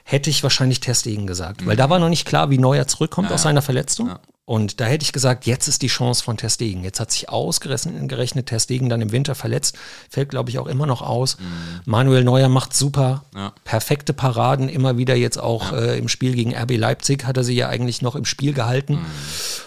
hätte 0.03 0.29
ich 0.29 0.43
wahrscheinlich 0.43 0.81
Ter 0.81 0.93
Stegen 0.93 1.25
gesagt. 1.25 1.61
Mhm. 1.61 1.67
Weil 1.67 1.77
da 1.77 1.89
war 1.89 1.99
noch 1.99 2.09
nicht 2.09 2.25
klar, 2.25 2.49
wie 2.49 2.57
Neuer 2.57 2.87
zurückkommt 2.87 3.29
ja, 3.29 3.35
aus 3.35 3.43
seiner 3.43 3.61
Verletzung. 3.61 4.07
Ja. 4.07 4.19
Und 4.49 4.81
da 4.81 4.85
hätte 4.85 5.03
ich 5.03 5.13
gesagt, 5.13 5.45
jetzt 5.45 5.67
ist 5.67 5.83
die 5.83 5.89
Chance 5.89 6.23
von 6.23 6.35
Ter 6.35 6.49
Stegen. 6.49 6.83
Jetzt 6.83 6.99
hat 6.99 7.11
sich 7.11 7.29
ausgerechnet 7.29 8.09
gerechnet, 8.09 8.47
Ter 8.47 8.59
Stegen 8.59 8.89
dann 8.89 8.99
im 8.99 9.11
Winter 9.11 9.35
verletzt, 9.35 9.77
fällt 10.09 10.29
glaube 10.29 10.49
ich 10.49 10.57
auch 10.57 10.65
immer 10.65 10.87
noch 10.87 11.03
aus. 11.03 11.37
Mhm. 11.37 11.81
Manuel 11.85 12.23
Neuer 12.23 12.49
macht 12.49 12.75
super, 12.75 13.25
ja. 13.35 13.53
perfekte 13.63 14.11
Paraden, 14.11 14.67
immer 14.67 14.97
wieder 14.97 15.13
jetzt 15.13 15.37
auch 15.37 15.71
äh, 15.71 15.99
im 15.99 16.09
Spiel 16.09 16.33
gegen 16.33 16.55
RB 16.55 16.77
Leipzig 16.77 17.25
hat 17.25 17.37
er 17.37 17.43
sie 17.43 17.53
ja 17.53 17.69
eigentlich 17.69 18.01
noch 18.01 18.15
im 18.15 18.25
Spiel 18.25 18.53
gehalten. 18.53 18.93
Mhm. 18.93 19.05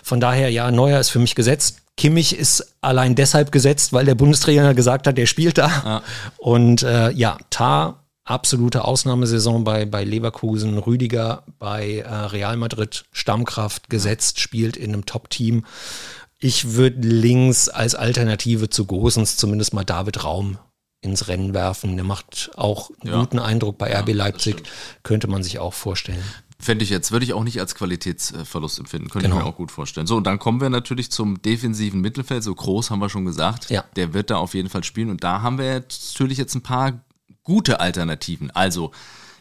Von 0.02 0.18
daher, 0.18 0.50
ja, 0.50 0.72
Neuer 0.72 0.98
ist 0.98 1.10
für 1.10 1.20
mich 1.20 1.36
gesetzt. 1.36 1.78
Kimmich 1.96 2.36
ist 2.36 2.74
allein 2.80 3.14
deshalb 3.14 3.52
gesetzt, 3.52 3.92
weil 3.92 4.04
der 4.04 4.16
Bundestrainer 4.16 4.74
gesagt 4.74 5.06
hat, 5.06 5.16
der 5.16 5.26
spielt 5.26 5.58
da. 5.58 5.68
Ja. 5.68 6.02
Und 6.38 6.82
äh, 6.82 7.12
ja, 7.12 7.38
Tar, 7.50 8.01
absolute 8.24 8.84
Ausnahmesaison 8.84 9.64
bei, 9.64 9.84
bei 9.84 10.04
Leverkusen, 10.04 10.78
Rüdiger 10.78 11.44
bei 11.58 11.98
äh, 11.98 12.08
Real 12.08 12.56
Madrid, 12.56 13.04
Stammkraft 13.12 13.90
gesetzt, 13.90 14.40
spielt 14.40 14.76
in 14.76 14.92
einem 14.92 15.06
Top-Team. 15.06 15.64
Ich 16.38 16.72
würde 16.72 17.06
links 17.06 17.68
als 17.68 17.94
Alternative 17.94 18.68
zu 18.68 18.86
Gosens 18.86 19.36
zumindest 19.36 19.74
mal 19.74 19.84
David 19.84 20.24
Raum 20.24 20.58
ins 21.00 21.28
Rennen 21.28 21.52
werfen. 21.52 21.96
Der 21.96 22.04
macht 22.04 22.50
auch 22.56 22.90
ja. 23.02 23.18
guten 23.18 23.38
Eindruck 23.38 23.78
bei 23.78 23.92
RB 23.94 24.12
Leipzig, 24.12 24.62
könnte 25.02 25.26
man 25.28 25.42
sich 25.42 25.58
auch 25.58 25.74
vorstellen. 25.74 26.22
Fände 26.58 26.84
ich 26.84 26.90
jetzt, 26.90 27.10
würde 27.10 27.24
ich 27.24 27.32
auch 27.32 27.42
nicht 27.42 27.58
als 27.58 27.74
Qualitätsverlust 27.74 28.78
empfinden. 28.78 29.08
Könnte 29.08 29.28
genau. 29.28 29.40
ich 29.40 29.44
mir 29.44 29.50
auch 29.50 29.56
gut 29.56 29.72
vorstellen. 29.72 30.06
So, 30.06 30.16
und 30.16 30.24
dann 30.24 30.38
kommen 30.38 30.60
wir 30.60 30.70
natürlich 30.70 31.10
zum 31.10 31.42
defensiven 31.42 32.00
Mittelfeld. 32.00 32.44
So 32.44 32.54
groß 32.54 32.90
haben 32.90 33.00
wir 33.00 33.08
schon 33.08 33.24
gesagt. 33.24 33.68
Ja. 33.68 33.84
Der 33.96 34.14
wird 34.14 34.30
da 34.30 34.36
auf 34.36 34.54
jeden 34.54 34.68
Fall 34.68 34.84
spielen. 34.84 35.10
Und 35.10 35.24
da 35.24 35.42
haben 35.42 35.58
wir 35.58 35.80
natürlich 35.80 36.38
jetzt 36.38 36.54
ein 36.54 36.62
paar 36.62 37.00
gute 37.44 37.80
Alternativen. 37.80 38.50
Also, 38.50 38.92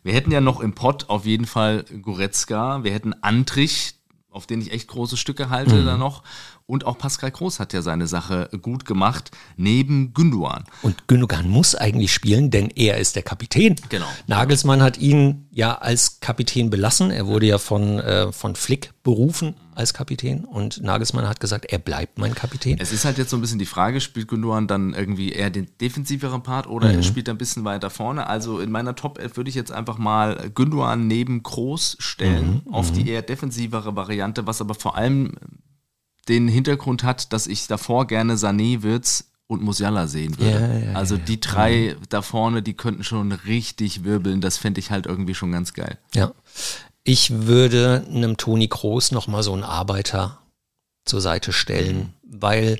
wir 0.03 0.13
hätten 0.13 0.31
ja 0.31 0.41
noch 0.41 0.59
im 0.59 0.73
Pott 0.73 1.09
auf 1.09 1.25
jeden 1.25 1.45
Fall 1.45 1.85
Goretzka. 2.01 2.83
Wir 2.83 2.91
hätten 2.91 3.13
Antrich, 3.21 3.93
auf 4.31 4.47
den 4.47 4.61
ich 4.61 4.71
echt 4.71 4.87
große 4.87 5.17
Stücke 5.17 5.49
halte 5.49 5.75
mhm. 5.75 5.85
da 5.85 5.97
noch. 5.97 6.23
Und 6.65 6.85
auch 6.85 6.97
Pascal 6.97 7.31
Groß 7.31 7.59
hat 7.59 7.73
ja 7.73 7.81
seine 7.81 8.07
Sache 8.07 8.49
gut 8.61 8.85
gemacht, 8.85 9.31
neben 9.57 10.13
Günduan. 10.13 10.63
Und 10.81 11.07
Gündogan 11.07 11.49
muss 11.49 11.75
eigentlich 11.75 12.13
spielen, 12.13 12.49
denn 12.49 12.69
er 12.69 12.97
ist 12.97 13.17
der 13.17 13.23
Kapitän. 13.23 13.75
Genau. 13.89 14.05
Nagelsmann 14.27 14.81
hat 14.81 14.97
ihn 14.97 15.47
ja 15.51 15.75
als 15.75 16.21
Kapitän 16.21 16.69
belassen. 16.69 17.11
Er 17.11 17.27
wurde 17.27 17.45
ja 17.45 17.57
von, 17.57 17.99
äh, 17.99 18.31
von 18.31 18.55
Flick 18.55 18.91
berufen 19.03 19.55
als 19.81 19.93
Kapitän 19.93 20.45
und 20.45 20.81
Nagelsmann 20.81 21.27
hat 21.27 21.39
gesagt, 21.39 21.65
er 21.65 21.79
bleibt 21.79 22.17
mein 22.17 22.33
Kapitän. 22.33 22.77
Es 22.79 22.93
ist 22.93 23.03
halt 23.03 23.17
jetzt 23.17 23.31
so 23.31 23.37
ein 23.37 23.41
bisschen 23.41 23.59
die 23.59 23.65
Frage, 23.65 23.99
spielt 23.99 24.27
Gündogan 24.27 24.67
dann 24.67 24.93
irgendwie 24.93 25.31
eher 25.31 25.49
den 25.49 25.67
defensiveren 25.81 26.43
Part 26.43 26.67
oder 26.67 26.87
mhm. 26.87 26.95
er 26.95 27.03
spielt 27.03 27.27
ein 27.27 27.37
bisschen 27.37 27.65
weiter 27.65 27.89
vorne? 27.89 28.27
Also 28.27 28.59
in 28.59 28.71
meiner 28.71 28.95
Top 28.95 29.19
11 29.19 29.37
würde 29.37 29.49
ich 29.49 29.55
jetzt 29.55 29.71
einfach 29.71 29.97
mal 29.97 30.49
Gündogan 30.53 31.07
neben 31.07 31.43
Groß 31.43 31.97
stellen, 31.99 32.61
mhm. 32.65 32.73
auf 32.73 32.91
die 32.91 33.01
mhm. 33.01 33.07
eher 33.07 33.21
defensivere 33.23 33.95
Variante, 33.95 34.47
was 34.47 34.61
aber 34.61 34.75
vor 34.75 34.95
allem 34.95 35.33
den 36.29 36.47
Hintergrund 36.47 37.03
hat, 37.03 37.33
dass 37.33 37.47
ich 37.47 37.67
davor 37.67 38.07
gerne 38.07 38.35
Sané, 38.35 38.83
Wirtz 38.83 39.31
und 39.47 39.61
Musiala 39.63 40.07
sehen 40.07 40.39
würde. 40.39 40.51
Ja, 40.51 40.91
ja, 40.91 40.93
also 40.93 41.17
die 41.17 41.41
drei 41.41 41.89
ja. 41.89 41.93
da 42.07 42.21
vorne, 42.21 42.61
die 42.61 42.73
könnten 42.73 43.03
schon 43.03 43.33
richtig 43.33 44.05
wirbeln. 44.05 44.39
Das 44.39 44.57
fände 44.57 44.79
ich 44.79 44.91
halt 44.91 45.07
irgendwie 45.07 45.35
schon 45.35 45.51
ganz 45.51 45.73
geil. 45.73 45.97
Ja. 46.13 46.31
Ich 47.03 47.45
würde 47.45 48.05
einem 48.09 48.37
Toni 48.37 48.67
Kroos 48.67 49.11
nochmal 49.11 49.43
so 49.43 49.53
einen 49.53 49.63
Arbeiter 49.63 50.39
zur 51.05 51.21
Seite 51.21 51.51
stellen, 51.51 52.13
mhm. 52.23 52.41
weil 52.41 52.79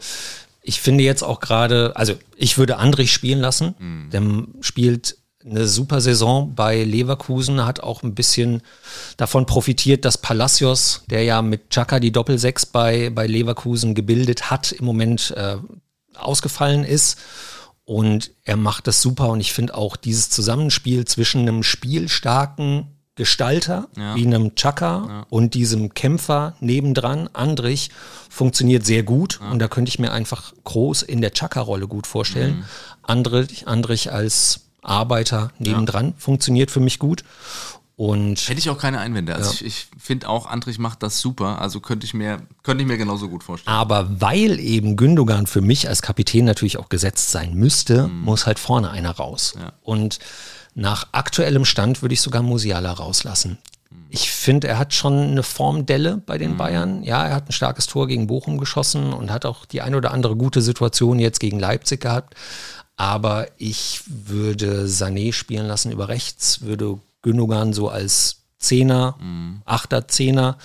ich 0.62 0.80
finde 0.80 1.04
jetzt 1.04 1.24
auch 1.24 1.40
gerade, 1.40 1.96
also 1.96 2.14
ich 2.36 2.58
würde 2.58 2.78
Andrich 2.78 3.12
spielen 3.12 3.40
lassen. 3.40 3.76
Mhm. 3.80 4.10
Der 4.12 4.64
spielt 4.64 5.18
eine 5.44 5.68
super 5.68 6.02
Saison 6.02 6.54
bei 6.54 6.84
Leverkusen, 6.84 7.66
hat 7.66 7.80
auch 7.80 8.04
ein 8.04 8.14
bisschen 8.14 8.62
davon 9.18 9.48
profitiert, 9.48 10.06
dass 10.06 10.20
Palacios, 10.20 11.04
der 11.10 11.24
ja 11.24 11.42
mit 11.42 11.72
Chaka 11.72 12.00
die 12.00 12.12
Doppelsechs 12.12 12.68
bei, 12.68 13.10
bei 13.10 13.26
Leverkusen 13.26 13.96
gebildet 13.96 14.52
hat, 14.52 14.72
im 14.72 14.86
Moment 14.86 15.32
äh, 15.36 15.58
ausgefallen 16.16 16.84
ist. 16.84 17.18
Und 17.84 18.32
er 18.44 18.58
macht 18.58 18.86
das 18.86 19.02
super 19.02 19.30
und 19.30 19.40
ich 19.40 19.54
finde 19.54 19.76
auch 19.76 19.96
dieses 19.96 20.30
Zusammenspiel 20.30 21.06
zwischen 21.06 21.42
einem 21.42 21.64
spielstarken 21.64 23.01
Gestalter 23.22 23.88
ja. 23.96 24.16
wie 24.16 24.26
einem 24.26 24.56
Chaka 24.56 25.06
ja. 25.08 25.26
und 25.30 25.54
diesem 25.54 25.94
Kämpfer 25.94 26.56
nebendran, 26.60 27.30
Andrich, 27.34 27.92
funktioniert 28.32 28.84
sehr 28.84 29.04
gut. 29.04 29.40
Ja. 29.40 29.52
Und 29.52 29.60
da 29.60 29.68
könnte 29.68 29.90
ich 29.90 30.00
mir 30.00 30.12
einfach 30.12 30.54
groß 30.64 31.04
in 31.04 31.22
der 31.22 31.32
Chaka-Rolle 31.32 31.88
gut 31.88 32.08
vorstellen. 32.08 32.56
Mhm. 32.56 32.64
Andrich, 33.04 33.68
Andrich 33.68 34.12
als 34.12 34.62
Arbeiter 34.82 35.52
nebendran. 35.60 36.16
Funktioniert 36.18 36.72
für 36.72 36.80
mich 36.80 36.98
gut. 36.98 37.24
Und 37.96 38.40
Hätte 38.50 38.58
ich 38.58 38.72
auch 38.72 38.80
keine 38.80 38.98
Einwände. 38.98 39.36
Also 39.36 39.52
ich, 39.52 39.66
ich 39.66 39.88
finde 40.00 40.28
auch, 40.28 40.48
Andrich 40.48 40.80
macht 40.80 41.04
das 41.04 41.20
super. 41.20 41.62
Also 41.62 41.80
könnte 41.80 42.08
ich 42.08 42.16
mir, 42.16 42.42
könnte 42.64 42.82
ich 42.82 42.88
mir 42.88 42.98
genauso 42.98 43.30
gut 43.30 43.44
vorstellen. 43.44 43.78
Aber 43.78 44.20
weil 44.20 44.60
eben 44.60 44.96
Gündogan 44.96 45.46
für 45.46 45.62
mich 45.62 45.88
als 45.88 46.02
Kapitän 46.02 46.46
natürlich 46.46 46.78
auch 46.78 46.90
gesetzt 46.90 47.30
sein 47.30 47.54
müsste, 47.54 48.08
mhm. 48.08 48.22
muss 48.22 48.48
halt 48.48 48.58
vorne 48.58 48.90
einer 48.90 49.12
raus. 49.12 49.54
Und 49.84 50.18
nach 50.74 51.08
aktuellem 51.12 51.66
Stand 51.66 52.02
würde 52.02 52.14
ich 52.14 52.22
sogar 52.22 52.42
Musiala 52.42 52.92
rauslassen. 52.92 53.58
Ich 54.10 54.32
finde, 54.32 54.68
er 54.68 54.78
hat 54.78 54.94
schon 54.94 55.14
eine 55.14 55.44
Formdelle 55.44 56.18
bei 56.18 56.38
den 56.38 56.54
mhm. 56.54 56.58
Bayern. 56.58 57.04
Ja, 57.04 57.26
er 57.26 57.36
hat 57.36 57.50
ein 57.50 57.54
starkes 57.54 57.88
Tor 57.88 58.08
gegen 58.08 58.28
Bochum 58.28 58.58
geschossen 58.58 59.14
und 59.14 59.32
hat 59.32 59.46
auch 59.46 59.66
die 59.66 59.82
ein 59.82 59.96
oder 59.96 60.12
andere 60.12 60.36
gute 60.36 60.62
Situation 60.62 61.20
jetzt 61.20 61.40
gegen 61.40 61.60
Leipzig 61.60 62.02
gehabt. 62.02 62.36
aber 62.98 63.48
ich 63.58 64.02
würde 64.06 64.86
Sané 64.86 65.34
spielen 65.34 65.66
lassen 65.66 65.92
über 65.92 66.08
rechts, 66.08 66.62
würde 66.62 67.00
Gündogan 67.22 67.74
so 67.74 67.90
als 67.90 68.42
Zehner, 68.60 69.16
mhm. 69.20 69.62
Achter, 69.66 70.08
Zehner 70.08 70.58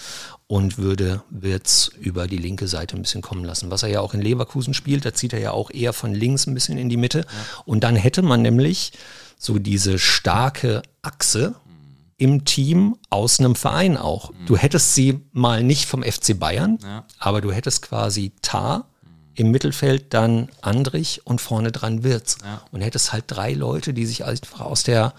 und 0.47 0.79
würde 0.79 1.23
Wirtz 1.31 1.91
über 1.99 2.27
die 2.27 2.37
linke 2.37 2.69
Seite 2.69 2.95
ein 2.97 3.03
bisschen 3.03 3.23
kommen 3.23 3.45
lassen. 3.45 3.71
Was 3.71 3.83
er 3.83 3.89
ja 3.89 4.01
auch 4.01 4.13
in 4.13 4.21
Leverkusen 4.21 4.75
spielt, 4.75 5.05
da 5.05 5.15
zieht 5.15 5.33
er 5.33 5.41
ja 5.41 5.53
auch 5.53 5.71
eher 5.71 5.93
von 5.93 6.13
links 6.15 6.47
ein 6.47 6.55
bisschen 6.55 6.79
in 6.79 6.89
die 6.89 6.97
Mitte. 6.97 7.21
Ja. 7.21 7.63
Und 7.65 7.85
dann 7.85 7.97
hätte 7.97 8.23
man 8.23 8.43
nämlich 8.43 8.93
so 9.39 9.59
diese 9.59 9.99
starke 9.99 10.83
Achse 11.03 11.55
im 12.19 12.45
Team 12.45 12.97
aus 13.11 13.41
einem 13.41 13.55
Verein 13.55 13.97
auch. 13.97 14.33
Du 14.47 14.57
hättest 14.57 14.95
sie 14.95 15.21
mal 15.33 15.63
nicht 15.63 15.87
vom 15.87 16.03
FC 16.03 16.39
Bayern, 16.39 16.79
ja. 16.83 17.05
aber 17.19 17.41
du 17.41 17.53
hättest 17.53 17.83
quasi 17.83 18.33
Tar 18.41 18.89
im 19.35 19.51
Mittelfeld 19.51 20.15
dann 20.15 20.49
Andrich 20.63 21.27
und 21.27 21.43
vorne 21.43 21.73
dran 21.73 22.03
Wirtz. 22.03 22.39
Ja. 22.43 22.63
Und 22.73 22.81
hättest 22.81 23.13
halt 23.13 23.25
drei 23.29 23.53
Leute, 23.53 23.93
die 23.93 24.07
sich 24.07 24.25
einfach 24.25 24.63
aus 24.63 24.83
der 24.83 25.13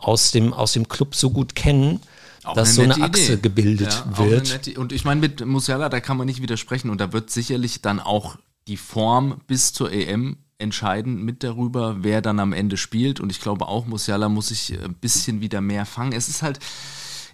aus 0.00 0.30
dem, 0.30 0.52
aus 0.52 0.72
dem 0.72 0.88
Club 0.88 1.14
so 1.14 1.30
gut 1.30 1.54
kennen, 1.54 2.00
auch 2.44 2.54
dass 2.54 2.76
so 2.76 2.82
eine 2.82 3.02
Achse 3.02 3.32
Idee. 3.32 3.42
gebildet 3.42 4.04
ja, 4.10 4.18
wird. 4.18 4.78
und 4.78 4.92
ich 4.92 5.04
meine, 5.04 5.20
mit 5.20 5.44
Musiala, 5.44 5.88
da 5.88 6.00
kann 6.00 6.16
man 6.16 6.26
nicht 6.26 6.40
widersprechen 6.40 6.90
und 6.90 7.00
da 7.00 7.12
wird 7.12 7.30
sicherlich 7.30 7.82
dann 7.82 7.98
auch 7.98 8.36
die 8.68 8.76
Form 8.76 9.40
bis 9.46 9.72
zur 9.72 9.90
EM 9.90 10.36
entscheiden 10.58 11.24
mit 11.24 11.44
darüber, 11.44 12.02
wer 12.02 12.20
dann 12.20 12.40
am 12.40 12.52
Ende 12.52 12.76
spielt. 12.76 13.20
Und 13.20 13.30
ich 13.30 13.40
glaube 13.40 13.68
auch, 13.68 13.86
Musiala 13.86 14.28
muss 14.28 14.48
sich 14.48 14.78
ein 14.82 14.94
bisschen 14.94 15.40
wieder 15.40 15.60
mehr 15.60 15.86
fangen. 15.86 16.12
Es 16.12 16.28
ist 16.28 16.42
halt, 16.42 16.58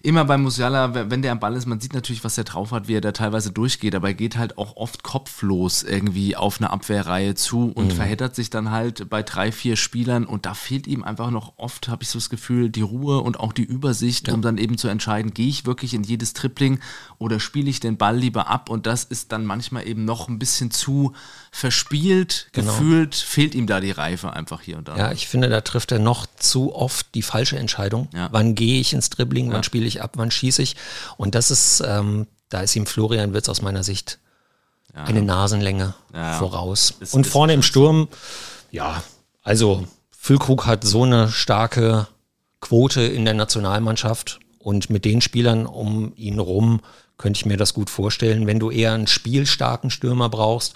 immer 0.05 0.27
bei 0.27 0.37
Musiala, 0.37 1.11
wenn 1.11 1.23
der 1.23 1.33
am 1.33 1.41
Ball 1.41 1.57
ist, 1.57 1.65
man 1.65 1.81
sieht 1.81 1.95
natürlich, 1.95 2.25
was 2.25 2.37
er 2.37 2.45
drauf 2.45 2.73
hat, 2.73 2.89
wie 2.89 2.95
er 2.95 3.01
da 3.01 3.13
teilweise 3.13 3.51
durchgeht, 3.53 3.95
aber 3.95 4.09
er 4.09 4.15
geht 4.15 4.37
halt 4.37 4.59
auch 4.59 4.77
oft 4.77 5.03
kopflos 5.03 5.83
irgendwie 5.83 6.37
auf 6.37 6.61
eine 6.61 6.71
Abwehrreihe 6.71 7.35
zu 7.35 7.73
und 7.73 7.87
mhm. 7.87 7.91
verheddert 7.93 8.37
sich 8.37 8.51
dann 8.51 8.71
halt 8.71 9.09
bei 9.09 9.23
drei, 9.23 9.51
vier 9.51 9.77
Spielern 9.77 10.27
und 10.27 10.45
da 10.45 10.53
fehlt 10.53 10.87
ihm 10.87 11.05
einfach 11.05 11.31
noch 11.31 11.55
oft, 11.57 11.89
habe 11.89 12.03
ich 12.03 12.11
so 12.11 12.19
das 12.19 12.29
Gefühl, 12.29 12.69
die 12.69 12.83
Ruhe 12.83 13.21
und 13.21 13.41
auch 13.41 13.55
die 13.55 13.65
Übersicht, 13.65 14.29
ja. 14.29 14.35
um 14.35 14.43
dann 14.43 14.59
eben 14.59 14.77
zu 14.77 14.89
entscheiden, 14.89 15.33
gehe 15.33 15.49
ich 15.49 15.65
wirklich 15.65 15.95
in 15.95 16.03
jedes 16.03 16.35
Tripling 16.35 16.81
oder 17.17 17.41
spiele 17.41 17.71
ich 17.71 17.81
den 17.81 17.97
Ball 17.97 18.19
lieber 18.19 18.49
ab 18.49 18.69
und 18.69 18.85
das 18.85 19.05
ist 19.05 19.33
dann 19.33 19.47
manchmal 19.47 19.89
eben 19.89 20.05
noch 20.05 20.29
ein 20.29 20.39
bisschen 20.39 20.71
zu 20.71 21.15
verspielt, 21.51 22.49
genau. 22.53 22.73
gefühlt, 22.73 23.15
fehlt 23.15 23.55
ihm 23.55 23.67
da 23.67 23.81
die 23.81 23.93
Reife 23.93 24.33
einfach 24.33 24.61
hier 24.61 24.77
und 24.77 24.89
da. 24.89 24.97
Ja, 24.97 25.13
ich 25.13 25.29
finde, 25.29 25.49
da 25.49 25.63
trifft 25.63 25.93
er 25.93 25.99
noch 25.99 26.27
zu 26.37 26.75
oft 26.75 27.15
die 27.15 27.23
falsche 27.23 27.57
Entscheidung. 27.57 28.09
Ja. 28.13 28.29
Wann 28.33 28.55
gehe 28.55 28.81
ich 28.81 28.93
ins 28.93 29.09
Dribbling, 29.09 29.51
wann 29.53 29.63
spiele 29.63 29.87
ich 29.87 29.94
ab, 30.03 30.13
wann 30.17 30.31
schieße 30.31 30.63
ich? 30.63 30.77
Und 31.17 31.35
das 31.35 31.51
ist, 31.51 31.83
ähm, 31.87 32.27
da 32.49 32.61
ist 32.61 32.77
ihm 32.77 32.87
Florian 32.87 33.33
Wirtz 33.33 33.49
aus 33.49 33.63
meiner 33.63 33.83
Sicht 33.83 34.19
ja. 34.95 35.05
eine 35.05 35.23
Nasenlänge 35.23 35.95
voraus. 36.39 36.95
Ist, 37.01 37.15
und 37.15 37.27
vorne 37.27 37.53
im 37.53 37.63
Sturm, 37.63 38.09
ja, 38.71 39.03
also 39.43 39.87
Füllkrug 40.11 40.67
hat 40.67 40.85
so 40.85 41.03
eine 41.03 41.31
starke 41.31 42.07
Quote 42.61 43.03
in 43.03 43.25
der 43.25 43.35
Nationalmannschaft 43.35 44.41
und 44.59 44.89
mit 44.89 45.05
den 45.05 45.21
Spielern 45.21 45.67
um 45.67 46.13
ihn 46.17 46.39
rum 46.39 46.81
könnte 47.19 47.39
ich 47.39 47.47
mir 47.47 47.57
das 47.57 47.75
gut 47.75 47.91
vorstellen. 47.91 48.47
Wenn 48.47 48.59
du 48.59 48.71
eher 48.71 48.93
einen 48.93 49.07
spielstarken 49.07 49.91
Stürmer 49.91 50.29
brauchst, 50.29 50.75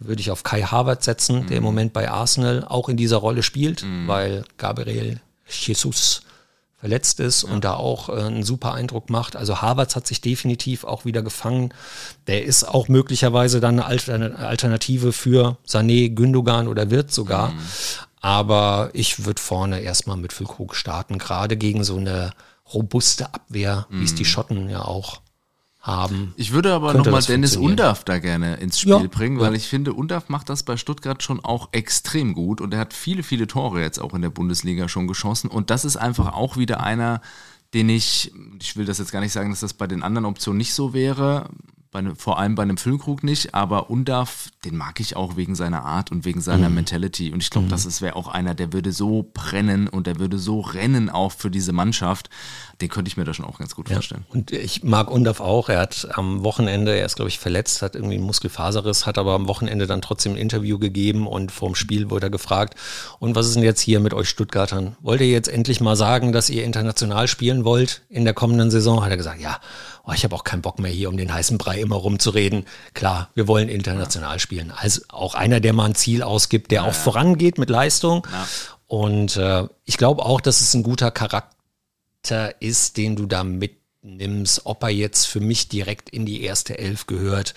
würde 0.00 0.20
ich 0.20 0.30
auf 0.30 0.42
Kai 0.42 0.62
Harvard 0.62 1.02
setzen, 1.02 1.42
mhm. 1.42 1.46
der 1.46 1.56
im 1.56 1.62
mhm. 1.62 1.68
Moment 1.68 1.92
bei 1.92 2.10
Arsenal 2.10 2.64
auch 2.64 2.88
in 2.88 2.96
dieser 2.96 3.16
Rolle 3.18 3.42
spielt, 3.42 3.84
mhm. 3.84 4.06
weil 4.08 4.44
Gabriel 4.56 5.20
Jesus 5.48 6.22
verletzt 6.78 7.20
ist 7.20 7.42
ja. 7.42 7.50
und 7.50 7.64
da 7.64 7.74
auch 7.74 8.08
äh, 8.08 8.12
einen 8.12 8.42
super 8.42 8.72
Eindruck 8.72 9.10
macht. 9.10 9.36
Also 9.36 9.60
Harvards 9.60 9.96
hat 9.96 10.06
sich 10.06 10.20
definitiv 10.20 10.84
auch 10.84 11.04
wieder 11.04 11.22
gefangen. 11.22 11.74
Der 12.26 12.44
ist 12.44 12.64
auch 12.64 12.88
möglicherweise 12.88 13.60
dann 13.60 13.80
eine 13.80 14.38
Alternative 14.38 15.12
für 15.12 15.58
Sané, 15.66 16.10
Gündogan 16.10 16.68
oder 16.68 16.90
Wirt 16.90 17.12
sogar. 17.12 17.50
Mhm. 17.50 17.58
Aber 18.20 18.90
ich 18.92 19.24
würde 19.24 19.40
vorne 19.40 19.80
erstmal 19.80 20.16
mit 20.16 20.32
Füllkrug 20.32 20.74
starten, 20.74 21.18
gerade 21.18 21.56
gegen 21.56 21.84
so 21.84 21.96
eine 21.96 22.32
robuste 22.72 23.32
Abwehr, 23.32 23.86
wie 23.90 24.04
es 24.04 24.14
die 24.14 24.24
mhm. 24.24 24.28
Schotten 24.28 24.70
ja 24.70 24.82
auch 24.82 25.20
haben. 25.88 26.32
Ich 26.36 26.52
würde 26.52 26.72
aber 26.72 26.94
nochmal 26.94 27.22
Dennis 27.22 27.56
Undaff 27.56 28.04
da 28.04 28.18
gerne 28.18 28.56
ins 28.56 28.78
Spiel 28.78 28.92
ja, 28.92 29.06
bringen, 29.10 29.40
weil 29.40 29.52
ja. 29.52 29.56
ich 29.56 29.66
finde, 29.66 29.92
Undaff 29.92 30.28
macht 30.28 30.48
das 30.48 30.62
bei 30.62 30.76
Stuttgart 30.76 31.22
schon 31.22 31.44
auch 31.44 31.70
extrem 31.72 32.34
gut 32.34 32.60
und 32.60 32.72
er 32.72 32.80
hat 32.80 32.92
viele, 32.92 33.22
viele 33.22 33.46
Tore 33.46 33.80
jetzt 33.80 33.98
auch 33.98 34.14
in 34.14 34.22
der 34.22 34.30
Bundesliga 34.30 34.88
schon 34.88 35.08
geschossen 35.08 35.48
und 35.48 35.70
das 35.70 35.84
ist 35.84 35.96
einfach 35.96 36.34
auch 36.34 36.56
wieder 36.56 36.82
einer, 36.82 37.20
den 37.74 37.88
ich, 37.88 38.32
ich 38.60 38.76
will 38.76 38.84
das 38.84 38.98
jetzt 38.98 39.12
gar 39.12 39.20
nicht 39.20 39.32
sagen, 39.32 39.50
dass 39.50 39.60
das 39.60 39.74
bei 39.74 39.86
den 39.86 40.02
anderen 40.02 40.24
Optionen 40.24 40.58
nicht 40.58 40.72
so 40.72 40.94
wäre, 40.94 41.50
bei 41.90 42.02
ne, 42.02 42.14
vor 42.14 42.38
allem 42.38 42.54
bei 42.54 42.62
einem 42.62 42.76
Füllkrug 42.76 43.22
nicht, 43.24 43.54
aber 43.54 43.90
Undav, 43.90 44.50
den 44.64 44.76
mag 44.76 45.00
ich 45.00 45.16
auch 45.16 45.36
wegen 45.36 45.54
seiner 45.54 45.84
Art 45.84 46.10
und 46.12 46.24
wegen 46.24 46.40
seiner 46.40 46.68
mhm. 46.68 46.76
Mentality. 46.76 47.32
Und 47.32 47.42
ich 47.42 47.50
glaube, 47.50 47.66
mhm. 47.66 47.70
das 47.70 48.02
wäre 48.02 48.16
auch 48.16 48.28
einer, 48.28 48.54
der 48.54 48.72
würde 48.72 48.92
so 48.92 49.30
brennen 49.32 49.88
und 49.88 50.06
der 50.06 50.18
würde 50.18 50.38
so 50.38 50.60
rennen 50.60 51.08
auch 51.08 51.32
für 51.32 51.50
diese 51.50 51.72
Mannschaft. 51.72 52.28
Den 52.80 52.88
könnte 52.88 53.08
ich 53.08 53.16
mir 53.16 53.24
da 53.24 53.34
schon 53.34 53.44
auch 53.44 53.58
ganz 53.58 53.74
gut 53.74 53.88
ja. 53.88 53.96
vorstellen. 53.96 54.24
Und 54.28 54.52
ich 54.52 54.84
mag 54.84 55.10
Undav 55.10 55.40
auch. 55.40 55.68
Er 55.68 55.80
hat 55.80 56.08
am 56.12 56.44
Wochenende, 56.44 56.96
er 56.96 57.06
ist, 57.06 57.16
glaube 57.16 57.28
ich, 57.28 57.38
verletzt, 57.38 57.82
hat 57.82 57.96
irgendwie 57.96 58.14
einen 58.14 58.24
Muskelfaserriss, 58.24 59.04
hat 59.04 59.18
aber 59.18 59.34
am 59.34 59.48
Wochenende 59.48 59.86
dann 59.86 60.00
trotzdem 60.00 60.34
ein 60.34 60.38
Interview 60.38 60.78
gegeben 60.78 61.26
und 61.26 61.50
vorm 61.50 61.74
Spiel 61.74 62.10
wurde 62.10 62.26
er 62.26 62.30
gefragt, 62.30 62.78
und 63.18 63.34
was 63.34 63.46
ist 63.46 63.56
denn 63.56 63.64
jetzt 63.64 63.80
hier 63.80 64.00
mit 64.00 64.14
euch 64.14 64.28
Stuttgartern? 64.28 64.96
Wollt 65.00 65.20
ihr 65.20 65.28
jetzt 65.28 65.48
endlich 65.48 65.80
mal 65.80 65.96
sagen, 65.96 66.32
dass 66.32 66.50
ihr 66.50 66.64
international 66.64 67.26
spielen 67.26 67.64
wollt 67.64 68.02
in 68.08 68.24
der 68.24 68.34
kommenden 68.34 68.70
Saison? 68.70 69.02
Hat 69.02 69.10
er 69.10 69.16
gesagt, 69.16 69.40
ja 69.40 69.58
oh, 70.08 70.12
ich 70.12 70.24
habe 70.24 70.34
auch 70.34 70.44
keinen 70.44 70.62
Bock 70.62 70.78
mehr 70.78 70.90
hier 70.90 71.08
um 71.08 71.16
den 71.16 71.32
heißen 71.32 71.58
Brei 71.58 71.80
immer 71.80 71.96
rumzureden. 71.96 72.64
Klar, 72.94 73.28
wir 73.34 73.46
wollen 73.46 73.68
international 73.68 74.34
ja. 74.34 74.38
spielen. 74.38 74.72
Also 74.74 75.02
auch 75.08 75.34
einer, 75.34 75.60
der 75.60 75.74
mal 75.74 75.84
ein 75.84 75.94
Ziel 75.94 76.22
ausgibt, 76.22 76.70
der 76.70 76.82
ja, 76.82 76.88
auch 76.88 76.94
vorangeht 76.94 77.58
mit 77.58 77.68
Leistung. 77.68 78.26
Und 78.86 79.36
äh, 79.36 79.68
ich 79.84 79.98
glaube 79.98 80.24
auch, 80.24 80.40
dass 80.40 80.62
es 80.62 80.72
ein 80.74 80.82
guter 80.82 81.10
Charakter 81.10 81.57
ist, 82.60 82.96
den 82.96 83.16
du 83.16 83.26
da 83.26 83.44
mitnimmst. 83.44 84.66
Ob 84.66 84.82
er 84.82 84.90
jetzt 84.90 85.26
für 85.26 85.40
mich 85.40 85.68
direkt 85.68 86.10
in 86.10 86.26
die 86.26 86.42
erste 86.42 86.78
Elf 86.78 87.06
gehört, 87.06 87.54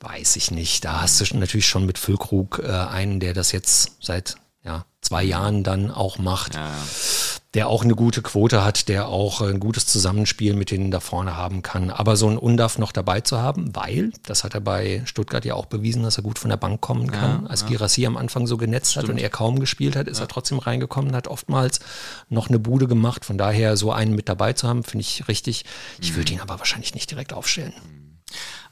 weiß 0.00 0.36
ich 0.36 0.50
nicht. 0.50 0.84
Da 0.84 1.02
hast 1.02 1.20
du 1.20 1.36
natürlich 1.36 1.66
schon 1.66 1.86
mit 1.86 1.98
Füllkrug 1.98 2.60
äh, 2.64 2.68
einen, 2.70 3.20
der 3.20 3.34
das 3.34 3.52
jetzt 3.52 3.96
seit 4.00 4.36
ja, 4.64 4.84
zwei 5.00 5.22
Jahren 5.22 5.62
dann 5.62 5.90
auch 5.90 6.18
macht. 6.18 6.54
Ja 6.54 6.74
der 7.56 7.70
auch 7.70 7.82
eine 7.82 7.94
gute 7.94 8.20
Quote 8.20 8.62
hat, 8.62 8.86
der 8.86 9.08
auch 9.08 9.40
ein 9.40 9.60
gutes 9.60 9.86
Zusammenspiel 9.86 10.54
mit 10.54 10.70
denen 10.70 10.90
da 10.90 11.00
vorne 11.00 11.38
haben 11.38 11.62
kann. 11.62 11.88
Aber 11.88 12.16
so 12.16 12.28
ein 12.28 12.36
Undaf 12.36 12.76
noch 12.76 12.92
dabei 12.92 13.22
zu 13.22 13.38
haben, 13.38 13.74
weil, 13.74 14.12
das 14.24 14.44
hat 14.44 14.52
er 14.52 14.60
bei 14.60 15.00
Stuttgart 15.06 15.42
ja 15.46 15.54
auch 15.54 15.64
bewiesen, 15.64 16.02
dass 16.02 16.18
er 16.18 16.22
gut 16.22 16.38
von 16.38 16.50
der 16.50 16.58
Bank 16.58 16.82
kommen 16.82 17.10
kann. 17.10 17.44
Ja, 17.44 17.48
Als 17.48 17.62
ja. 17.62 17.68
Girassi 17.68 18.04
am 18.04 18.18
Anfang 18.18 18.46
so 18.46 18.58
genetzt 18.58 18.90
Stimmt. 18.90 19.04
hat 19.04 19.10
und 19.10 19.18
er 19.18 19.30
kaum 19.30 19.58
gespielt 19.58 19.96
hat, 19.96 20.06
ist 20.06 20.18
ja. 20.18 20.24
er 20.24 20.28
trotzdem 20.28 20.58
reingekommen, 20.58 21.16
hat 21.16 21.28
oftmals 21.28 21.80
noch 22.28 22.50
eine 22.50 22.58
Bude 22.58 22.88
gemacht. 22.88 23.24
Von 23.24 23.38
daher 23.38 23.78
so 23.78 23.90
einen 23.90 24.14
mit 24.14 24.28
dabei 24.28 24.52
zu 24.52 24.68
haben, 24.68 24.84
finde 24.84 25.00
ich 25.00 25.26
richtig. 25.26 25.64
Ich 25.98 26.14
würde 26.14 26.32
mhm. 26.32 26.36
ihn 26.36 26.42
aber 26.42 26.58
wahrscheinlich 26.58 26.94
nicht 26.94 27.10
direkt 27.10 27.32
aufstellen. 27.32 27.72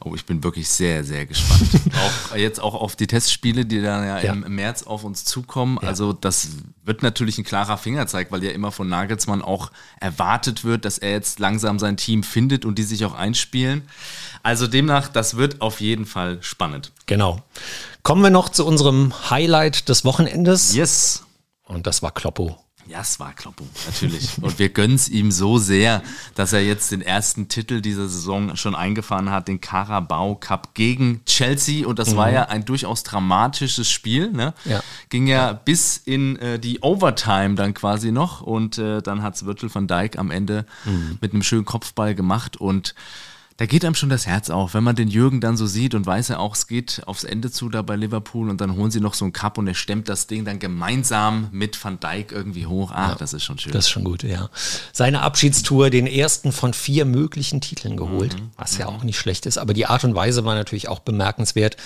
Oh, 0.04 0.14
ich 0.14 0.26
bin 0.26 0.42
wirklich 0.42 0.68
sehr, 0.68 1.04
sehr 1.04 1.24
gespannt. 1.24 1.70
auch 2.30 2.36
jetzt 2.36 2.60
auch 2.60 2.74
auf 2.74 2.96
die 2.96 3.06
Testspiele, 3.06 3.64
die 3.64 3.80
dann 3.80 4.04
ja, 4.04 4.20
ja. 4.20 4.32
Im, 4.32 4.54
März 4.54 4.82
auf 4.82 5.04
uns 5.04 5.24
zukommen. 5.24 5.78
Ja. 5.80 5.88
Also 5.88 6.12
das 6.12 6.48
wird 6.84 7.02
natürlich 7.02 7.38
ein 7.38 7.44
klarer 7.44 7.78
Fingerzeig, 7.78 8.30
weil 8.30 8.44
ja 8.44 8.50
immer 8.50 8.72
von 8.72 8.88
Nagelsmann 8.88 9.40
auch 9.40 9.70
erwartet 10.00 10.64
wird, 10.64 10.84
dass 10.84 10.98
er 10.98 11.12
jetzt 11.12 11.38
langsam 11.38 11.78
sein 11.78 11.96
Team 11.96 12.22
findet 12.22 12.64
und 12.64 12.76
die 12.76 12.82
sich 12.82 13.04
auch 13.04 13.14
einspielen. 13.14 13.88
Also 14.42 14.66
demnach, 14.66 15.08
das 15.08 15.36
wird 15.36 15.60
auf 15.60 15.80
jeden 15.80 16.04
Fall 16.04 16.42
spannend. 16.42 16.92
Genau. 17.06 17.40
Kommen 18.02 18.22
wir 18.22 18.30
noch 18.30 18.50
zu 18.50 18.66
unserem 18.66 19.30
Highlight 19.30 19.88
des 19.88 20.04
Wochenendes. 20.04 20.74
Yes. 20.74 21.22
Und 21.64 21.86
das 21.86 22.02
war 22.02 22.12
Kloppo. 22.12 22.63
Ja, 22.86 23.00
es 23.00 23.18
war 23.18 23.32
Kloppo, 23.32 23.64
natürlich. 23.86 24.36
Und 24.42 24.58
wir 24.58 24.68
gönnen 24.68 24.96
es 24.96 25.08
ihm 25.08 25.30
so 25.30 25.58
sehr, 25.58 26.02
dass 26.34 26.52
er 26.52 26.62
jetzt 26.62 26.92
den 26.92 27.00
ersten 27.00 27.48
Titel 27.48 27.80
dieser 27.80 28.08
Saison 28.08 28.56
schon 28.56 28.74
eingefahren 28.74 29.30
hat, 29.30 29.48
den 29.48 29.60
Carabao 29.60 30.34
Cup 30.34 30.74
gegen 30.74 31.24
Chelsea. 31.24 31.86
Und 31.86 31.98
das 31.98 32.12
mhm. 32.12 32.16
war 32.16 32.30
ja 32.30 32.44
ein 32.44 32.64
durchaus 32.64 33.02
dramatisches 33.02 33.90
Spiel. 33.90 34.30
Ne? 34.30 34.52
Ja. 34.64 34.82
Ging 35.08 35.26
ja, 35.26 35.46
ja. 35.46 35.52
bis 35.54 35.96
in 35.96 36.36
äh, 36.36 36.58
die 36.58 36.80
Overtime 36.82 37.54
dann 37.54 37.72
quasi 37.72 38.12
noch. 38.12 38.42
Und 38.42 38.76
äh, 38.76 39.00
dann 39.00 39.22
hat 39.22 39.36
es 39.36 39.46
Virgil 39.46 39.74
van 39.74 39.86
Dijk 39.86 40.18
am 40.18 40.30
Ende 40.30 40.66
mhm. 40.84 41.18
mit 41.20 41.32
einem 41.32 41.42
schönen 41.42 41.64
Kopfball 41.64 42.14
gemacht. 42.14 42.58
Und 42.58 42.94
da 43.56 43.66
geht 43.66 43.84
einem 43.84 43.94
schon 43.94 44.08
das 44.08 44.26
Herz 44.26 44.50
auf, 44.50 44.74
wenn 44.74 44.82
man 44.82 44.96
den 44.96 45.06
Jürgen 45.06 45.40
dann 45.40 45.56
so 45.56 45.66
sieht 45.66 45.94
und 45.94 46.04
weiß 46.04 46.28
ja 46.28 46.38
auch, 46.38 46.56
es 46.56 46.66
geht 46.66 47.02
aufs 47.06 47.22
Ende 47.22 47.52
zu 47.52 47.68
da 47.68 47.82
bei 47.82 47.94
Liverpool 47.94 48.50
und 48.50 48.60
dann 48.60 48.74
holen 48.74 48.90
sie 48.90 49.00
noch 49.00 49.14
so 49.14 49.24
einen 49.24 49.32
Cup 49.32 49.58
und 49.58 49.68
er 49.68 49.74
stemmt 49.74 50.08
das 50.08 50.26
Ding 50.26 50.44
dann 50.44 50.58
gemeinsam 50.58 51.48
mit 51.52 51.82
Van 51.82 52.00
Dijk 52.00 52.32
irgendwie 52.32 52.66
hoch. 52.66 52.90
Ah, 52.90 53.10
ja, 53.10 53.14
das 53.14 53.32
ist 53.32 53.44
schon 53.44 53.58
schön. 53.58 53.72
Das 53.72 53.84
ist 53.84 53.90
schon 53.90 54.02
gut, 54.02 54.24
ja. 54.24 54.50
Seine 54.92 55.22
Abschiedstour, 55.22 55.90
den 55.90 56.08
ersten 56.08 56.50
von 56.50 56.74
vier 56.74 57.04
möglichen 57.04 57.60
Titeln 57.60 57.96
geholt, 57.96 58.34
mhm. 58.34 58.50
was 58.56 58.76
ja 58.76 58.90
mhm. 58.90 58.96
auch 58.96 59.04
nicht 59.04 59.18
schlecht 59.18 59.46
ist, 59.46 59.58
aber 59.58 59.72
die 59.72 59.86
Art 59.86 60.02
und 60.02 60.16
Weise 60.16 60.44
war 60.44 60.56
natürlich 60.56 60.88
auch 60.88 60.98
bemerkenswert. 60.98 61.76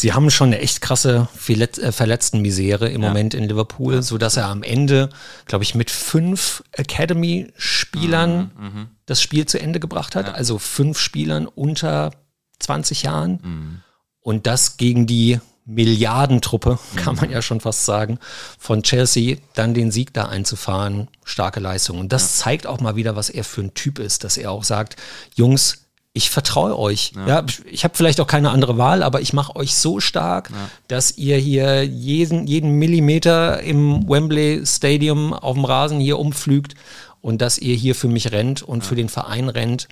Sie 0.00 0.14
haben 0.14 0.30
schon 0.30 0.46
eine 0.46 0.60
echt 0.60 0.80
krasse 0.80 1.28
äh, 1.46 1.92
Verletzten-Misere 1.92 2.88
im 2.88 3.02
ja. 3.02 3.08
Moment 3.08 3.34
in 3.34 3.44
Liverpool, 3.44 3.96
ja. 3.96 4.02
sodass 4.02 4.38
er 4.38 4.46
am 4.46 4.62
Ende, 4.62 5.10
glaube 5.44 5.62
ich, 5.62 5.74
mit 5.74 5.90
fünf 5.90 6.64
Academy-Spielern 6.72 8.50
mhm, 8.58 8.64
mhm. 8.64 8.86
das 9.04 9.20
Spiel 9.20 9.44
zu 9.44 9.60
Ende 9.60 9.78
gebracht 9.78 10.16
hat. 10.16 10.28
Ja. 10.28 10.32
Also 10.32 10.58
fünf 10.58 10.98
Spielern 10.98 11.46
unter 11.46 12.12
20 12.60 13.02
Jahren. 13.02 13.40
Mhm. 13.42 13.80
Und 14.22 14.46
das 14.46 14.78
gegen 14.78 15.06
die 15.06 15.38
Milliardentruppe, 15.66 16.78
kann 16.96 17.16
man 17.16 17.30
ja 17.30 17.42
schon 17.42 17.60
fast 17.60 17.84
sagen, 17.84 18.18
von 18.58 18.82
Chelsea, 18.82 19.36
dann 19.52 19.74
den 19.74 19.90
Sieg 19.90 20.14
da 20.14 20.28
einzufahren, 20.28 21.08
starke 21.24 21.60
Leistung. 21.60 21.98
Und 21.98 22.10
das 22.10 22.38
ja. 22.38 22.44
zeigt 22.44 22.66
auch 22.66 22.80
mal 22.80 22.96
wieder, 22.96 23.16
was 23.16 23.28
er 23.28 23.44
für 23.44 23.60
ein 23.60 23.74
Typ 23.74 23.98
ist, 23.98 24.24
dass 24.24 24.38
er 24.38 24.50
auch 24.50 24.64
sagt, 24.64 24.96
Jungs, 25.34 25.89
ich 26.12 26.30
vertraue 26.30 26.76
euch. 26.78 27.12
Ja, 27.14 27.26
ja 27.26 27.46
ich 27.70 27.84
habe 27.84 27.96
vielleicht 27.96 28.20
auch 28.20 28.26
keine 28.26 28.50
andere 28.50 28.78
Wahl, 28.78 29.02
aber 29.02 29.20
ich 29.20 29.32
mache 29.32 29.54
euch 29.56 29.74
so 29.74 30.00
stark, 30.00 30.50
ja. 30.50 30.56
dass 30.88 31.16
ihr 31.16 31.36
hier 31.36 31.84
jeden, 31.84 32.46
jeden 32.46 32.72
Millimeter 32.72 33.60
im 33.62 34.08
Wembley 34.08 34.62
Stadium 34.66 35.32
auf 35.32 35.54
dem 35.54 35.64
Rasen 35.64 36.00
hier 36.00 36.18
umflügt 36.18 36.74
und 37.20 37.40
dass 37.40 37.58
ihr 37.58 37.74
hier 37.74 37.94
für 37.94 38.08
mich 38.08 38.32
rennt 38.32 38.62
und 38.62 38.82
ja. 38.82 38.88
für 38.88 38.96
den 38.96 39.08
Verein 39.08 39.48
rennt 39.48 39.88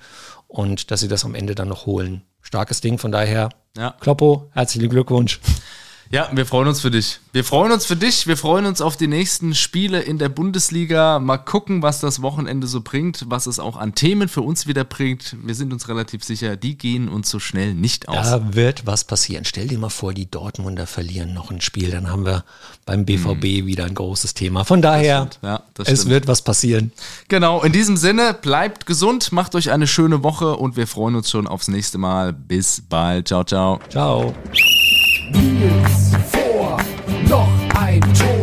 und 0.47 0.91
dass 0.91 0.99
sie 0.99 1.07
das 1.07 1.23
am 1.23 1.35
Ende 1.35 1.55
dann 1.55 1.69
noch 1.69 1.85
holen. 1.85 2.23
Starkes 2.41 2.81
Ding, 2.81 2.97
von 2.97 3.11
daher. 3.11 3.49
Kloppo, 3.99 4.49
herzlichen 4.53 4.89
Glückwunsch. 4.89 5.39
Ja, 6.11 6.27
wir 6.31 6.47
freuen 6.47 6.67
uns 6.67 6.81
für 6.81 6.89
dich. 6.89 7.19
Wir 7.33 7.43
freuen 7.43 7.71
uns 7.71 7.85
für 7.85 7.95
dich. 7.95 8.25
Wir 8.25 8.35
freuen 8.35 8.65
uns 8.65 8.81
auf 8.81 8.97
die 8.97 9.05
nächsten 9.05 9.53
Spiele 9.53 10.01
in 10.01 10.17
der 10.17 10.29
Bundesliga. 10.29 11.19
Mal 11.19 11.37
gucken, 11.37 11.83
was 11.83 11.99
das 11.99 12.23
Wochenende 12.23 12.65
so 12.65 12.81
bringt, 12.81 13.25
was 13.27 13.45
es 13.45 13.59
auch 13.59 13.77
an 13.77 13.93
Themen 13.93 14.27
für 14.27 14.41
uns 14.41 14.65
wieder 14.65 14.83
bringt. 14.83 15.35
Wir 15.43 15.53
sind 15.53 15.71
uns 15.71 15.87
relativ 15.87 16.23
sicher, 16.23 16.57
die 16.57 16.79
gehen 16.79 17.09
uns 17.09 17.29
so 17.29 17.37
schnell 17.37 17.75
nicht 17.75 18.09
aus. 18.09 18.25
Da 18.25 18.55
wird 18.55 18.87
was 18.87 19.03
passieren. 19.03 19.45
Stell 19.45 19.67
dir 19.67 19.77
mal 19.77 19.89
vor, 19.89 20.15
die 20.15 20.29
Dortmunder 20.29 20.87
verlieren 20.87 21.35
noch 21.35 21.51
ein 21.51 21.61
Spiel. 21.61 21.91
Dann 21.91 22.09
haben 22.09 22.25
wir 22.25 22.43
beim 22.87 23.05
BVB 23.05 23.43
mhm. 23.61 23.65
wieder 23.67 23.85
ein 23.85 23.93
großes 23.93 24.33
Thema. 24.33 24.65
Von 24.65 24.81
daher, 24.81 25.29
ja, 25.43 25.61
es 25.85 26.09
wird 26.09 26.27
was 26.27 26.41
passieren. 26.41 26.91
Genau, 27.27 27.61
in 27.61 27.71
diesem 27.71 27.97
Sinne, 27.97 28.33
bleibt 28.33 28.87
gesund, 28.87 29.31
macht 29.31 29.53
euch 29.53 29.69
eine 29.69 29.85
schöne 29.85 30.23
Woche 30.23 30.55
und 30.55 30.75
wir 30.75 30.87
freuen 30.87 31.13
uns 31.13 31.29
schon 31.29 31.45
aufs 31.45 31.67
nächste 31.67 31.99
Mal. 31.99 32.33
Bis 32.33 32.81
bald. 32.89 33.27
Ciao, 33.27 33.43
ciao. 33.43 33.79
Ciao. 33.89 34.33
Nils 35.31 36.11
vor, 36.31 36.77
noch 37.27 37.49
ein 37.79 38.01
Tor. 38.13 38.38